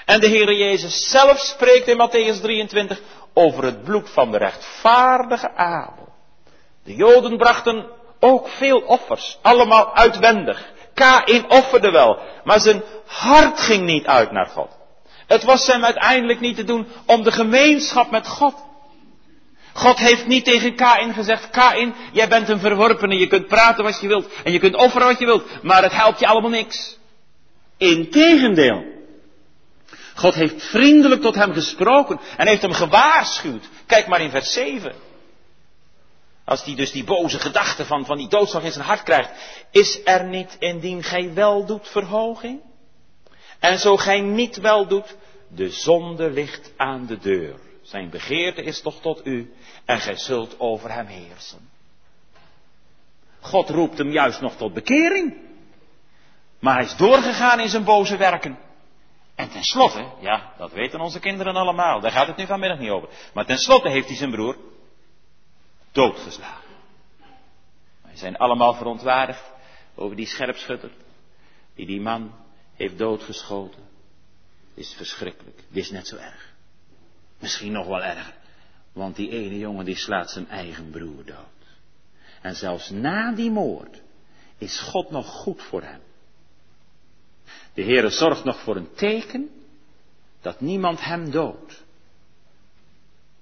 En 0.05 0.19
de 0.19 0.27
Heere 0.27 0.55
Jezus 0.55 1.09
zelf 1.09 1.39
spreekt 1.39 1.87
in 1.87 2.09
Matthäus 2.09 2.41
23 2.41 3.01
over 3.33 3.63
het 3.63 3.83
bloed 3.83 4.09
van 4.09 4.31
de 4.31 4.37
rechtvaardige 4.37 5.55
Abel. 5.55 6.06
De 6.87 6.95
Joden 6.95 7.37
brachten 7.37 7.85
ook 8.19 8.47
veel 8.47 8.77
offers, 8.79 9.37
allemaal 9.41 9.95
uitwendig. 9.95 10.71
Kain 10.93 11.49
offerde 11.49 11.91
wel, 11.91 12.19
maar 12.43 12.59
zijn 12.59 12.83
hart 13.05 13.59
ging 13.59 13.85
niet 13.85 14.05
uit 14.05 14.31
naar 14.31 14.45
God. 14.45 14.69
Het 15.27 15.43
was 15.43 15.67
hem 15.67 15.83
uiteindelijk 15.83 16.39
niet 16.39 16.55
te 16.55 16.63
doen 16.63 16.87
om 17.05 17.23
de 17.23 17.31
gemeenschap 17.31 18.11
met 18.11 18.27
God. 18.27 18.55
God 19.73 19.97
heeft 19.97 20.27
niet 20.27 20.45
tegen 20.45 20.75
Kain 20.75 21.13
gezegd, 21.13 21.49
Kain, 21.49 21.95
jij 22.11 22.27
bent 22.27 22.49
een 22.49 22.59
verworpene, 22.59 23.17
je 23.17 23.27
kunt 23.27 23.47
praten 23.47 23.83
wat 23.83 24.01
je 24.01 24.07
wilt 24.07 24.27
en 24.43 24.51
je 24.51 24.59
kunt 24.59 24.75
offeren 24.75 25.07
wat 25.07 25.19
je 25.19 25.25
wilt, 25.25 25.63
maar 25.63 25.83
het 25.83 25.93
helpt 25.93 26.19
je 26.19 26.27
allemaal 26.27 26.49
niks. 26.49 26.97
Integendeel. 27.77 28.83
God 30.15 30.33
heeft 30.33 30.63
vriendelijk 30.63 31.21
tot 31.21 31.35
hem 31.35 31.53
gesproken 31.53 32.19
en 32.37 32.47
heeft 32.47 32.61
hem 32.61 32.73
gewaarschuwd. 32.73 33.69
Kijk 33.85 34.07
maar 34.07 34.21
in 34.21 34.29
vers 34.29 34.53
7. 34.53 35.06
Als 36.47 36.63
hij 36.63 36.75
dus 36.75 36.91
die 36.91 37.03
boze 37.03 37.39
gedachte 37.39 37.85
van, 37.85 38.05
van 38.05 38.17
die 38.17 38.27
doodslag 38.27 38.63
in 38.63 38.71
zijn 38.71 38.85
hart 38.85 39.03
krijgt. 39.03 39.31
Is 39.71 40.01
er 40.03 40.23
niet 40.23 40.55
indien 40.59 41.03
gij 41.03 41.33
wel 41.33 41.65
doet 41.65 41.87
verhoging? 41.87 42.61
En 43.59 43.79
zo 43.79 43.97
gij 43.97 44.21
niet 44.21 44.57
wel 44.57 44.87
doet, 44.87 45.15
de 45.47 45.69
zonde 45.69 46.31
ligt 46.31 46.71
aan 46.77 47.05
de 47.05 47.17
deur. 47.17 47.59
Zijn 47.81 48.09
begeerte 48.09 48.63
is 48.63 48.81
toch 48.81 49.01
tot 49.01 49.25
u 49.25 49.53
en 49.85 49.99
gij 49.99 50.15
zult 50.15 50.59
over 50.59 50.93
hem 50.93 51.05
heersen. 51.05 51.69
God 53.39 53.69
roept 53.69 53.97
hem 53.97 54.11
juist 54.11 54.41
nog 54.41 54.55
tot 54.55 54.73
bekering. 54.73 55.35
Maar 56.59 56.75
hij 56.75 56.83
is 56.83 56.95
doorgegaan 56.95 57.59
in 57.59 57.69
zijn 57.69 57.83
boze 57.83 58.17
werken. 58.17 58.57
En 59.35 59.49
tenslotte, 59.49 60.05
ja, 60.19 60.53
dat 60.57 60.71
weten 60.71 60.99
onze 60.99 61.19
kinderen 61.19 61.55
allemaal, 61.55 61.99
daar 61.99 62.11
gaat 62.11 62.27
het 62.27 62.37
nu 62.37 62.45
vanmiddag 62.45 62.79
niet 62.79 62.89
over. 62.89 63.09
Maar 63.33 63.45
tenslotte 63.45 63.89
heeft 63.89 64.07
hij 64.07 64.17
zijn 64.17 64.31
broer 64.31 64.57
doodgeslagen. 65.97 66.69
Wij 68.01 68.15
zijn 68.15 68.37
allemaal 68.37 68.73
verontwaardigd 68.73 69.51
over 69.95 70.15
die 70.15 70.25
scherpschutter, 70.25 70.91
die 71.75 71.85
die 71.85 72.01
man 72.01 72.33
heeft 72.75 72.97
doodgeschoten. 72.97 73.83
Is 74.73 74.93
verschrikkelijk. 74.93 75.63
Dit 75.69 75.83
is 75.83 75.91
net 75.91 76.07
zo 76.07 76.15
erg. 76.15 76.53
Misschien 77.39 77.71
nog 77.71 77.87
wel 77.87 78.03
erger. 78.03 78.33
Want 78.91 79.15
die 79.15 79.29
ene 79.29 79.57
jongen 79.57 79.85
die 79.85 79.95
slaat 79.95 80.31
zijn 80.31 80.49
eigen 80.49 80.89
broer 80.89 81.25
dood. 81.25 81.57
En 82.41 82.55
zelfs 82.55 82.89
na 82.89 83.31
die 83.31 83.51
moord 83.51 84.01
is 84.57 84.79
God 84.79 85.11
nog 85.11 85.27
goed 85.27 85.63
voor 85.63 85.81
hem. 85.81 86.01
De 87.73 87.83
Heere 87.83 88.09
zorgt 88.09 88.43
nog 88.43 88.59
voor 88.59 88.75
een 88.75 88.93
teken 88.93 89.49
dat 90.41 90.61
niemand 90.61 91.03
hem 91.03 91.31
doodt. 91.31 91.85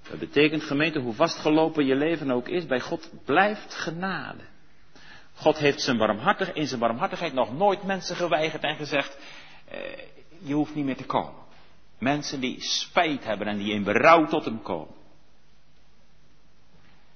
Dat 0.10 0.20
betekent 0.20 0.64
gemeente, 0.64 1.00
hoe 1.00 1.14
vastgelopen 1.14 1.86
je 1.86 1.96
leven 1.96 2.32
ook 2.32 2.48
is, 2.48 2.66
bij 2.66 2.80
God 2.80 3.10
blijft 3.26 3.74
genade. 3.74 4.44
God 5.36 5.58
heeft 5.58 5.82
zijn 5.82 5.98
barmhartig, 5.98 6.54
in 6.54 6.68
zijn 6.68 6.80
barmhartigheid 6.80 7.34
nog 7.34 7.54
nooit 7.54 7.84
mensen 7.84 8.16
geweigerd 8.16 8.64
en 8.64 8.76
gezegd, 8.76 9.18
eh, 9.68 9.80
je 10.40 10.54
hoeft 10.54 10.76
niet 10.76 10.86
meer 10.86 10.98
te 10.98 11.06
komen. 11.06 11.44
Mensen 12.00 12.40
die 12.40 12.62
spijt 12.62 13.24
hebben 13.24 13.48
en 13.48 13.58
die 13.58 13.74
in 13.74 13.84
berouw 13.84 14.26
tot 14.26 14.46
hem 14.46 14.62
komen. 14.62 14.94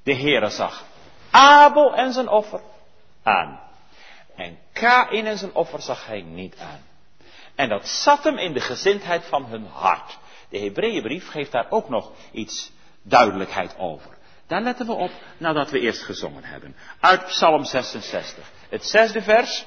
De 0.04 0.16
Heere 0.16 0.50
zag 0.50 0.86
Abel 1.32 1.96
en 1.96 2.14
zijn 2.14 2.28
offer 2.28 2.62
aan. 3.24 3.60
En 4.36 4.58
Kain 4.74 5.26
en 5.26 5.38
zijn 5.38 5.54
offer 5.54 5.82
zag 5.82 6.06
hij 6.06 6.22
niet 6.22 6.58
aan. 6.58 6.82
En 7.56 7.70
dat 7.70 7.88
zat 7.88 8.24
hem 8.24 8.38
in 8.38 8.54
de 8.54 8.60
gezindheid 8.60 9.26
van 9.26 9.46
hun 9.46 9.66
hart. 9.66 10.18
De 10.50 10.60
Hebreeënbrief 10.60 11.30
geeft 11.30 11.52
daar 11.52 11.68
ook 11.70 11.90
nog 11.90 12.12
iets 12.32 12.72
duidelijkheid 13.04 13.76
over. 13.78 14.18
Daar 14.48 14.62
letten 14.62 14.86
we 14.86 14.94
op 14.94 15.12
nadat 15.38 15.70
we 15.70 15.80
eerst 15.80 16.02
gezongen 16.02 16.44
hebben. 16.44 16.76
Uit 17.00 17.26
Psalm 17.26 17.66
66. 17.66 18.52
Het 18.70 18.86
zesde 18.86 19.22
vers. 19.22 19.66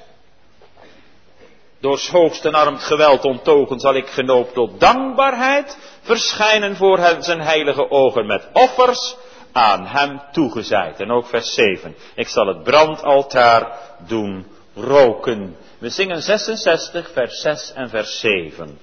Door 1.79 2.01
hoogst 2.11 2.45
en 2.45 2.53
arm 2.53 2.77
geweld 2.77 3.25
onttogen 3.25 3.79
zal 3.79 3.95
ik 3.95 4.07
genoopt 4.07 4.53
tot 4.53 4.79
dankbaarheid 4.79 5.77
verschijnen 6.01 6.75
voor 6.75 7.17
zijn 7.19 7.41
heilige 7.41 7.89
ogen 7.89 8.25
met 8.25 8.47
offers 8.53 9.15
aan 9.51 9.85
hem 9.85 10.21
toegezaaid. 10.31 10.99
En 10.99 11.11
ook 11.11 11.25
vers 11.25 11.53
7. 11.53 11.95
Ik 12.15 12.27
zal 12.27 12.47
het 12.47 12.63
brandaltaar 12.63 13.77
doen 14.07 14.47
roken. 14.75 15.57
We 15.77 15.89
zingen 15.89 16.21
66, 16.21 17.11
vers 17.13 17.41
6 17.41 17.73
en 17.73 17.89
vers 17.89 18.19
7. 18.19 18.79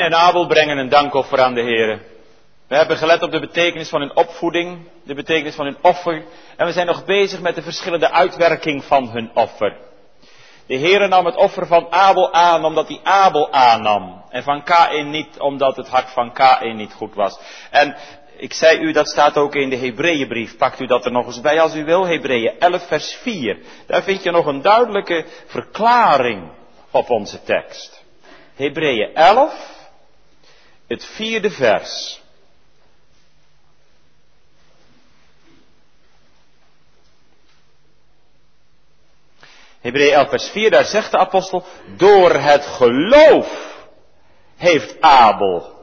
En 0.00 0.14
Abel 0.14 0.46
brengen 0.46 0.78
een 0.78 0.88
dankoffer 0.88 1.40
aan 1.40 1.54
de 1.54 1.62
Heer. 1.62 2.00
We 2.68 2.76
hebben 2.76 2.96
gelet 2.96 3.22
op 3.22 3.30
de 3.30 3.40
betekenis 3.40 3.88
van 3.88 4.00
hun 4.00 4.16
opvoeding, 4.16 4.88
de 5.04 5.14
betekenis 5.14 5.54
van 5.54 5.64
hun 5.64 5.76
offer. 5.82 6.24
En 6.56 6.66
we 6.66 6.72
zijn 6.72 6.86
nog 6.86 7.04
bezig 7.04 7.40
met 7.40 7.54
de 7.54 7.62
verschillende 7.62 8.10
uitwerking 8.10 8.84
van 8.84 9.10
hun 9.10 9.30
offer. 9.34 9.76
De 10.66 10.78
Heere 10.78 11.08
nam 11.08 11.26
het 11.26 11.36
offer 11.36 11.66
van 11.66 11.92
Abel 11.92 12.32
aan 12.32 12.64
omdat 12.64 12.88
hij 12.88 13.00
Abel 13.02 13.52
aannam. 13.52 14.24
En 14.30 14.42
van 14.42 14.62
Kain 14.62 15.10
niet 15.10 15.38
omdat 15.38 15.76
het 15.76 15.88
hart 15.88 16.10
van 16.10 16.32
Kain 16.32 16.76
niet 16.76 16.92
goed 16.92 17.14
was. 17.14 17.40
En 17.70 17.96
ik 18.36 18.52
zei 18.52 18.78
u, 18.78 18.92
dat 18.92 19.08
staat 19.08 19.36
ook 19.36 19.54
in 19.54 19.70
de 19.70 19.76
Hebreeënbrief. 19.76 20.56
Pakt 20.56 20.80
u 20.80 20.86
dat 20.86 21.04
er 21.04 21.12
nog 21.12 21.26
eens 21.26 21.40
bij 21.40 21.60
als 21.60 21.74
u 21.74 21.84
wil. 21.84 22.06
Hebreeën 22.06 22.58
11 22.58 22.86
vers 22.86 23.14
4. 23.14 23.58
Daar 23.86 24.02
vind 24.02 24.22
je 24.22 24.30
nog 24.30 24.46
een 24.46 24.62
duidelijke 24.62 25.24
verklaring 25.46 26.50
op 26.90 27.10
onze 27.10 27.42
tekst. 27.42 28.04
Hebreeën 28.54 29.14
11, 29.14 29.77
het 30.88 31.04
vierde 31.04 31.50
vers. 31.50 32.22
Hebreeën 39.80 40.14
11 40.14 40.28
vers 40.28 40.48
4, 40.48 40.70
daar 40.70 40.84
zegt 40.84 41.10
de 41.10 41.18
apostel, 41.18 41.64
door 41.96 42.34
het 42.34 42.66
geloof 42.66 43.76
heeft 44.56 45.00
Abel 45.00 45.76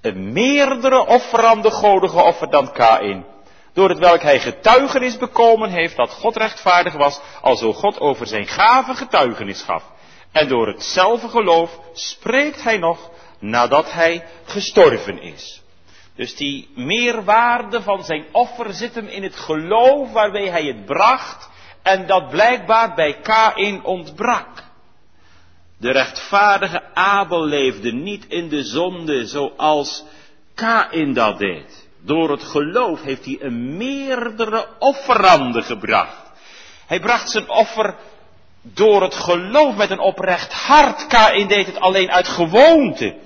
een 0.00 0.32
meerdere 0.32 1.06
offer 1.06 1.44
aan 1.44 1.62
de 1.62 1.70
goden 1.70 2.10
geofferd 2.10 2.52
dan 2.52 2.72
Kain. 2.72 3.26
Door 3.72 3.88
het 3.88 3.98
welk 3.98 4.22
hij 4.22 4.40
getuigenis 4.40 5.16
bekomen 5.16 5.70
heeft 5.70 5.96
dat 5.96 6.10
God 6.10 6.36
rechtvaardig 6.36 6.92
was, 6.92 7.20
alzo 7.40 7.72
God 7.72 8.00
over 8.00 8.26
zijn 8.26 8.46
gave 8.46 8.94
getuigenis 8.94 9.62
gaf. 9.62 9.82
En 10.32 10.48
door 10.48 10.66
hetzelfde 10.66 11.28
geloof 11.28 11.78
spreekt 11.92 12.62
hij 12.62 12.78
nog 12.78 13.10
nadat 13.42 13.92
hij 13.92 14.24
gestorven 14.44 15.22
is. 15.22 15.62
Dus 16.14 16.36
die 16.36 16.68
meerwaarde 16.74 17.82
van 17.82 18.04
zijn 18.04 18.24
offer 18.32 18.74
zit 18.74 18.94
hem 18.94 19.06
in 19.06 19.22
het 19.22 19.36
geloof 19.36 20.12
waarmee 20.12 20.50
hij 20.50 20.64
het 20.64 20.84
bracht 20.84 21.50
en 21.82 22.06
dat 22.06 22.28
blijkbaar 22.28 22.94
bij 22.94 23.20
Kain 23.20 23.84
ontbrak. 23.84 24.62
De 25.78 25.92
rechtvaardige 25.92 26.82
Abel 26.94 27.44
leefde 27.44 27.92
niet 27.92 28.26
in 28.26 28.48
de 28.48 28.64
zonde 28.64 29.26
zoals 29.26 30.04
Kain 30.54 31.12
dat 31.12 31.38
deed. 31.38 31.88
Door 32.04 32.30
het 32.30 32.42
geloof 32.44 33.02
heeft 33.02 33.24
hij 33.24 33.38
een 33.40 33.76
meerdere 33.76 34.68
offerande 34.78 35.62
gebracht. 35.62 36.30
Hij 36.86 37.00
bracht 37.00 37.30
zijn 37.30 37.48
offer 37.48 37.94
door 38.62 39.02
het 39.02 39.14
geloof 39.14 39.76
met 39.76 39.90
een 39.90 40.00
oprecht 40.00 40.52
hart. 40.52 41.06
Kain 41.06 41.48
deed 41.48 41.66
het 41.66 41.80
alleen 41.80 42.10
uit 42.10 42.28
gewoonte. 42.28 43.16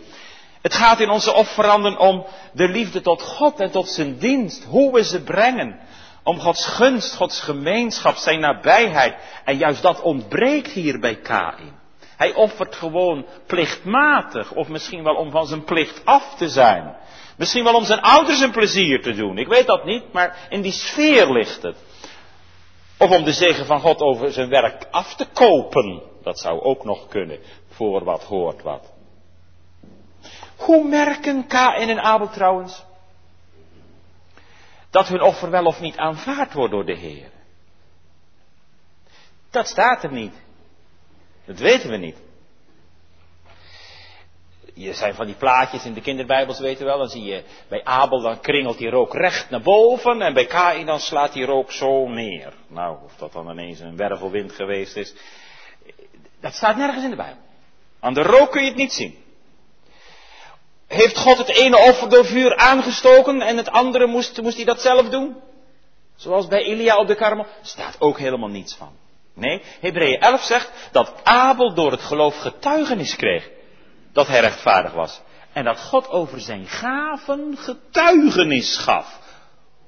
Het 0.66 0.74
gaat 0.74 1.00
in 1.00 1.10
onze 1.10 1.32
offeranden 1.34 1.98
om 1.98 2.26
de 2.52 2.68
liefde 2.68 3.00
tot 3.00 3.22
God 3.22 3.60
en 3.60 3.70
tot 3.70 3.88
zijn 3.88 4.18
dienst. 4.18 4.64
Hoe 4.64 4.92
we 4.92 5.04
ze 5.04 5.22
brengen. 5.22 5.80
Om 6.22 6.38
Gods 6.38 6.66
gunst, 6.66 7.14
Gods 7.14 7.40
gemeenschap, 7.40 8.16
zijn 8.16 8.40
nabijheid. 8.40 9.14
En 9.44 9.56
juist 9.56 9.82
dat 9.82 10.00
ontbreekt 10.00 10.70
hier 10.70 11.00
bij 11.00 11.14
Kain. 11.14 11.78
Hij 12.16 12.34
offert 12.34 12.74
gewoon 12.76 13.26
plichtmatig, 13.46 14.52
of 14.52 14.68
misschien 14.68 15.02
wel 15.02 15.14
om 15.14 15.30
van 15.30 15.46
zijn 15.46 15.64
plicht 15.64 16.04
af 16.04 16.34
te 16.36 16.48
zijn. 16.48 16.96
Misschien 17.36 17.64
wel 17.64 17.74
om 17.74 17.84
zijn 17.84 18.00
ouders 18.00 18.40
een 18.40 18.50
plezier 18.50 19.02
te 19.02 19.14
doen. 19.14 19.38
Ik 19.38 19.48
weet 19.48 19.66
dat 19.66 19.84
niet, 19.84 20.12
maar 20.12 20.46
in 20.48 20.62
die 20.62 20.72
sfeer 20.72 21.32
ligt 21.32 21.62
het. 21.62 21.76
Of 22.98 23.10
om 23.10 23.24
de 23.24 23.32
zegen 23.32 23.66
van 23.66 23.80
God 23.80 24.00
over 24.00 24.32
zijn 24.32 24.48
werk 24.48 24.86
af 24.90 25.14
te 25.14 25.26
kopen. 25.32 26.02
Dat 26.22 26.38
zou 26.38 26.60
ook 26.60 26.84
nog 26.84 27.08
kunnen, 27.08 27.38
voor 27.70 28.04
wat 28.04 28.22
hoort 28.22 28.62
wat. 28.62 28.95
Hoe 30.56 30.88
merken 30.88 31.46
Kain 31.46 31.88
en 31.88 32.00
Abel 32.00 32.30
trouwens 32.30 32.84
dat 34.90 35.08
hun 35.08 35.22
offer 35.22 35.50
wel 35.50 35.64
of 35.64 35.80
niet 35.80 35.96
aanvaard 35.96 36.52
wordt 36.52 36.72
door 36.72 36.86
de 36.86 36.96
Heer? 36.96 37.30
Dat 39.50 39.68
staat 39.68 40.02
er 40.02 40.12
niet. 40.12 40.34
Dat 41.44 41.58
weten 41.58 41.90
we 41.90 41.96
niet. 41.96 42.16
Je 44.74 44.92
zijn 44.92 45.14
van 45.14 45.26
die 45.26 45.34
plaatjes 45.34 45.84
in 45.84 45.94
de 45.94 46.00
kinderbijbels, 46.00 46.58
weten 46.58 46.84
wel. 46.84 46.98
Dan 46.98 47.08
zie 47.08 47.24
je 47.24 47.44
bij 47.68 47.84
Abel, 47.84 48.20
dan 48.20 48.40
kringelt 48.40 48.78
die 48.78 48.90
rook 48.90 49.14
recht 49.14 49.50
naar 49.50 49.62
boven. 49.62 50.22
En 50.22 50.34
bij 50.34 50.46
Kain, 50.46 50.86
dan 50.86 51.00
slaat 51.00 51.32
die 51.32 51.44
rook 51.44 51.72
zo 51.72 52.08
neer. 52.08 52.52
Nou, 52.68 52.98
of 53.04 53.16
dat 53.16 53.32
dan 53.32 53.50
ineens 53.50 53.80
een 53.80 53.96
wervelwind 53.96 54.52
geweest 54.52 54.96
is. 54.96 55.14
Dat 56.40 56.54
staat 56.54 56.76
nergens 56.76 57.04
in 57.04 57.10
de 57.10 57.16
Bijbel. 57.16 57.42
Aan 58.00 58.14
de 58.14 58.22
rook 58.22 58.50
kun 58.50 58.62
je 58.62 58.68
het 58.68 58.76
niet 58.76 58.92
zien. 58.92 59.24
Heeft 60.86 61.18
God 61.18 61.38
het 61.38 61.48
ene 61.48 61.78
offer 61.78 62.08
door 62.08 62.24
vuur 62.24 62.56
aangestoken 62.56 63.40
en 63.40 63.56
het 63.56 63.70
andere 63.70 64.06
moest, 64.06 64.42
moest 64.42 64.56
hij 64.56 64.64
dat 64.64 64.80
zelf 64.80 65.08
doen? 65.08 65.36
Zoals 66.16 66.46
bij 66.46 66.62
Elia 66.62 66.96
op 66.96 67.06
de 67.06 67.14
karmel. 67.14 67.46
Staat 67.62 67.96
ook 67.98 68.18
helemaal 68.18 68.48
niets 68.48 68.74
van. 68.74 68.92
Nee, 69.34 69.62
Hebreeën 69.80 70.20
11 70.20 70.42
zegt 70.42 70.70
dat 70.92 71.12
Abel 71.22 71.74
door 71.74 71.90
het 71.90 72.00
geloof 72.00 72.36
getuigenis 72.38 73.16
kreeg 73.16 73.50
dat 74.12 74.26
hij 74.26 74.40
rechtvaardig 74.40 74.92
was. 74.92 75.20
En 75.52 75.64
dat 75.64 75.80
God 75.80 76.08
over 76.08 76.40
zijn 76.40 76.66
gaven 76.66 77.56
getuigenis 77.58 78.76
gaf. 78.76 79.18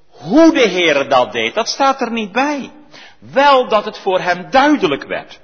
Hoe 0.09 0.53
de 0.53 0.67
Heer 0.67 1.09
dat 1.09 1.31
deed, 1.31 1.53
dat 1.53 1.67
staat 1.67 2.01
er 2.01 2.11
niet 2.11 2.31
bij. 2.31 2.71
Wel 3.19 3.67
dat 3.67 3.85
het 3.85 3.97
voor 3.97 4.19
hem 4.19 4.51
duidelijk 4.51 5.03
werd. 5.03 5.39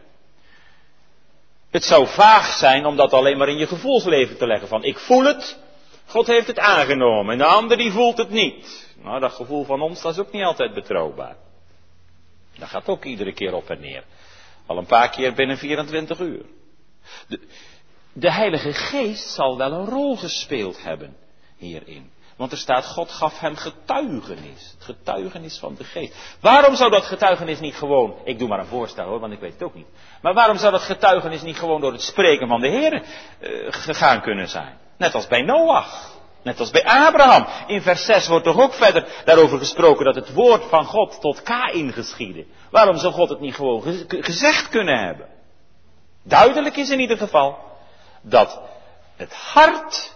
Het 1.76 1.84
zou 1.84 2.08
vaag 2.08 2.58
zijn 2.58 2.86
om 2.86 2.96
dat 2.96 3.14
alleen 3.14 3.38
maar 3.38 3.50
in 3.50 3.58
je 3.58 3.68
gevoelsleven 3.68 4.38
te 4.38 4.48
leggen. 4.48 4.68
Van 4.68 4.84
ik 4.84 4.98
voel 4.98 5.24
het, 5.24 5.60
God 6.06 6.28
heeft 6.28 6.48
het 6.48 6.60
aangenomen. 6.60 7.32
En 7.32 7.38
de 7.38 7.46
ander 7.46 7.78
die 7.78 7.92
voelt 7.92 8.18
het 8.18 8.30
niet. 8.30 8.96
Nou, 9.04 9.20
dat 9.20 9.34
gevoel 9.34 9.64
van 9.64 9.82
ons, 9.82 10.02
dat 10.02 10.12
is 10.12 10.20
ook 10.20 10.32
niet 10.32 10.44
altijd 10.44 10.74
betrouwbaar. 10.74 11.36
Dat 12.58 12.70
gaat 12.70 12.88
ook 12.88 13.04
iedere 13.04 13.34
keer 13.34 13.54
op 13.54 13.70
en 13.70 13.80
neer. 13.80 14.04
Al 14.66 14.78
een 14.78 14.86
paar 14.86 15.10
keer 15.10 15.34
binnen 15.34 15.58
24 15.58 16.20
uur. 16.20 16.46
De, 17.28 17.40
de 18.14 18.32
Heilige 18.32 18.74
Geest 18.74 19.30
zal 19.30 19.58
wel 19.58 19.72
een 19.72 19.86
rol 19.86 20.16
gespeeld 20.18 20.84
hebben 20.84 21.18
hierin. 21.58 22.12
Want 22.36 22.52
er 22.52 22.58
staat, 22.58 22.86
God 22.86 23.12
gaf 23.12 23.40
hem 23.40 23.56
getuigenis. 23.56 24.74
Het 24.78 24.84
getuigenis 24.84 25.58
van 25.60 25.76
de 25.76 25.84
geest. 25.84 26.38
Waarom 26.40 26.76
zou 26.76 26.92
dat 26.92 27.06
getuigenis 27.06 27.60
niet 27.60 27.76
gewoon, 27.76 28.16
ik 28.24 28.40
doe 28.40 28.48
maar 28.48 28.60
een 28.60 28.66
voorstel 28.66 29.06
hoor, 29.06 29.20
want 29.20 29.34
ik 29.34 29.40
weet 29.40 29.54
het 29.54 29.64
ook 29.64 29.76
niet. 29.76 29.88
Maar 30.22 30.34
waarom 30.34 30.58
zou 30.58 30.72
dat 30.72 30.82
getuigenis 30.82 31.42
niet 31.42 31.58
gewoon 31.58 31.82
door 31.82 31.92
het 31.92 32.02
spreken 32.02 32.48
van 32.48 32.62
de 32.62 32.68
Heer 32.68 32.94
uh, 32.94 33.68
gegaan 33.70 34.22
kunnen 34.22 34.50
zijn? 34.50 34.78
Net 34.98 35.14
als 35.14 35.28
bij 35.28 35.42
Noach. 35.42 36.14
Net 36.42 36.60
als 36.60 36.72
bij 36.72 36.86
Abraham. 36.86 37.48
In 37.68 37.82
vers 37.82 38.06
6 38.06 38.28
wordt 38.28 38.46
toch 38.46 38.60
ook 38.60 38.74
verder 38.74 39.08
daarover 39.26 39.58
gesproken 39.58 40.06
dat 40.06 40.16
het 40.16 40.34
woord 40.34 40.64
van 40.64 40.86
God 40.86 41.22
tot 41.22 41.44
Kain 41.44 41.94
geschiedde. 41.94 42.46
Waarom 42.72 42.98
zou 42.98 43.14
God 43.14 43.30
het 43.30 43.40
niet 43.40 43.56
gewoon 43.56 43.84
gezegd 44.08 44.70
kunnen 44.70 45.06
hebben? 45.06 45.28
Duidelijk 46.24 46.76
is 46.76 46.90
in 46.90 47.00
ieder 47.00 47.18
geval 47.18 47.58
dat 48.22 48.62
het 49.16 49.34
hart 49.34 50.16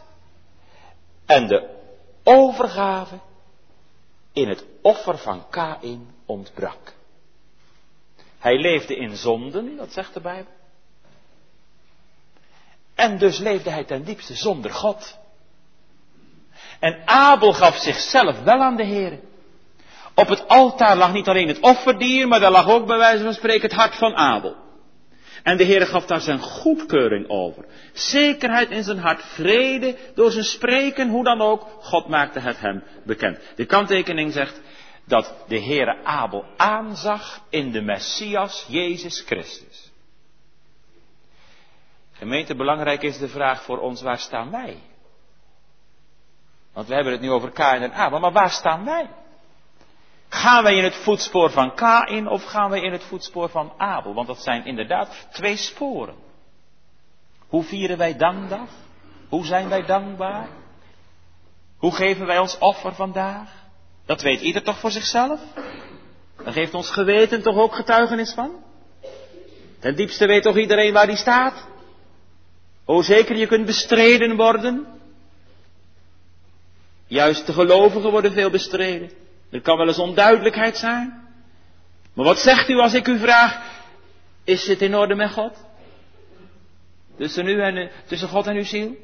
en 1.25 1.47
de 1.47 1.78
overgave 2.29 3.19
in 4.33 4.47
het 4.47 4.65
offer 4.81 5.17
van 5.17 5.49
Kain 5.49 6.09
ontbrak. 6.25 6.93
Hij 8.39 8.57
leefde 8.57 8.95
in 8.95 9.15
zonden, 9.15 9.77
dat 9.77 9.93
zegt 9.93 10.13
de 10.13 10.19
Bijbel. 10.19 10.51
En 12.95 13.17
dus 13.17 13.37
leefde 13.37 13.69
hij 13.69 13.83
ten 13.83 14.03
diepste 14.03 14.35
zonder 14.35 14.71
God. 14.71 15.17
En 16.79 17.01
Abel 17.05 17.53
gaf 17.53 17.75
zichzelf 17.75 18.43
wel 18.43 18.61
aan 18.61 18.75
de 18.75 18.83
Heer. 18.83 19.19
Op 20.15 20.27
het 20.27 20.47
altaar 20.47 20.97
lag 20.97 21.13
niet 21.13 21.27
alleen 21.27 21.47
het 21.47 21.59
offerdier, 21.59 22.27
maar 22.27 22.39
daar 22.39 22.51
lag 22.51 22.67
ook 22.69 22.85
bij 22.85 22.97
wijze 22.97 23.23
van 23.23 23.33
spreken 23.33 23.69
het 23.69 23.77
hart 23.77 23.95
van 23.95 24.15
Abel. 24.15 24.55
En 25.43 25.57
de 25.57 25.63
Heer 25.63 25.87
gaf 25.87 26.05
daar 26.05 26.21
zijn 26.21 26.39
goedkeuring 26.39 27.29
over. 27.29 27.65
Zekerheid 27.93 28.69
in 28.69 28.83
zijn 28.83 28.97
hart, 28.97 29.23
vrede 29.23 29.97
door 30.15 30.31
zijn 30.31 30.43
spreken, 30.43 31.09
hoe 31.09 31.23
dan 31.23 31.41
ook. 31.41 31.67
God 31.81 32.07
maakte 32.07 32.39
het 32.39 32.59
hem 32.59 32.83
bekend. 33.05 33.39
De 33.55 33.65
kanttekening 33.65 34.33
zegt 34.33 34.61
dat 35.05 35.35
de 35.47 35.59
Heere 35.59 36.03
Abel 36.03 36.45
aanzag 36.57 37.41
in 37.49 37.71
de 37.71 37.81
Messias 37.81 38.65
Jezus 38.67 39.21
Christus. 39.21 39.91
Gemeente, 42.11 42.55
belangrijk 42.55 43.01
is 43.01 43.17
de 43.17 43.27
vraag 43.27 43.63
voor 43.63 43.79
ons, 43.79 44.01
waar 44.01 44.19
staan 44.19 44.51
wij? 44.51 44.77
Want 46.73 46.87
we 46.87 46.93
hebben 46.93 47.13
het 47.13 47.21
nu 47.21 47.31
over 47.31 47.51
Kain 47.51 47.81
en 47.81 47.93
Abel, 47.93 48.19
maar 48.19 48.31
waar 48.31 48.49
staan 48.49 48.85
wij? 48.85 49.09
Gaan 50.29 50.63
wij 50.63 50.75
in 50.75 50.83
het 50.83 50.95
voetspoor 50.95 51.51
van 51.51 51.75
Kain 51.75 52.27
of 52.27 52.43
gaan 52.43 52.69
wij 52.69 52.81
in 52.81 52.91
het 52.91 53.03
voetspoor 53.03 53.49
van 53.49 53.73
Abel? 53.77 54.13
Want 54.13 54.27
dat 54.27 54.41
zijn 54.41 54.65
inderdaad 54.65 55.27
twee 55.31 55.55
sporen. 55.55 56.15
Hoe 57.47 57.63
vieren 57.63 57.97
wij 57.97 58.17
dankdag? 58.17 58.69
Hoe 59.29 59.45
zijn 59.45 59.69
wij 59.69 59.85
dankbaar? 59.85 60.47
Hoe 61.77 61.95
geven 61.95 62.25
wij 62.25 62.37
ons 62.37 62.57
offer 62.57 62.95
vandaag? 62.95 63.49
Dat 64.05 64.21
weet 64.21 64.41
ieder 64.41 64.63
toch 64.63 64.79
voor 64.79 64.91
zichzelf? 64.91 65.39
Daar 66.43 66.53
geeft 66.53 66.73
ons 66.73 66.89
geweten 66.89 67.41
toch 67.41 67.55
ook 67.55 67.75
getuigenis 67.75 68.33
van? 68.33 68.51
Ten 69.79 69.95
diepste 69.95 70.25
weet 70.25 70.43
toch 70.43 70.57
iedereen 70.57 70.93
waar 70.93 71.07
die 71.07 71.15
staat? 71.15 71.67
O 72.85 73.01
zeker, 73.01 73.35
je 73.35 73.47
kunt 73.47 73.65
bestreden 73.65 74.35
worden. 74.35 74.87
Juist 77.07 77.45
de 77.45 77.53
gelovigen 77.53 78.11
worden 78.11 78.31
veel 78.31 78.49
bestreden. 78.49 79.11
Er 79.51 79.61
kan 79.61 79.77
wel 79.77 79.87
eens 79.87 79.99
onduidelijkheid 79.99 80.77
zijn. 80.77 81.27
Maar 82.13 82.25
wat 82.25 82.39
zegt 82.39 82.69
u 82.69 82.77
als 82.77 82.93
ik 82.93 83.07
u 83.07 83.19
vraag, 83.19 83.59
is 84.43 84.67
het 84.67 84.81
in 84.81 84.95
orde 84.95 85.15
met 85.15 85.31
God? 85.31 85.65
Tussen 87.17 87.47
u 87.47 87.61
en, 87.61 87.89
tussen 88.05 88.27
God 88.27 88.47
en 88.47 88.55
uw 88.55 88.63
ziel? 88.63 88.95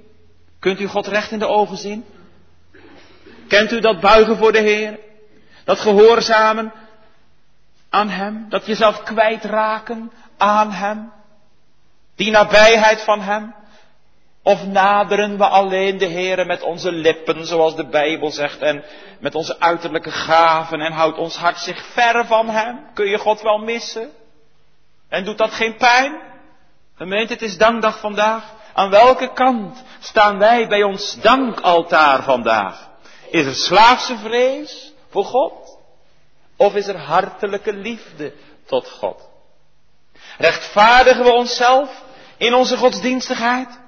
Kunt 0.59 0.79
u 0.79 0.87
God 0.87 1.07
recht 1.07 1.31
in 1.31 1.39
de 1.39 1.47
ogen 1.47 1.77
zien? 1.77 2.05
Kent 3.47 3.71
u 3.71 3.79
dat 3.79 3.99
buigen 3.99 4.37
voor 4.37 4.51
de 4.51 4.59
Heer? 4.61 4.99
Dat 5.63 5.79
gehoorzamen 5.79 6.73
aan 7.89 8.09
Hem? 8.09 8.45
Dat 8.49 8.65
jezelf 8.65 9.03
kwijtraken 9.03 10.11
aan 10.37 10.71
Hem? 10.71 11.11
Die 12.15 12.31
nabijheid 12.31 13.01
van 13.01 13.21
Hem? 13.21 13.53
Of 14.45 14.65
naderen 14.65 15.37
we 15.37 15.47
alleen 15.47 15.97
de 15.97 16.07
Heere 16.07 16.45
met 16.45 16.61
onze 16.61 16.91
lippen, 16.91 17.45
zoals 17.45 17.75
de 17.75 17.87
Bijbel 17.87 18.31
zegt, 18.31 18.61
en 18.61 18.83
met 19.19 19.35
onze 19.35 19.59
uiterlijke 19.59 20.11
gaven 20.11 20.79
en 20.79 20.91
houdt 20.91 21.17
ons 21.17 21.35
hart 21.35 21.57
zich 21.57 21.85
ver 21.85 22.25
van 22.25 22.49
Hem? 22.49 22.93
Kun 22.93 23.05
je 23.05 23.17
God 23.17 23.41
wel 23.41 23.57
missen? 23.57 24.09
En 25.09 25.23
doet 25.23 25.37
dat 25.37 25.51
geen 25.51 25.75
pijn? 25.75 26.21
Gemeente, 26.95 27.33
het 27.33 27.41
is 27.41 27.57
dankdag 27.57 27.99
vandaag. 27.99 28.43
Aan 28.73 28.89
welke 28.89 29.33
kant 29.33 29.83
staan 29.99 30.37
wij 30.37 30.67
bij 30.67 30.83
ons 30.83 31.15
dankaltaar 31.21 32.23
vandaag? 32.23 32.89
Is 33.29 33.45
er 33.45 33.55
slaafse 33.55 34.17
vrees 34.17 34.93
voor 35.09 35.25
God? 35.25 35.79
Of 36.55 36.75
is 36.75 36.87
er 36.87 36.97
hartelijke 36.97 37.73
liefde 37.73 38.33
tot 38.65 38.89
God? 38.89 39.29
Rechtvaardigen 40.37 41.23
we 41.23 41.31
onszelf 41.31 42.03
in 42.37 42.53
onze 42.53 42.77
godsdienstigheid? 42.77 43.83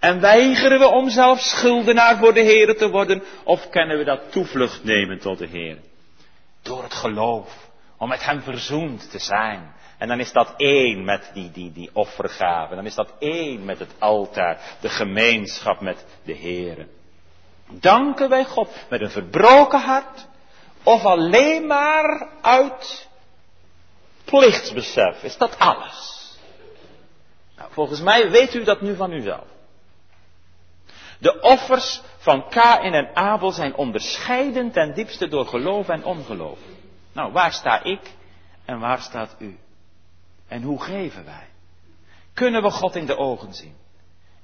En 0.00 0.20
weigeren 0.20 0.78
we 0.78 0.86
om 0.86 1.10
zelf 1.10 1.40
schuldenaar 1.40 2.16
voor 2.16 2.34
de 2.34 2.40
Heer 2.40 2.76
te 2.76 2.88
worden? 2.90 3.22
Of 3.44 3.68
kennen 3.70 3.98
we 3.98 4.04
dat 4.04 4.32
toevlucht 4.32 4.84
nemen 4.84 5.18
tot 5.18 5.38
de 5.38 5.46
Heer? 5.46 5.78
Door 6.62 6.82
het 6.82 6.94
geloof, 6.94 7.68
om 7.98 8.08
met 8.08 8.24
Hem 8.24 8.40
verzoend 8.40 9.10
te 9.10 9.18
zijn. 9.18 9.74
En 9.98 10.08
dan 10.08 10.20
is 10.20 10.32
dat 10.32 10.54
één 10.56 11.04
met 11.04 11.30
die, 11.34 11.50
die, 11.50 11.72
die 11.72 11.90
offergave. 11.92 12.74
Dan 12.74 12.86
is 12.86 12.94
dat 12.94 13.12
één 13.18 13.64
met 13.64 13.78
het 13.78 13.94
altaar, 13.98 14.60
de 14.80 14.88
gemeenschap 14.88 15.80
met 15.80 16.04
de 16.24 16.32
Heer. 16.32 16.86
Danken 17.70 18.28
wij 18.28 18.44
God 18.44 18.68
met 18.88 19.00
een 19.00 19.10
verbroken 19.10 19.80
hart? 19.80 20.26
Of 20.82 21.04
alleen 21.04 21.66
maar 21.66 22.28
uit 22.42 23.08
plichtsbesef? 24.24 25.22
Is 25.22 25.36
dat 25.36 25.58
alles? 25.58 26.14
Nou, 27.56 27.70
volgens 27.72 28.00
mij 28.00 28.30
weet 28.30 28.54
u 28.54 28.64
dat 28.64 28.80
nu 28.80 28.96
van 28.96 29.12
uzelf. 29.12 29.46
De 31.18 31.40
offers 31.40 32.00
van 32.18 32.48
Kain 32.48 32.92
en 32.92 33.10
Abel 33.14 33.52
zijn 33.52 33.74
onderscheiden 33.74 34.70
ten 34.70 34.94
diepste 34.94 35.28
door 35.28 35.46
geloof 35.46 35.88
en 35.88 36.04
ongeloof. 36.04 36.58
Nou, 37.12 37.32
waar 37.32 37.52
sta 37.52 37.82
ik 37.82 38.00
en 38.64 38.78
waar 38.78 39.00
staat 39.00 39.34
u? 39.38 39.58
En 40.48 40.62
hoe 40.62 40.82
geven 40.82 41.24
wij? 41.24 41.46
Kunnen 42.34 42.62
we 42.62 42.70
God 42.70 42.96
in 42.96 43.06
de 43.06 43.16
ogen 43.16 43.54
zien? 43.54 43.76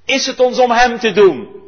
Is 0.05 0.27
het 0.27 0.41
ons 0.41 0.59
om 0.59 0.71
Hem 0.71 0.99
te 0.99 1.13
doen? 1.13 1.61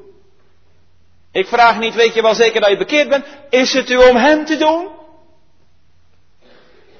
Ik 1.33 1.47
vraag 1.47 1.79
niet, 1.79 1.95
weet 1.95 2.15
je 2.15 2.23
wel 2.23 2.35
zeker 2.35 2.61
dat 2.61 2.71
je 2.71 2.77
bekeerd 2.77 3.09
bent? 3.09 3.27
Is 3.51 3.73
het 3.73 3.91
u 3.91 3.97
om 3.97 4.17
Hem 4.17 4.45
te 4.45 4.57
doen? 4.57 4.89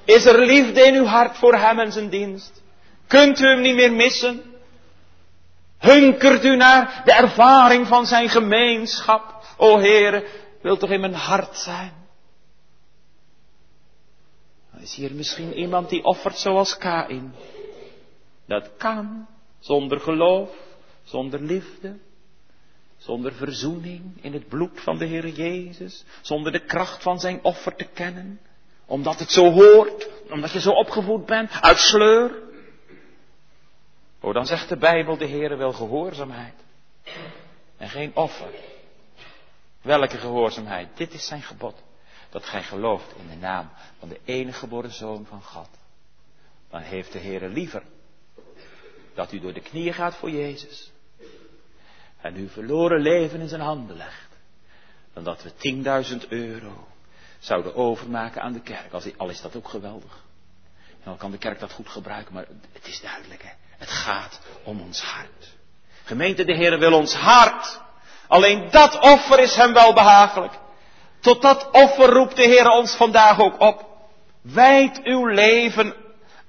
Is 0.05 0.25
er 0.25 0.39
liefde 0.39 0.83
in 0.83 0.95
uw 0.95 1.05
hart 1.05 1.37
voor 1.37 1.55
Hem 1.55 1.79
en 1.79 1.91
zijn 1.91 2.09
dienst? 2.09 2.61
Kunt 3.07 3.39
u 3.39 3.47
Hem 3.47 3.61
niet 3.61 3.75
meer 3.75 3.93
missen? 3.93 4.54
Hunkert 5.85 6.43
u 6.43 6.55
naar 6.55 7.01
de 7.05 7.13
ervaring 7.13 7.87
van 7.87 8.05
zijn 8.05 8.29
gemeenschap? 8.29 9.43
O 9.57 9.79
Heere, 9.79 10.27
wil 10.61 10.77
toch 10.77 10.89
in 10.89 10.99
mijn 10.99 11.13
hart 11.13 11.57
zijn? 11.57 11.93
Is 14.79 14.95
hier 14.95 15.13
misschien 15.13 15.53
iemand 15.53 15.89
die 15.89 16.03
offert 16.03 16.37
zoals 16.37 16.77
Kain? 16.77 17.33
Dat 18.47 18.69
kan, 18.77 19.27
zonder 19.59 19.99
geloof, 19.99 20.49
zonder 21.03 21.41
liefde, 21.41 21.97
zonder 22.97 23.33
verzoening 23.33 24.01
in 24.21 24.33
het 24.33 24.47
bloed 24.47 24.81
van 24.81 24.97
de 24.97 25.05
Heer 25.05 25.27
Jezus, 25.27 26.05
zonder 26.21 26.51
de 26.51 26.65
kracht 26.65 27.03
van 27.03 27.19
zijn 27.19 27.39
offer 27.43 27.75
te 27.75 27.87
kennen, 27.93 28.39
omdat 28.85 29.19
het 29.19 29.31
zo 29.31 29.51
hoort, 29.51 30.09
omdat 30.29 30.51
je 30.51 30.59
zo 30.59 30.71
opgevoed 30.71 31.25
bent, 31.25 31.51
uit 31.61 31.77
sleur. 31.77 32.44
Oh, 34.25 34.33
dan 34.33 34.45
zegt 34.45 34.69
de 34.69 34.77
Bijbel, 34.77 35.17
de 35.17 35.27
Heere 35.27 35.55
wil 35.55 35.73
gehoorzaamheid. 35.73 36.53
En 37.77 37.89
geen 37.89 38.15
offer. 38.15 38.49
Welke 39.81 40.17
gehoorzaamheid? 40.17 40.97
Dit 40.97 41.13
is 41.13 41.27
zijn 41.27 41.41
gebod. 41.41 41.83
Dat 42.29 42.45
gij 42.45 42.63
gelooft 42.63 43.15
in 43.17 43.27
de 43.27 43.35
naam 43.35 43.69
van 43.99 44.09
de 44.09 44.19
enige 44.23 44.59
geboren 44.59 44.91
Zoon 44.91 45.25
van 45.25 45.43
God. 45.43 45.69
Dan 46.69 46.81
heeft 46.81 47.11
de 47.11 47.19
Heere 47.19 47.47
liever 47.47 47.83
dat 49.13 49.31
u 49.31 49.39
door 49.39 49.53
de 49.53 49.61
knieën 49.61 49.93
gaat 49.93 50.15
voor 50.15 50.31
Jezus. 50.31 50.91
En 52.21 52.35
uw 52.35 52.47
verloren 52.47 53.01
leven 53.01 53.39
in 53.39 53.47
zijn 53.47 53.61
handen 53.61 53.97
legt. 53.97 54.29
Dan 55.13 55.23
dat 55.23 55.43
we 55.43 55.51
10.000 56.21 56.27
euro 56.27 56.87
zouden 57.39 57.75
overmaken 57.75 58.41
aan 58.41 58.53
de 58.53 58.61
kerk. 58.61 58.93
Al 59.17 59.29
is 59.29 59.41
dat 59.41 59.55
ook 59.55 59.67
geweldig. 59.67 60.23
En 60.89 61.03
dan 61.03 61.17
kan 61.17 61.31
de 61.31 61.37
kerk 61.37 61.59
dat 61.59 61.71
goed 61.71 61.89
gebruiken, 61.89 62.33
maar 62.33 62.47
het 62.73 62.87
is 62.87 63.01
duidelijk 63.01 63.43
hè. 63.43 63.51
Het 63.77 63.89
gaat 63.89 64.39
om 64.63 64.81
ons 64.81 65.01
hart. 65.01 65.53
Gemeente, 66.03 66.45
de 66.45 66.55
Heer 66.55 66.79
wil 66.79 66.93
ons 66.93 67.13
hart. 67.13 67.81
Alleen 68.27 68.67
dat 68.71 68.99
offer 68.99 69.39
is 69.39 69.55
hem 69.55 69.73
wel 69.73 69.93
behagelijk. 69.93 70.53
Tot 71.19 71.41
dat 71.41 71.69
offer 71.71 72.09
roept 72.09 72.35
de 72.35 72.43
Heer 72.43 72.69
ons 72.69 72.95
vandaag 72.95 73.39
ook 73.39 73.59
op. 73.59 73.85
Wijd 74.41 75.03
uw 75.03 75.25
leven 75.25 75.95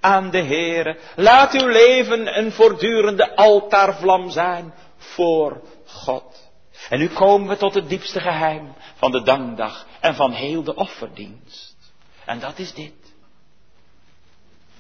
aan 0.01 0.31
de 0.31 0.41
Heer. 0.41 0.99
Laat 1.17 1.53
uw 1.53 1.69
leven 1.69 2.39
een 2.39 2.53
voortdurende 2.53 3.37
altaarvlam 3.37 4.31
zijn 4.31 4.75
voor 4.97 5.61
God. 5.87 6.51
En 6.89 6.99
nu 6.99 7.09
komen 7.09 7.49
we 7.49 7.57
tot 7.57 7.75
het 7.75 7.89
diepste 7.89 8.21
geheim 8.21 8.75
van 8.95 9.11
de 9.11 9.23
dankdag 9.23 9.87
en 10.01 10.15
van 10.15 10.33
heel 10.33 10.63
de 10.63 10.75
offerdienst. 10.75 11.77
En 12.25 12.39
dat 12.39 12.59
is 12.59 12.75
dit. 12.75 13.15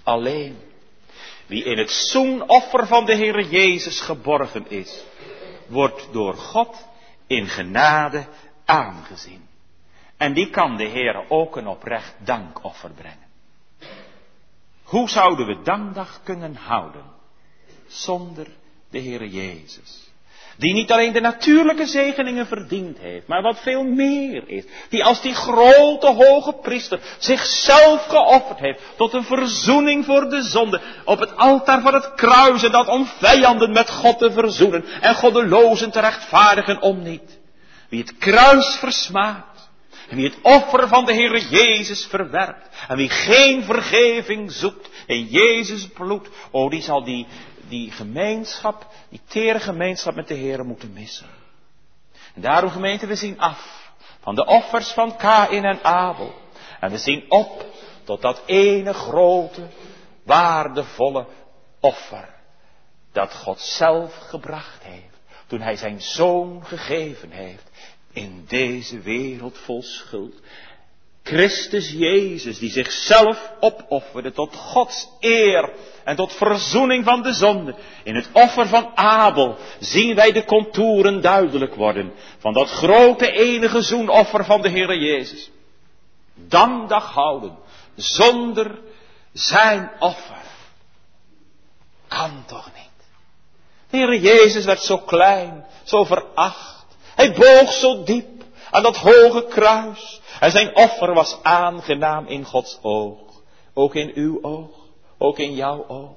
Alleen 0.03 0.61
wie 1.47 1.65
in 1.65 1.79
het 1.79 1.91
zoenoffer 1.91 2.87
van 2.87 3.05
de 3.05 3.15
Heer 3.15 3.45
Jezus 3.45 4.01
geborgen 4.01 4.71
is, 4.71 5.05
wordt 5.67 6.09
door 6.13 6.35
God 6.35 6.87
in 7.27 7.47
genade 7.47 8.27
aangezien. 8.65 9.49
En 10.17 10.35
die 10.35 10.51
kan 10.51 10.77
de 10.77 10.85
Heer 10.85 11.25
ook 11.29 11.57
een 11.57 11.67
oprecht 11.67 12.15
dankoffer 12.19 12.91
brengen. 12.91 13.27
Hoe 14.83 15.09
zouden 15.09 15.47
we 15.47 15.63
dankdag 15.63 16.21
kunnen 16.23 16.55
houden 16.55 17.05
zonder 17.87 18.47
de 18.91 18.99
Heer 18.99 19.27
Jezus? 19.27 20.06
Die 20.59 20.73
niet 20.73 20.93
alleen 20.93 21.13
de 21.13 21.21
natuurlijke 21.21 21.87
zegeningen 21.87 22.47
verdiend 22.47 22.99
heeft, 22.99 23.27
maar 23.27 23.43
wat 23.43 23.61
veel 23.61 23.85
meer 23.85 24.49
is. 24.49 24.65
Die 24.89 25.05
als 25.05 25.23
die 25.23 25.35
grote 25.35 26.07
hoge 26.07 26.53
priester 26.53 27.01
zichzelf 27.19 28.07
geofferd 28.07 28.59
heeft 28.59 28.81
tot 28.97 29.13
een 29.13 29.25
verzoening 29.25 30.05
voor 30.05 30.31
de 30.31 30.43
zonde. 30.43 30.81
Op 31.05 31.19
het 31.19 31.37
altaar 31.37 31.81
van 31.81 31.95
het 31.95 32.15
kruis 32.15 32.63
en 32.63 32.71
dat 32.71 32.89
om 32.89 33.07
vijanden 33.07 33.73
met 33.73 33.91
God 33.91 34.19
te 34.19 34.33
verzoenen 34.33 34.85
en 35.01 35.15
goddelozen 35.15 35.91
te 35.91 36.01
rechtvaardigen 36.01 36.83
om 36.83 37.03
niet. 37.03 37.39
Wie 37.89 38.01
het 38.01 38.19
kruis 38.19 38.75
versmaakt 38.75 39.69
en 40.09 40.17
wie 40.17 40.27
het 40.27 40.39
offer 40.43 40.89
van 40.89 41.05
de 41.05 41.13
Heer 41.13 41.39
Jezus 41.39 42.07
verwerpt 42.07 42.69
en 42.89 42.97
wie 42.97 43.11
geen 43.11 43.63
vergeving 43.63 44.53
zoekt 44.53 44.89
in 45.07 45.25
Jezus 45.25 45.89
bloed, 45.89 46.29
oh 46.51 46.71
die 46.71 46.83
zal 46.83 47.05
die 47.05 47.27
die 47.69 47.91
gemeenschap, 47.91 48.87
die 49.09 49.21
tere 49.29 49.61
gemeenschap 49.61 50.15
met 50.15 50.29
de 50.29 50.35
Heer 50.35 50.65
moeten 50.65 50.93
missen. 50.93 51.27
En 52.35 52.41
daarom 52.41 52.71
gemeente, 52.71 53.07
we 53.07 53.15
zien 53.15 53.41
af 53.41 53.91
van 54.21 54.35
de 54.35 54.47
offers 54.47 54.89
van 54.89 55.17
Kain 55.17 55.65
en 55.65 55.85
Abel. 55.85 56.35
En 56.81 56.91
we 56.91 56.99
zien 56.99 57.25
op 57.29 57.67
tot 58.05 58.23
dat 58.23 58.43
ene 58.47 58.93
grote, 58.93 59.67
waardevolle 60.23 61.27
offer. 61.81 62.35
Dat 63.13 63.35
God 63.35 63.61
zelf 63.61 64.17
gebracht 64.17 64.83
heeft. 64.83 65.17
Toen 65.47 65.61
hij 65.61 65.77
zijn 65.77 66.01
zoon 66.01 66.67
gegeven 66.67 67.31
heeft. 67.31 67.71
In 68.13 68.45
deze 68.49 69.01
wereld 69.01 69.59
vol 69.59 69.83
schuld. 69.83 70.35
Christus 71.23 71.91
Jezus, 71.91 72.59
die 72.59 72.71
zichzelf 72.71 73.53
opofferde 73.61 74.33
tot 74.33 74.55
Gods 74.55 75.09
eer 75.21 75.73
en 76.07 76.17
tot 76.17 76.33
verzoening 76.33 77.05
van 77.05 77.23
de 77.23 77.33
zonde. 77.33 77.75
In 78.03 78.15
het 78.15 78.29
offer 78.33 78.67
van 78.67 78.91
Abel 78.95 79.57
zien 79.81 80.15
wij 80.15 80.33
de 80.33 80.45
contouren 80.45 81.21
duidelijk 81.21 81.75
worden 81.75 82.13
van 82.39 82.53
dat 82.53 82.69
grote 82.69 83.31
enige 83.31 83.83
zoenoffer 83.83 84.45
van 84.45 84.63
de 84.63 84.69
Heer 84.69 84.97
Jezus. 84.97 85.51
Dankdag 86.35 87.13
houden 87.13 87.57
zonder 87.95 88.79
zijn 89.33 89.91
offer. 89.99 90.45
Kan 92.09 92.45
toch 92.47 92.71
niet. 92.75 93.07
De 93.91 93.97
Heer 93.97 94.21
Jezus 94.21 94.65
werd 94.65 94.81
zo 94.81 94.99
klein, 94.99 95.67
zo 95.85 96.05
veracht. 96.05 96.87
Hij 97.15 97.33
boog 97.33 97.73
zo 97.73 98.03
diep 98.03 98.45
aan 98.71 98.83
dat 98.83 98.97
hoge 98.97 99.47
kruis. 99.49 100.21
En 100.41 100.51
zijn 100.51 100.77
offer 100.77 101.15
was 101.15 101.39
aangenaam 101.43 102.27
in 102.27 102.45
Gods 102.45 102.79
oog. 102.83 103.19
Ook 103.75 103.95
in 103.95 104.13
uw 104.15 104.39
oog, 104.43 104.86
ook 105.19 105.39
in 105.39 105.55
jouw 105.55 105.87
oog. 105.89 106.15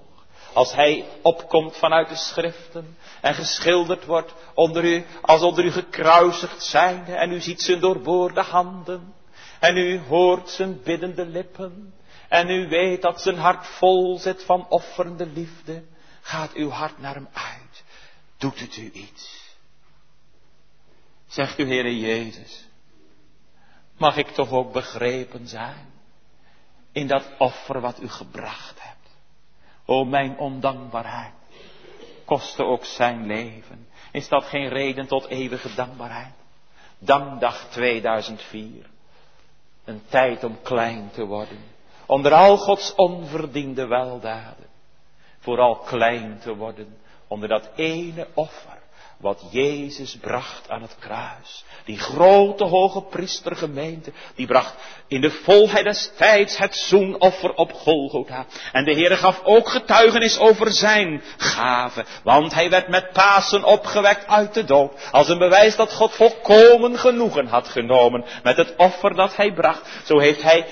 Als 0.53 0.73
hij 0.73 1.05
opkomt 1.21 1.77
vanuit 1.77 2.09
de 2.09 2.15
schriften 2.15 2.97
en 3.21 3.33
geschilderd 3.33 4.05
wordt 4.05 4.33
onder 4.53 4.83
u, 4.83 5.05
als 5.21 5.41
onder 5.41 5.65
u 5.65 5.71
gekruisigd 5.71 6.63
zijnde 6.63 7.13
en 7.13 7.31
u 7.31 7.39
ziet 7.39 7.61
zijn 7.61 7.79
doorboorde 7.79 8.41
handen 8.41 9.13
en 9.59 9.77
u 9.77 9.99
hoort 9.99 10.49
zijn 10.49 10.81
biddende 10.83 11.25
lippen 11.25 11.93
en 12.29 12.49
u 12.49 12.67
weet 12.67 13.01
dat 13.01 13.21
zijn 13.21 13.37
hart 13.37 13.67
vol 13.67 14.17
zit 14.17 14.43
van 14.43 14.67
offerende 14.69 15.25
liefde, 15.25 15.83
gaat 16.21 16.53
uw 16.53 16.69
hart 16.69 16.99
naar 16.99 17.13
hem 17.13 17.29
uit. 17.33 17.83
Doet 18.37 18.59
het 18.59 18.77
u 18.77 18.91
iets? 18.91 19.47
Zegt 21.27 21.59
u, 21.59 21.67
Heere 21.67 21.99
Jezus, 21.99 22.67
mag 23.97 24.17
ik 24.17 24.27
toch 24.27 24.51
ook 24.51 24.73
begrepen 24.73 25.47
zijn 25.47 25.87
in 26.91 27.07
dat 27.07 27.23
offer 27.37 27.81
wat 27.81 28.01
u 28.01 28.07
gebracht 28.07 28.81
hebt? 28.81 28.88
O 29.89 30.05
mijn 30.05 30.37
ondankbaarheid, 30.37 31.33
kostte 32.25 32.63
ook 32.63 32.85
zijn 32.85 33.25
leven. 33.25 33.87
Is 34.11 34.27
dat 34.27 34.43
geen 34.43 34.67
reden 34.67 35.07
tot 35.07 35.27
eeuwige 35.27 35.75
dankbaarheid? 35.75 36.33
Dankdag 36.99 37.67
2004. 37.69 38.89
Een 39.83 40.01
tijd 40.09 40.43
om 40.43 40.57
klein 40.61 41.09
te 41.11 41.25
worden. 41.25 41.59
Onder 42.05 42.33
al 42.33 42.57
Gods 42.57 42.95
onverdiende 42.95 43.87
weldaden. 43.87 44.67
Vooral 45.39 45.75
klein 45.75 46.39
te 46.39 46.55
worden 46.55 46.97
onder 47.27 47.49
dat 47.49 47.69
ene 47.75 48.27
offer 48.33 48.78
wat 49.19 49.43
Jezus 49.51 50.17
bracht 50.21 50.69
aan 50.69 50.81
het 50.81 50.95
kruis. 50.99 51.63
Die 51.85 51.99
grote 51.99 52.63
hoge 52.63 53.01
priestergemeente, 53.01 54.11
die 54.35 54.47
bracht 54.47 54.75
in 55.07 55.21
de 55.21 55.31
volheid 55.31 55.83
des 55.83 56.11
tijds 56.17 56.57
het 56.57 56.75
zoenoffer 56.75 57.53
op 57.53 57.73
Golgotha. 57.73 58.45
En 58.71 58.85
de 58.85 58.93
Heere 58.93 59.15
gaf 59.15 59.41
ook 59.43 59.69
getuigenis 59.69 60.39
over 60.39 60.71
zijn 60.71 61.23
gave, 61.37 62.05
want 62.23 62.53
hij 62.53 62.69
werd 62.69 62.87
met 62.87 63.11
Pasen 63.11 63.63
opgewekt 63.63 64.27
uit 64.27 64.53
de 64.53 64.63
dood, 64.63 65.09
als 65.11 65.29
een 65.29 65.37
bewijs 65.37 65.75
dat 65.75 65.93
God 65.93 66.13
volkomen 66.13 66.99
genoegen 66.99 67.47
had 67.47 67.67
genomen 67.67 68.25
met 68.43 68.57
het 68.57 68.75
offer 68.75 69.15
dat 69.15 69.35
hij 69.35 69.53
bracht. 69.53 69.89
Zo 70.05 70.19
heeft 70.19 70.41
hij 70.41 70.65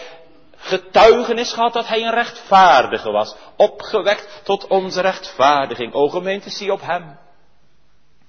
getuigenis 0.58 1.54
gehad 1.54 1.74
dat 1.74 1.88
hij 1.88 2.02
een 2.02 2.14
rechtvaardige 2.14 3.12
was, 3.12 3.36
opgewekt 3.56 4.42
tot 4.44 4.68
onze 4.68 5.02
rechtvaardiging. 5.02 5.94
O 5.94 6.10
gemeente, 6.10 6.50
zie 6.50 6.72
op 6.72 6.82
hem. 6.82 7.26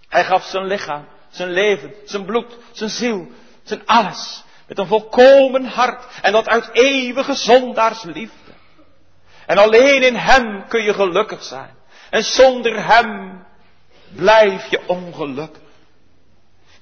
Hij 0.09 0.25
gaf 0.25 0.45
zijn 0.45 0.67
lichaam, 0.67 1.09
zijn 1.31 1.51
leven, 1.51 1.95
zijn 2.05 2.25
bloed, 2.25 2.57
zijn 2.73 2.91
ziel, 2.91 3.29
zijn 3.63 3.87
alles. 3.87 4.43
Met 4.67 4.79
een 4.79 4.87
volkomen 4.87 5.65
hart. 5.65 6.05
En 6.23 6.33
dat 6.33 6.49
uit 6.49 6.69
eeuwige 6.73 7.35
zondaarsliefde. 7.35 8.53
En 9.47 9.59
alleen 9.59 10.03
in 10.03 10.17
hem 10.17 10.69
kun 10.69 10.83
je 10.83 10.95
gelukkig 10.95 11.43
zijn. 11.43 11.75
En 12.11 12.25
zonder 12.25 12.85
hem 12.87 13.43
blijf 14.17 14.71
je 14.71 14.81
ongelukkig. 14.87 15.63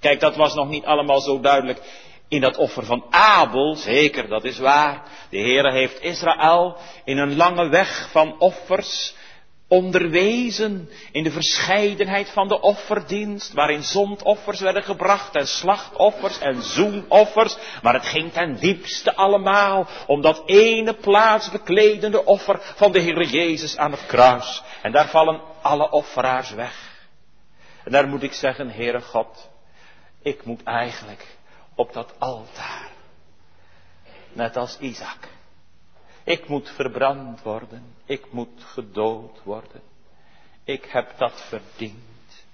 Kijk, 0.00 0.20
dat 0.20 0.36
was 0.36 0.54
nog 0.54 0.68
niet 0.68 0.84
allemaal 0.84 1.20
zo 1.20 1.40
duidelijk 1.40 1.80
in 2.28 2.40
dat 2.40 2.56
offer 2.56 2.84
van 2.84 3.04
Abel. 3.10 3.74
Zeker, 3.74 4.28
dat 4.28 4.44
is 4.44 4.58
waar. 4.58 5.02
De 5.30 5.38
Heere 5.38 5.72
heeft 5.72 6.02
Israël 6.02 6.76
in 7.04 7.18
een 7.18 7.36
lange 7.36 7.68
weg 7.68 8.08
van 8.10 8.38
offers 8.38 9.14
onderwezen 9.68 10.90
in 11.12 11.22
de 11.22 11.30
verscheidenheid 11.30 12.30
van 12.30 12.48
de 12.48 12.60
offerdienst, 12.60 13.52
waarin 13.52 13.82
zondoffers 13.82 14.60
werden 14.60 14.82
gebracht 14.82 15.36
en 15.36 15.46
slachtoffers 15.46 16.38
en 16.38 16.62
zoenoffers, 16.62 17.56
maar 17.82 17.94
het 17.94 18.06
ging 18.06 18.32
ten 18.32 18.56
diepste 18.56 19.14
allemaal 19.14 19.86
om 20.06 20.20
dat 20.20 20.42
ene 20.46 20.94
plaatsbekledende 20.94 22.24
offer 22.24 22.58
van 22.60 22.92
de 22.92 22.98
Heer 22.98 23.24
Jezus 23.24 23.76
aan 23.76 23.90
het 23.90 24.06
kruis. 24.06 24.62
En 24.82 24.92
daar 24.92 25.08
vallen 25.08 25.40
alle 25.62 25.90
offeraars 25.90 26.50
weg. 26.50 26.94
En 27.84 27.92
daar 27.92 28.08
moet 28.08 28.22
ik 28.22 28.32
zeggen, 28.32 28.70
Heere 28.70 29.00
God, 29.00 29.48
ik 30.22 30.44
moet 30.44 30.62
eigenlijk 30.62 31.36
op 31.74 31.92
dat 31.92 32.14
altaar, 32.18 32.88
net 34.32 34.56
als 34.56 34.78
Isaac, 34.78 35.28
ik 36.26 36.48
moet 36.48 36.70
verbrand 36.70 37.42
worden. 37.42 37.82
Ik 38.04 38.32
moet 38.32 38.64
gedood 38.64 39.42
worden. 39.42 39.80
Ik 40.64 40.84
heb 40.84 41.18
dat 41.18 41.42
verdiend 41.48 42.44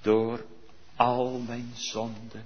door 0.00 0.44
al 0.96 1.38
mijn 1.38 1.72
zonden. 1.74 2.44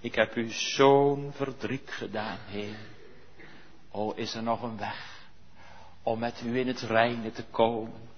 Ik 0.00 0.14
heb 0.14 0.36
u 0.36 0.50
zo'n 0.50 1.30
verdriet 1.34 1.90
gedaan, 1.90 2.38
Heer. 2.46 2.76
O, 3.90 4.12
is 4.16 4.34
er 4.34 4.42
nog 4.42 4.62
een 4.62 4.78
weg 4.78 5.28
om 6.02 6.18
met 6.18 6.42
u 6.44 6.58
in 6.58 6.66
het 6.66 6.80
reine 6.80 7.32
te 7.32 7.44
komen? 7.50 8.08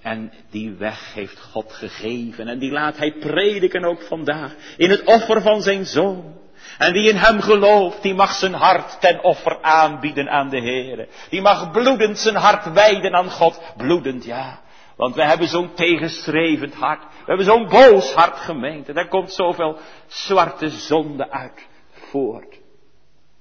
En 0.00 0.32
die 0.50 0.70
weg 0.70 1.14
heeft 1.14 1.40
God 1.40 1.72
gegeven 1.72 2.48
en 2.48 2.58
die 2.58 2.72
laat 2.72 2.96
Hij 2.96 3.12
prediken 3.12 3.84
ook 3.84 4.02
vandaag 4.02 4.54
in 4.76 4.90
het 4.90 5.04
offer 5.04 5.42
van 5.42 5.62
zijn 5.62 5.86
zoon. 5.86 6.38
En 6.78 6.92
wie 6.92 7.08
in 7.08 7.16
hem 7.16 7.40
gelooft, 7.40 8.02
die 8.02 8.14
mag 8.14 8.32
zijn 8.32 8.54
hart 8.54 9.00
ten 9.00 9.24
offer 9.24 9.62
aanbieden 9.62 10.28
aan 10.30 10.48
de 10.48 10.60
Heer. 10.60 11.08
Die 11.30 11.40
mag 11.40 11.70
bloedend 11.70 12.18
zijn 12.18 12.36
hart 12.36 12.72
wijden 12.72 13.14
aan 13.14 13.30
God. 13.30 13.60
Bloedend, 13.76 14.24
ja. 14.24 14.60
Want 14.96 15.14
we 15.14 15.24
hebben 15.24 15.48
zo'n 15.48 15.74
tegenstrevend 15.74 16.74
hart. 16.74 17.02
We 17.02 17.24
hebben 17.26 17.46
zo'n 17.46 17.68
boos 17.68 18.12
hart 18.12 18.36
gemeend. 18.36 18.88
En 18.88 18.94
daar 18.94 19.08
komt 19.08 19.32
zoveel 19.32 19.78
zwarte 20.06 20.68
zonde 20.68 21.30
uit 21.30 21.66
voort. 21.90 22.58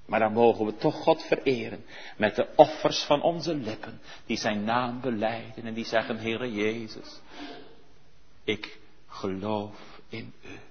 Maar 0.05 0.19
dan 0.19 0.34
mogen 0.34 0.65
we 0.65 0.76
toch 0.76 0.95
God 0.95 1.23
vereren 1.23 1.86
met 2.17 2.36
de 2.36 2.47
offers 2.55 3.03
van 3.03 3.21
onze 3.21 3.55
lippen, 3.55 4.01
die 4.26 4.38
zijn 4.38 4.63
naam 4.63 5.01
beleiden 5.01 5.65
en 5.65 5.73
die 5.73 5.86
zeggen, 5.86 6.17
Heere 6.17 6.53
Jezus, 6.53 7.21
ik 8.43 8.80
geloof 9.07 9.76
in 10.09 10.34
u. 10.43 10.64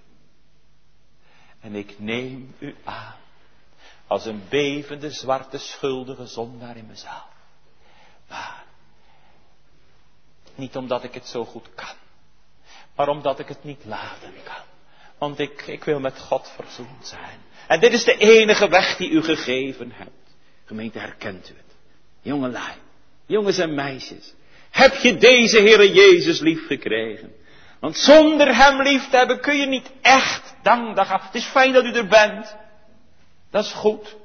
En 1.64 1.74
ik 1.74 1.94
neem 1.98 2.54
u 2.58 2.74
aan. 2.84 3.16
Als 4.06 4.26
een 4.26 4.42
bevende 4.48 5.10
zwarte 5.10 5.58
schuldige 5.58 6.26
zondaar 6.26 6.76
in 6.76 6.86
mezelf. 6.86 7.28
Maar. 8.28 8.64
Niet 10.54 10.76
omdat 10.76 11.04
ik 11.04 11.14
het 11.14 11.26
zo 11.26 11.44
goed 11.44 11.68
kan. 11.74 11.96
Maar 12.96 13.08
omdat 13.08 13.38
ik 13.38 13.48
het 13.48 13.64
niet 13.64 13.84
laten 13.84 14.32
kan. 14.44 14.64
Want 15.18 15.38
ik, 15.38 15.66
ik 15.66 15.84
wil 15.84 16.00
met 16.00 16.18
God 16.18 16.52
verzoend 16.56 17.06
zijn. 17.06 17.40
En 17.68 17.80
dit 17.80 17.92
is 17.92 18.04
de 18.04 18.16
enige 18.16 18.68
weg 18.68 18.96
die 18.96 19.10
u 19.10 19.22
gegeven 19.22 19.90
hebt. 19.92 20.34
Gemeente, 20.64 20.98
herkent 20.98 21.50
u 21.50 21.56
het? 21.56 21.74
Jongelui, 22.22 22.76
jongens 23.26 23.58
en 23.58 23.74
meisjes. 23.74 24.34
Heb 24.70 24.94
je 24.94 25.16
deze 25.16 25.58
Heere 25.58 25.92
Jezus 25.92 26.40
lief 26.40 26.66
gekregen? 26.66 27.34
Want 27.84 27.96
zonder 27.96 28.56
hem 28.56 28.82
lief 28.82 29.08
te 29.08 29.16
hebben 29.16 29.40
kun 29.40 29.56
je 29.56 29.66
niet 29.66 29.90
echt 30.02 30.54
dankdag 30.62 31.12
af. 31.12 31.26
Het 31.26 31.34
is 31.34 31.44
fijn 31.44 31.72
dat 31.72 31.84
u 31.84 31.92
er 31.92 32.06
bent. 32.06 32.56
Dat 33.50 33.64
is 33.64 33.72
goed. 33.72 34.16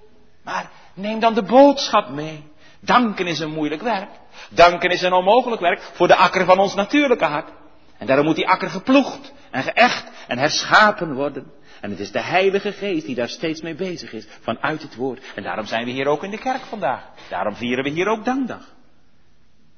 Maar 0.43 0.69
neem 0.93 1.19
dan 1.19 1.33
de 1.33 1.43
boodschap 1.43 2.09
mee. 2.09 2.43
Danken 2.79 3.27
is 3.27 3.39
een 3.39 3.51
moeilijk 3.51 3.81
werk. 3.81 4.09
Danken 4.49 4.89
is 4.89 5.01
een 5.01 5.13
onmogelijk 5.13 5.61
werk 5.61 5.81
voor 5.81 6.07
de 6.07 6.15
akker 6.15 6.45
van 6.45 6.59
ons 6.59 6.75
natuurlijke 6.75 7.25
hart. 7.25 7.49
En 7.97 8.07
daarom 8.07 8.25
moet 8.25 8.35
die 8.35 8.47
akker 8.47 8.69
geploegd 8.69 9.33
en 9.51 9.63
geëcht 9.63 10.05
en 10.27 10.37
herschapen 10.37 11.13
worden. 11.13 11.51
En 11.81 11.89
het 11.89 11.99
is 11.99 12.11
de 12.11 12.21
Heilige 12.21 12.71
Geest 12.71 13.05
die 13.05 13.15
daar 13.15 13.29
steeds 13.29 13.61
mee 13.61 13.75
bezig 13.75 14.13
is, 14.13 14.27
vanuit 14.41 14.81
het 14.81 14.95
woord. 14.95 15.23
En 15.35 15.43
daarom 15.43 15.65
zijn 15.65 15.85
we 15.85 15.91
hier 15.91 16.07
ook 16.07 16.23
in 16.23 16.31
de 16.31 16.39
kerk 16.39 16.61
vandaag. 16.61 17.03
Daarom 17.29 17.55
vieren 17.55 17.83
we 17.83 17.89
hier 17.89 18.07
ook 18.07 18.25
dankdag. 18.25 18.73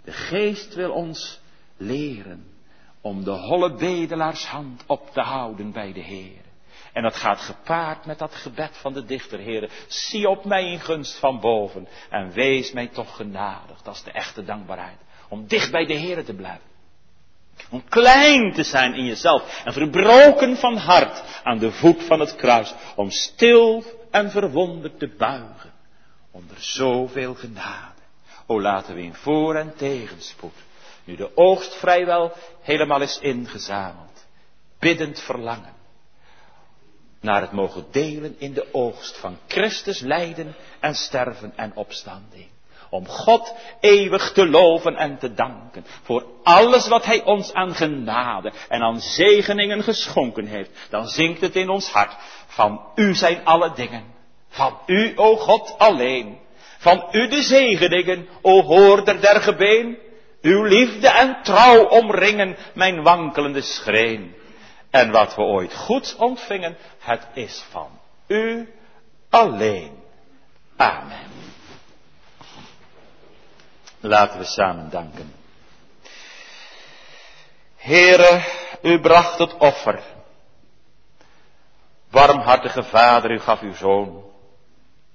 De 0.03 0.11
Geest 0.11 0.75
wil 0.75 0.91
ons 0.91 1.39
leren 1.77 2.50
om 3.01 3.23
de 3.23 3.31
holle 3.31 3.73
bedelaarshand 3.73 4.83
op 4.87 5.11
te 5.11 5.21
houden 5.21 5.71
bij 5.71 5.93
de 5.93 5.99
Heer. 5.99 6.41
En 6.93 7.03
dat 7.03 7.15
gaat 7.15 7.39
gepaard 7.41 8.05
met 8.05 8.19
dat 8.19 8.35
gebed 8.35 8.77
van 8.77 8.93
de 8.93 9.05
dichter, 9.05 9.39
Heer. 9.39 9.69
Zie 9.87 10.29
op 10.29 10.45
mij 10.45 10.71
in 10.71 10.79
gunst 10.79 11.19
van 11.19 11.39
boven 11.39 11.87
en 12.09 12.31
wees 12.31 12.71
mij 12.71 12.87
toch 12.87 13.15
genadig. 13.15 13.81
Dat 13.81 13.95
is 13.95 14.03
de 14.03 14.11
echte 14.11 14.43
dankbaarheid. 14.43 14.97
Om 15.29 15.47
dicht 15.47 15.71
bij 15.71 15.85
de 15.85 15.93
Heer 15.93 16.25
te 16.25 16.33
blijven. 16.33 16.69
Om 17.69 17.83
klein 17.89 18.53
te 18.53 18.63
zijn 18.63 18.93
in 18.93 19.05
jezelf 19.05 19.63
en 19.65 19.73
verbroken 19.73 20.57
van 20.57 20.77
hart 20.77 21.23
aan 21.43 21.57
de 21.57 21.71
voet 21.71 22.03
van 22.03 22.19
het 22.19 22.35
kruis. 22.35 22.73
Om 22.95 23.09
stil 23.09 23.83
en 24.11 24.31
verwonderd 24.31 24.99
te 24.99 25.07
buigen 25.17 25.71
onder 26.31 26.55
zoveel 26.59 27.33
genade. 27.33 27.99
O 28.45 28.61
laten 28.61 28.95
we 28.95 29.01
in 29.01 29.13
voor- 29.13 29.55
en 29.55 29.75
tegenspoed 29.75 30.53
nu 31.03 31.15
de 31.15 31.31
oogst 31.35 31.75
vrijwel 31.75 32.31
helemaal 32.61 33.01
is 33.01 33.19
ingezameld, 33.19 34.25
biddend 34.79 35.19
verlangen 35.19 35.79
naar 37.21 37.41
het 37.41 37.51
mogen 37.51 37.85
delen 37.91 38.35
in 38.39 38.53
de 38.53 38.67
oogst 38.71 39.17
van 39.17 39.37
Christus 39.47 39.99
lijden 39.99 40.55
en 40.79 40.95
sterven 40.95 41.53
en 41.55 41.71
opstanding. 41.75 42.47
Om 42.89 43.07
God 43.07 43.53
eeuwig 43.79 44.31
te 44.31 44.47
loven 44.47 44.95
en 44.95 45.17
te 45.17 45.33
danken 45.33 45.85
voor 46.03 46.25
alles 46.43 46.87
wat 46.87 47.05
Hij 47.05 47.23
ons 47.23 47.53
aan 47.53 47.75
genade 47.75 48.51
en 48.69 48.81
aan 48.81 48.99
zegeningen 48.99 49.83
geschonken 49.83 50.45
heeft. 50.45 50.69
Dan 50.89 51.07
zinkt 51.07 51.41
het 51.41 51.55
in 51.55 51.69
ons 51.69 51.91
hart. 51.91 52.15
Van 52.47 52.81
U 52.95 53.13
zijn 53.13 53.45
alle 53.45 53.73
dingen. 53.73 54.03
Van 54.49 54.79
U, 54.85 55.13
o 55.15 55.35
God, 55.35 55.75
alleen. 55.77 56.39
Van 56.77 57.07
U 57.11 57.27
de 57.27 57.41
zegeningen, 57.41 58.27
o 58.41 58.61
hoorder 58.61 59.21
der 59.21 59.41
gebeen. 59.41 59.97
Uw 60.41 60.63
liefde 60.63 61.09
en 61.09 61.43
trouw 61.43 61.85
omringen 61.85 62.57
mijn 62.73 63.03
wankelende 63.03 63.61
schreen. 63.61 64.35
En 64.89 65.11
wat 65.11 65.35
we 65.35 65.41
ooit 65.41 65.75
goed 65.75 66.15
ontvingen, 66.17 66.77
het 66.99 67.27
is 67.33 67.63
van 67.69 67.99
U 68.27 68.73
alleen. 69.29 70.03
Amen. 70.75 71.29
Laten 73.99 74.39
we 74.39 74.45
samen 74.45 74.89
danken. 74.89 75.33
Heere, 77.75 78.43
u 78.81 78.99
bracht 78.99 79.37
het 79.37 79.57
offer. 79.57 80.03
Warmhartige 82.09 82.83
Vader, 82.83 83.31
u 83.31 83.39
gaf 83.39 83.61
uw 83.61 83.73
Zoon. 83.73 84.23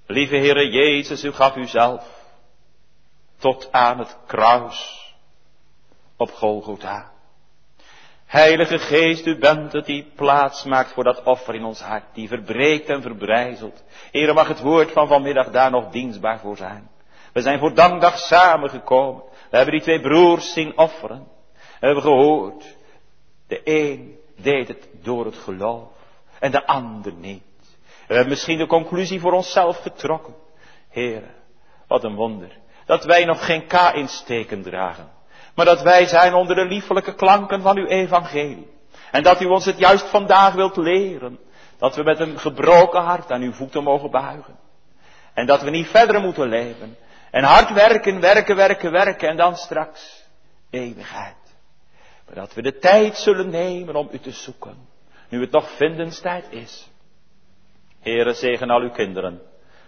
Lieve 0.07 0.37
Heere 0.37 0.69
Jezus, 0.69 1.25
u 1.25 1.33
gaf 1.33 1.57
uzelf. 1.57 2.05
Tot 3.39 3.73
aan 3.73 3.99
het 3.99 4.17
kruis 4.27 5.06
op 6.17 6.31
Golgotha. 6.31 7.15
Heilige 8.27 8.79
Geest, 8.79 9.27
u 9.27 9.39
bent 9.39 9.73
het 9.73 9.87
die 9.87 10.13
plaats 10.17 10.65
maakt 10.65 10.93
voor 10.93 11.05
dat 11.05 11.23
offer 11.23 11.55
in 11.55 11.65
ons 11.65 11.81
hart, 11.81 12.05
die 12.13 12.29
verbreekt 12.29 12.89
en 12.89 13.03
verbrijzelt. 13.03 13.85
Heere, 14.11 14.33
mag 14.33 14.49
het 14.49 14.61
woord 14.61 14.93
van 14.93 15.09
vanmiddag 15.09 15.51
daar 15.51 15.71
nog 15.71 15.91
dienstbaar 15.91 16.39
voor 16.39 16.57
zijn. 16.57 16.91
We 17.33 17.43
zijn 17.43 17.59
voor 17.59 17.75
dankdag 17.75 18.19
samengekomen. 18.19 19.23
We 19.51 19.57
hebben 19.57 19.75
die 19.75 19.83
twee 19.83 20.01
broers 20.01 20.53
zien 20.53 20.79
offeren. 20.79 21.29
We 21.53 21.87
hebben 21.87 22.03
gehoord. 22.03 22.77
De 23.47 23.61
een 23.65 24.19
deed 24.37 24.69
het 24.69 24.89
door 25.03 25.25
het 25.25 25.37
geloof 25.37 25.89
en 26.39 26.51
de 26.51 26.67
ander 26.67 27.13
niet. 27.13 27.43
We 28.07 28.15
hebben 28.15 28.29
misschien 28.29 28.59
de 28.59 28.67
conclusie 28.67 29.21
voor 29.21 29.33
onszelf 29.33 29.77
getrokken. 29.83 30.35
Heere, 30.89 31.31
wat 31.87 32.05
een 32.05 32.15
wonder. 32.15 32.59
Dat 32.87 33.05
wij 33.05 33.25
nog 33.25 33.45
geen 33.45 33.67
K 33.67 33.73
in 33.95 34.09
steken 34.09 34.63
dragen. 34.63 35.16
Maar 35.57 35.65
dat 35.67 35.83
wij 35.83 36.07
zijn 36.07 36.35
onder 36.35 36.57
de 36.57 36.65
liefelijke 36.65 37.15
klanken 37.15 37.63
van 37.63 37.77
uw 37.77 37.87
evangelie. 37.87 38.71
En 39.11 39.23
dat 39.23 39.41
u 39.41 39.45
ons 39.45 39.65
het 39.65 39.79
juist 39.79 40.07
vandaag 40.09 40.55
wilt 40.55 40.77
leren. 40.77 41.39
Dat 41.79 41.97
we 41.97 42.03
met 42.03 42.21
een 42.21 42.39
gebroken 42.39 43.03
hart 43.03 43.31
aan 43.31 43.41
uw 43.43 43.53
voeten 43.53 43.83
mogen 43.83 44.11
buigen. 44.11 44.57
En 45.35 45.47
dat 45.47 45.63
we 45.63 45.71
niet 45.71 45.87
verder 45.89 46.21
moeten 46.21 46.49
leven. 46.49 46.97
En 47.31 47.45
hard 47.45 47.73
werken, 47.73 48.21
werken, 48.21 48.57
werken, 48.57 48.93
werken. 48.93 49.29
En 49.29 49.37
dan 49.37 49.57
straks 49.57 50.25
eeuwigheid. 50.71 51.37
Maar 52.27 52.35
dat 52.35 52.55
we 52.55 52.63
de 52.63 52.79
tijd 52.79 53.17
zullen 53.17 53.51
nemen 53.51 53.97
om 53.97 54.09
u 54.13 54.19
te 54.19 54.31
zoeken. 54.31 54.77
Nu 55.29 55.41
het 55.41 55.51
nog 55.51 55.71
vindenstijd 55.71 56.47
is. 56.51 56.89
Heere, 58.01 58.33
zegen 58.33 58.71
al 58.71 58.81
uw 58.81 58.91
kinderen. 58.91 59.41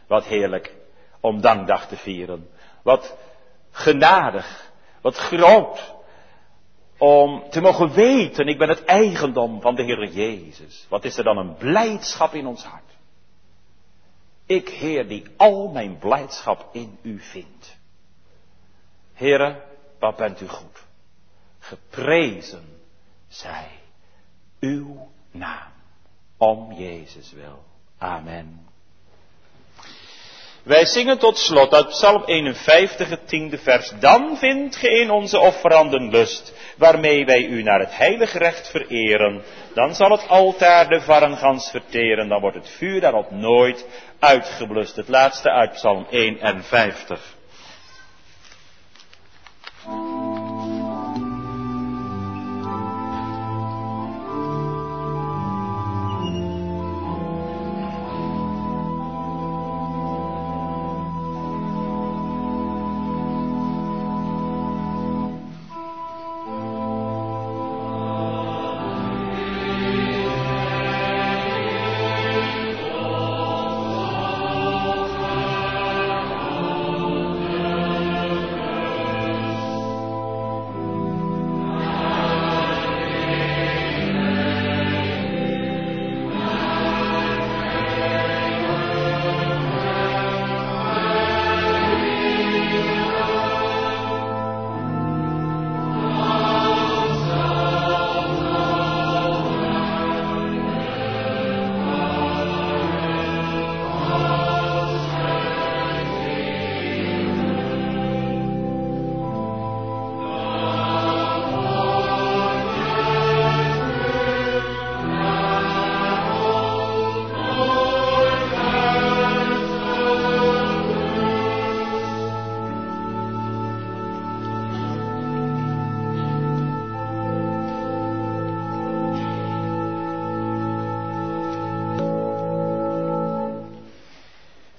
Wat 0.06 0.24
heerlijk 0.24 0.74
om 1.20 1.40
dankdag 1.40 1.86
te 1.88 1.96
vieren. 1.96 2.48
Wat 2.82 3.16
genadig 3.70 4.67
wat 5.00 5.16
groot. 5.16 5.96
Om 6.98 7.50
te 7.50 7.60
mogen 7.60 7.92
weten, 7.92 8.46
ik 8.46 8.58
ben 8.58 8.68
het 8.68 8.84
eigendom 8.84 9.60
van 9.60 9.74
de 9.74 9.82
Heer 9.82 10.08
Jezus. 10.08 10.86
Wat 10.88 11.04
is 11.04 11.16
er 11.16 11.24
dan 11.24 11.36
een 11.36 11.56
blijdschap 11.56 12.34
in 12.34 12.46
ons 12.46 12.64
hart. 12.64 12.82
Ik, 14.46 14.68
Heer, 14.68 15.08
die 15.08 15.24
al 15.36 15.68
mijn 15.68 15.98
blijdschap 15.98 16.68
in 16.72 16.98
u 17.02 17.20
vind. 17.20 17.76
Heere, 19.12 19.64
wat 19.98 20.16
bent 20.16 20.40
u 20.40 20.48
goed. 20.48 20.84
Geprezen 21.58 22.64
zij 23.28 23.68
uw 24.60 25.10
naam. 25.30 25.72
Om 26.36 26.72
Jezus 26.72 27.32
wil. 27.32 27.64
Amen. 27.98 28.66
Wij 30.68 30.86
zingen 30.86 31.18
tot 31.18 31.38
slot 31.38 31.74
uit 31.74 31.88
Psalm 31.88 32.22
51, 32.24 33.08
het 33.08 33.28
tiende 33.28 33.58
vers. 33.58 33.92
Dan 34.00 34.36
vindt 34.36 34.76
ge 34.76 34.90
in 34.90 35.10
onze 35.10 35.38
offeranden 35.38 36.10
lust, 36.10 36.54
waarmee 36.76 37.24
wij 37.24 37.44
u 37.44 37.62
naar 37.62 37.80
het 37.80 37.96
heilige 37.96 38.38
recht 38.38 38.70
vereren. 38.70 39.42
Dan 39.74 39.94
zal 39.94 40.10
het 40.10 40.28
altaar 40.28 40.88
de 40.88 41.00
varengans 41.00 41.70
verteren, 41.70 42.28
dan 42.28 42.40
wordt 42.40 42.56
het 42.56 42.68
vuur 42.68 43.00
daarop 43.00 43.30
nooit 43.30 43.86
uitgeblust. 44.18 44.96
Het 44.96 45.08
laatste 45.08 45.50
uit 45.50 45.72
Psalm 45.72 46.06
51. 46.10 47.37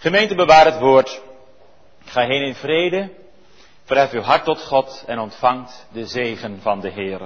Gemeente 0.10 0.36
bewaar 0.36 0.66
het 0.66 0.80
woord. 0.80 1.22
Ga 2.06 2.26
heen 2.26 2.46
in 2.46 2.56
vrede. 2.56 3.10
Verhef 3.84 4.12
uw 4.12 4.22
hart 4.22 4.44
tot 4.44 4.62
God 4.62 5.04
en 5.08 5.20
ontvangt 5.20 5.88
de 5.92 6.06
zegen 6.06 6.60
van 6.62 6.80
de 6.80 6.90
Heer. 6.90 7.20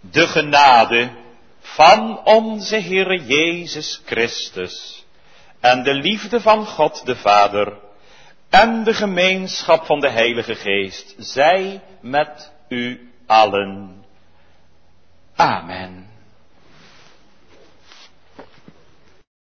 De 0.00 0.26
genade 0.26 1.10
van 1.60 2.24
onze 2.24 2.76
Heer 2.76 3.20
Jezus 3.20 4.02
Christus 4.04 5.04
en 5.60 5.82
de 5.82 5.94
liefde 5.94 6.40
van 6.40 6.66
God 6.66 7.06
de 7.06 7.16
Vader 7.16 7.78
en 8.50 8.84
de 8.84 8.94
gemeenschap 8.94 9.84
van 9.84 10.00
de 10.00 10.10
Heilige 10.10 10.54
Geest 10.54 11.14
zij 11.18 11.82
met 12.00 12.52
u 12.68 13.12
allen. 13.26 14.04
Amen. 15.34 16.13